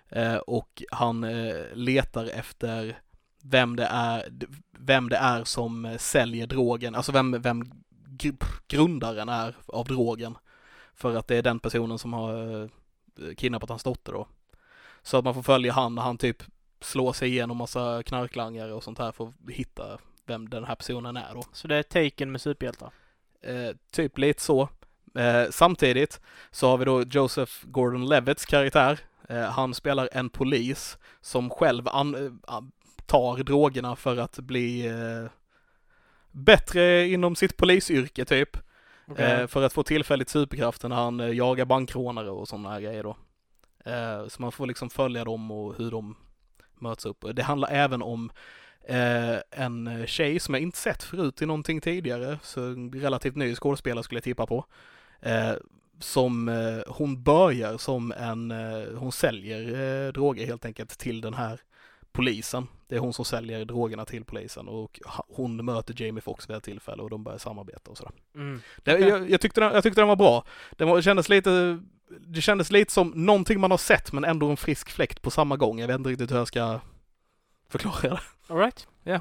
Eh, 0.09 0.35
och 0.35 0.83
han 0.91 1.23
eh, 1.23 1.55
letar 1.73 2.25
efter 2.25 2.99
vem 3.43 3.75
det 3.75 3.85
är, 3.85 4.29
vem 4.79 5.09
det 5.09 5.17
är 5.17 5.43
som 5.43 5.85
eh, 5.85 5.97
säljer 5.97 6.47
drogen, 6.47 6.95
alltså 6.95 7.11
vem, 7.11 7.41
vem 7.41 7.63
gr- 8.07 8.43
grundaren 8.67 9.29
är 9.29 9.55
av 9.65 9.85
drogen. 9.85 10.37
För 10.95 11.15
att 11.15 11.27
det 11.27 11.35
är 11.35 11.41
den 11.41 11.59
personen 11.59 11.99
som 11.99 12.13
har 12.13 12.61
eh, 12.63 12.69
kidnappat 13.37 13.69
hans 13.69 13.83
dotter 13.83 14.11
då. 14.13 14.27
Så 15.01 15.17
att 15.17 15.25
man 15.25 15.33
får 15.33 15.41
följa 15.43 15.73
han 15.73 15.95
när 15.95 16.01
han 16.01 16.17
typ 16.17 16.43
slår 16.81 17.13
sig 17.13 17.29
igenom 17.29 17.57
massa 17.57 18.03
knarklangare 18.03 18.73
och 18.73 18.83
sånt 18.83 18.99
här 18.99 19.11
för 19.11 19.27
att 19.27 19.49
hitta 19.49 19.97
vem 20.25 20.49
den 20.49 20.63
här 20.63 20.75
personen 20.75 21.17
är 21.17 21.33
då. 21.33 21.43
Så 21.53 21.67
det 21.67 21.75
är 21.75 21.83
Taken 21.83 22.31
med 22.31 22.41
superhjältar. 22.41 22.91
Eh, 23.41 23.75
typ 23.91 24.17
lite 24.17 24.41
så. 24.41 24.69
Eh, 25.15 25.49
samtidigt 25.49 26.21
så 26.51 26.67
har 26.69 26.77
vi 26.77 26.85
då 26.85 27.01
Joseph 27.03 27.51
Gordon-Levitts 27.65 28.45
karaktär. 28.45 28.99
Eh, 29.29 29.41
han 29.43 29.73
spelar 29.73 30.09
en 30.11 30.29
polis 30.29 30.97
som 31.21 31.49
själv 31.49 31.87
an- 31.87 32.15
eh, 32.47 32.61
tar 33.05 33.37
drogerna 33.43 33.95
för 33.95 34.17
att 34.17 34.39
bli 34.39 34.87
eh, 34.87 35.29
bättre 36.31 37.07
inom 37.07 37.35
sitt 37.35 37.57
polisyrke 37.57 38.25
typ. 38.25 38.57
Okej. 39.07 39.31
Eh, 39.31 39.47
för 39.47 39.63
att 39.63 39.73
få 39.73 39.83
tillfälligt 39.83 40.29
superkrafter 40.29 40.89
när 40.89 40.95
han 40.95 41.35
jagar 41.35 41.65
bankrånare 41.65 42.29
och 42.29 42.47
sådana 42.47 42.69
här 42.69 42.81
grejer 42.81 43.03
då. 43.03 43.17
Så 44.29 44.41
man 44.41 44.51
får 44.51 44.67
liksom 44.67 44.89
följa 44.89 45.23
dem 45.23 45.51
och 45.51 45.75
hur 45.77 45.91
de 45.91 46.15
möts 46.79 47.05
upp. 47.05 47.25
Det 47.33 47.43
handlar 47.43 47.69
även 47.71 48.01
om 48.01 48.31
eh, 48.83 49.37
en 49.51 50.07
tjej 50.07 50.39
som 50.39 50.53
jag 50.53 50.61
inte 50.61 50.77
sett 50.77 51.03
förut 51.03 51.41
i 51.41 51.45
någonting 51.45 51.81
tidigare, 51.81 52.39
så 52.43 52.89
relativt 52.93 53.35
ny 53.35 53.55
skådespelare 53.55 54.03
skulle 54.03 54.17
jag 54.17 54.23
tippa 54.23 54.45
på. 54.45 54.65
Eh, 55.21 55.53
som, 55.99 56.49
eh, 56.49 56.93
hon 56.93 57.23
börjar 57.23 57.77
som 57.77 58.11
en, 58.11 58.51
eh, 58.51 58.97
hon 58.97 59.11
säljer 59.11 59.61
eh, 60.05 60.11
droger 60.13 60.45
helt 60.45 60.65
enkelt 60.65 60.97
till 60.97 61.21
den 61.21 61.33
här 61.33 61.59
polisen. 62.11 62.67
Det 62.87 62.95
är 62.95 62.99
hon 62.99 63.13
som 63.13 63.25
säljer 63.25 63.65
drogerna 63.65 64.05
till 64.05 64.25
polisen 64.25 64.67
och 64.67 64.99
hon 65.27 65.65
möter 65.65 66.01
Jamie 66.01 66.21
Foxx 66.21 66.49
vid 66.49 66.57
ett 66.57 66.63
tillfälle 66.63 67.03
och 67.03 67.09
de 67.09 67.23
börjar 67.23 67.37
samarbeta 67.37 67.91
och 67.91 67.97
sådär. 67.97 68.13
Mm. 68.35 68.61
Det, 68.83 68.99
jag, 68.99 69.29
jag, 69.29 69.41
tyckte 69.41 69.61
den, 69.61 69.73
jag 69.73 69.83
tyckte 69.83 70.01
den 70.01 70.07
var 70.07 70.15
bra. 70.15 70.45
Den 70.71 70.87
var, 70.87 70.95
det, 70.95 71.03
kändes 71.03 71.29
lite, 71.29 71.79
det 72.19 72.41
kändes 72.41 72.71
lite 72.71 72.91
som 72.91 73.11
någonting 73.15 73.59
man 73.59 73.71
har 73.71 73.77
sett 73.77 74.13
men 74.13 74.25
ändå 74.25 74.49
en 74.49 74.57
frisk 74.57 74.89
fläkt 74.89 75.21
på 75.21 75.31
samma 75.31 75.57
gång. 75.57 75.79
Jag 75.79 75.87
vet 75.87 75.97
inte 75.97 76.09
riktigt 76.09 76.31
hur 76.31 76.37
jag 76.37 76.47
ska 76.47 76.79
förklara 77.79 78.15
det. 78.15 78.19
Alright. 78.53 78.87
Ja. 79.03 79.19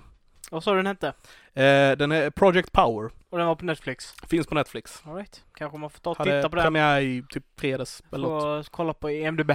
Vad 0.51 0.65
sa 0.65 0.71
du 0.71 0.77
den 0.77 0.87
hette? 0.87 1.07
Eh, 1.55 1.97
den 1.97 2.13
är 2.13 2.31
Project 2.31 2.73
Power. 2.73 3.11
Och 3.31 3.39
den 3.39 3.47
var 3.47 3.55
på 3.55 3.65
Netflix? 3.65 4.13
Finns 4.27 4.47
på 4.47 4.55
Netflix. 4.55 5.03
Alright. 5.07 5.45
Kanske 5.55 5.79
man 5.79 5.91
får 5.91 5.99
ta 5.99 6.11
och 6.11 6.19
Hade 6.19 6.39
titta 6.39 6.49
på 6.49 6.57
den. 6.57 6.63
premiär 6.65 7.01
i 7.01 7.25
typ 7.31 7.45
fredags 7.61 8.03
eller 8.13 8.29
något. 8.29 8.67
Får 8.67 8.71
kolla 8.71 8.95
på 8.95 9.11
IMDB. 9.11 9.51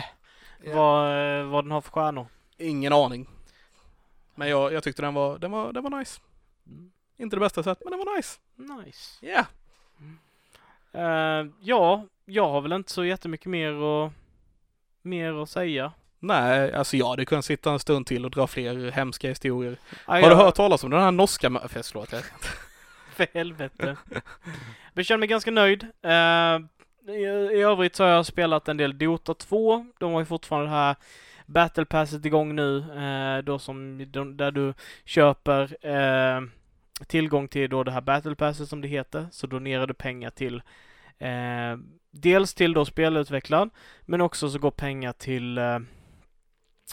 Ja. 0.63 0.75
Vad, 0.75 1.39
eh, 1.39 1.45
vad 1.45 1.63
den 1.63 1.71
har 1.71 1.81
för 1.81 1.91
stjärnor. 1.91 2.27
Ingen 2.57 2.93
aning. 2.93 3.29
Men 4.35 4.49
jag, 4.49 4.73
jag 4.73 4.83
tyckte 4.83 5.01
den 5.01 5.13
var, 5.13 5.37
den 5.39 5.51
var, 5.51 5.73
den 5.73 5.83
var 5.83 5.99
nice. 5.99 6.21
Mm. 6.67 6.91
Inte 7.17 7.35
det 7.35 7.39
bästa 7.39 7.59
jag 7.59 7.65
sett, 7.65 7.83
men 7.83 7.91
den 7.91 7.99
var 8.05 8.15
nice. 8.17 8.39
Nice. 8.55 9.25
Ja. 9.25 9.45
Eh, 10.91 11.45
ja, 11.61 12.05
jag 12.25 12.49
har 12.49 12.61
väl 12.61 12.73
inte 12.73 12.91
så 12.91 13.05
jättemycket 13.05 13.47
mer 13.47 13.71
att, 14.05 14.11
mer 15.01 15.33
att 15.43 15.49
säga. 15.49 15.93
Nej, 16.27 16.73
alltså 16.73 16.97
jag 16.97 17.07
hade 17.09 17.25
kunnat 17.25 17.45
sitta 17.45 17.71
en 17.71 17.79
stund 17.79 18.05
till 18.05 18.25
och 18.25 18.31
dra 18.31 18.47
fler 18.47 18.91
hemska 18.91 19.29
historier. 19.29 19.77
Ah, 20.05 20.13
Har 20.13 20.21
du 20.21 20.27
jag- 20.27 20.35
hört 20.35 20.55
talas 20.55 20.83
om 20.83 20.89
den 20.89 21.01
här 21.01 21.11
norska... 21.11 21.49
ma- 21.49 21.67
Förlåt, 21.83 22.11
jag... 22.11 22.21
För 23.15 23.27
helvete. 23.33 23.95
Jag 24.93 25.05
känner 25.05 25.17
mig 25.19 25.27
ganska 25.27 25.51
nöjd. 25.51 25.83
Eh, 26.01 26.59
i, 27.15 27.21
I 27.53 27.61
övrigt 27.61 27.95
så 27.95 28.03
har 28.03 28.11
jag 28.11 28.25
spelat 28.25 28.67
en 28.67 28.77
del 28.77 28.97
Dota 28.97 29.33
2. 29.33 29.85
De 29.99 30.13
har 30.13 30.19
ju 30.19 30.25
fortfarande 30.25 30.67
det 30.69 30.75
här 30.75 30.95
Battle 31.45 31.85
Passet 31.85 32.25
igång 32.25 32.55
nu. 32.55 32.77
Eh, 32.77 33.43
då 33.43 33.59
som, 33.59 34.05
där 34.37 34.51
du 34.51 34.73
köper 35.05 35.77
eh, 35.87 36.41
tillgång 37.07 37.47
till 37.47 37.69
då 37.69 37.83
det 37.83 37.91
här 37.91 38.01
Battle 38.01 38.35
Passet 38.35 38.69
som 38.69 38.81
det 38.81 38.87
heter. 38.87 39.27
Så 39.31 39.47
donerar 39.47 39.87
du 39.87 39.93
pengar 39.93 40.29
till 40.29 40.61
dels 42.11 42.53
till 42.53 42.73
då 42.73 42.85
spelutvecklaren 42.85 43.69
men 44.05 44.21
också 44.21 44.49
så 44.49 44.59
går 44.59 44.71
pengar 44.71 45.13
till 45.13 45.57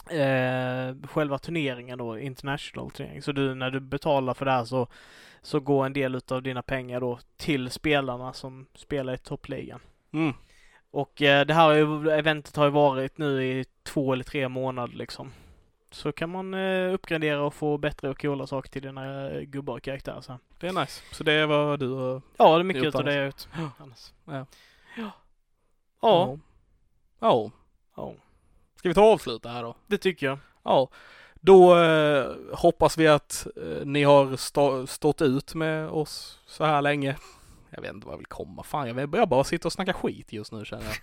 eh, 0.09 1.07
själva 1.07 1.37
turneringen 1.37 1.97
då, 1.97 2.19
international 2.19 2.91
turnering. 2.91 3.21
Så 3.21 3.31
du, 3.31 3.55
när 3.55 3.71
du 3.71 3.79
betalar 3.79 4.33
för 4.33 4.45
det 4.45 4.51
här 4.51 4.65
så 4.65 4.87
så 5.45 5.59
går 5.59 5.85
en 5.85 5.93
del 5.93 6.15
utav 6.15 6.43
dina 6.43 6.61
pengar 6.61 6.99
då 6.99 7.19
till 7.37 7.69
spelarna 7.69 8.33
som 8.33 8.65
spelar 8.73 9.13
i 9.13 9.17
toppligan. 9.17 9.79
Mm. 10.13 10.33
Och 10.91 11.21
eh, 11.21 11.45
det 11.45 11.53
här 11.53 11.73
eventet 12.09 12.55
har 12.55 12.65
ju 12.65 12.71
varit 12.71 13.17
nu 13.17 13.45
i 13.45 13.65
två 13.83 14.13
eller 14.13 14.23
tre 14.23 14.49
månader 14.49 14.93
liksom. 14.93 15.31
Så 15.91 16.11
kan 16.11 16.29
man 16.29 16.53
eh, 16.53 16.93
uppgradera 16.93 17.41
och 17.41 17.53
få 17.53 17.77
bättre 17.77 18.09
och 18.09 18.21
coola 18.21 18.47
saker 18.47 18.69
till 18.69 18.81
dina 18.81 19.29
eh, 19.29 19.41
gubbar 19.41 19.73
och 19.73 19.81
karaktärer 19.81 20.21
sen. 20.21 20.37
Det 20.59 20.67
är 20.67 20.73
nice. 20.73 21.03
Så 21.11 21.23
det 21.23 21.33
är 21.33 21.45
vad 21.45 21.79
du 21.79 21.89
har... 21.89 22.21
Ja, 22.37 22.55
det 22.55 22.61
är 22.61 22.63
mycket 22.63 22.83
utav 22.83 23.03
det 23.03 23.15
jag 23.15 23.25
gjort. 23.25 23.47
Ja. 23.57 23.69
Annars. 23.83 24.13
Ja. 24.25 24.45
Ja. 24.97 25.11
Ja. 26.01 26.37
Ja. 27.19 27.51
Ja. 27.95 28.13
Ska 28.85 28.89
vi 28.89 28.93
ta 28.95 29.01
och 29.01 29.13
avsluta 29.13 29.49
här 29.49 29.63
då? 29.63 29.75
Det 29.87 29.97
tycker 29.97 30.25
jag. 30.25 30.37
Ja. 30.63 30.89
Då 31.33 31.77
eh, 31.77 32.31
hoppas 32.53 32.97
vi 32.97 33.07
att 33.07 33.47
eh, 33.55 33.85
ni 33.85 34.03
har 34.03 34.35
stå, 34.35 34.87
stått 34.87 35.21
ut 35.21 35.55
med 35.55 35.89
oss 35.89 36.39
så 36.47 36.63
här 36.63 36.81
länge. 36.81 37.15
Jag 37.69 37.81
vet 37.81 37.93
inte 37.93 38.05
vad 38.05 38.13
jag 38.13 38.17
vill 38.17 38.25
komma. 38.25 38.63
Fan, 38.63 38.87
jag 38.87 38.93
vill 38.93 39.09
jag 39.13 39.29
bara 39.29 39.43
sitta 39.43 39.67
och 39.67 39.73
snacka 39.73 39.93
skit 39.93 40.33
just 40.33 40.51
nu 40.51 40.65
känner 40.65 40.83
jag. 40.83 40.95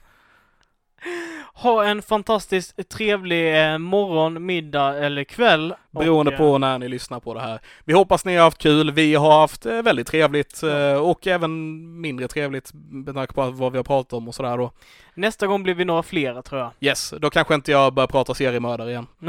Ha 1.54 1.84
en 1.84 2.02
fantastiskt 2.02 2.88
trevlig 2.88 3.72
eh, 3.72 3.78
morgon, 3.78 4.46
middag 4.46 5.04
eller 5.04 5.24
kväll. 5.24 5.74
Beroende 5.90 6.30
Och, 6.30 6.34
eh, 6.34 6.38
på 6.38 6.58
när 6.58 6.78
ni 6.78 6.88
lyssnar 6.88 7.20
på 7.20 7.34
det 7.34 7.40
här. 7.40 7.60
Vi 7.84 7.92
hoppas 7.92 8.24
ni 8.24 8.36
har 8.36 8.44
haft 8.44 8.58
kul. 8.58 8.90
Vi 8.90 9.14
har 9.14 9.40
haft 9.40 9.66
eh, 9.66 9.82
väldigt 9.82 10.06
trevligt 10.06 10.62
eh, 10.62 10.94
och 10.94 11.26
även 11.26 12.00
mindre 12.00 12.28
trevligt 12.28 12.70
med 12.74 13.14
tanke 13.14 13.34
på 13.34 13.50
vad 13.50 13.72
vi 13.72 13.78
har 13.78 13.84
pratat 13.84 14.12
om 14.12 14.28
och 14.28 14.34
sådär 14.34 14.58
då. 14.58 14.72
Nästa 15.14 15.46
gång 15.46 15.62
blir 15.62 15.74
vi 15.74 15.84
några 15.84 16.02
flera 16.02 16.42
tror 16.42 16.60
jag. 16.60 16.70
Yes, 16.80 17.14
då 17.18 17.30
kanske 17.30 17.54
inte 17.54 17.70
jag 17.70 17.94
börjar 17.94 18.08
prata 18.08 18.34
seriemördare 18.34 18.90
igen. 18.90 19.06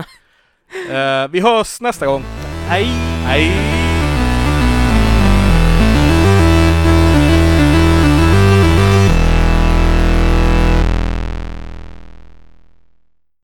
eh, 0.90 1.28
vi 1.30 1.40
hörs 1.40 1.82
nästa 1.82 2.06
gång. 2.06 2.24
Hej! 2.68 2.86
Hej! 3.26 3.83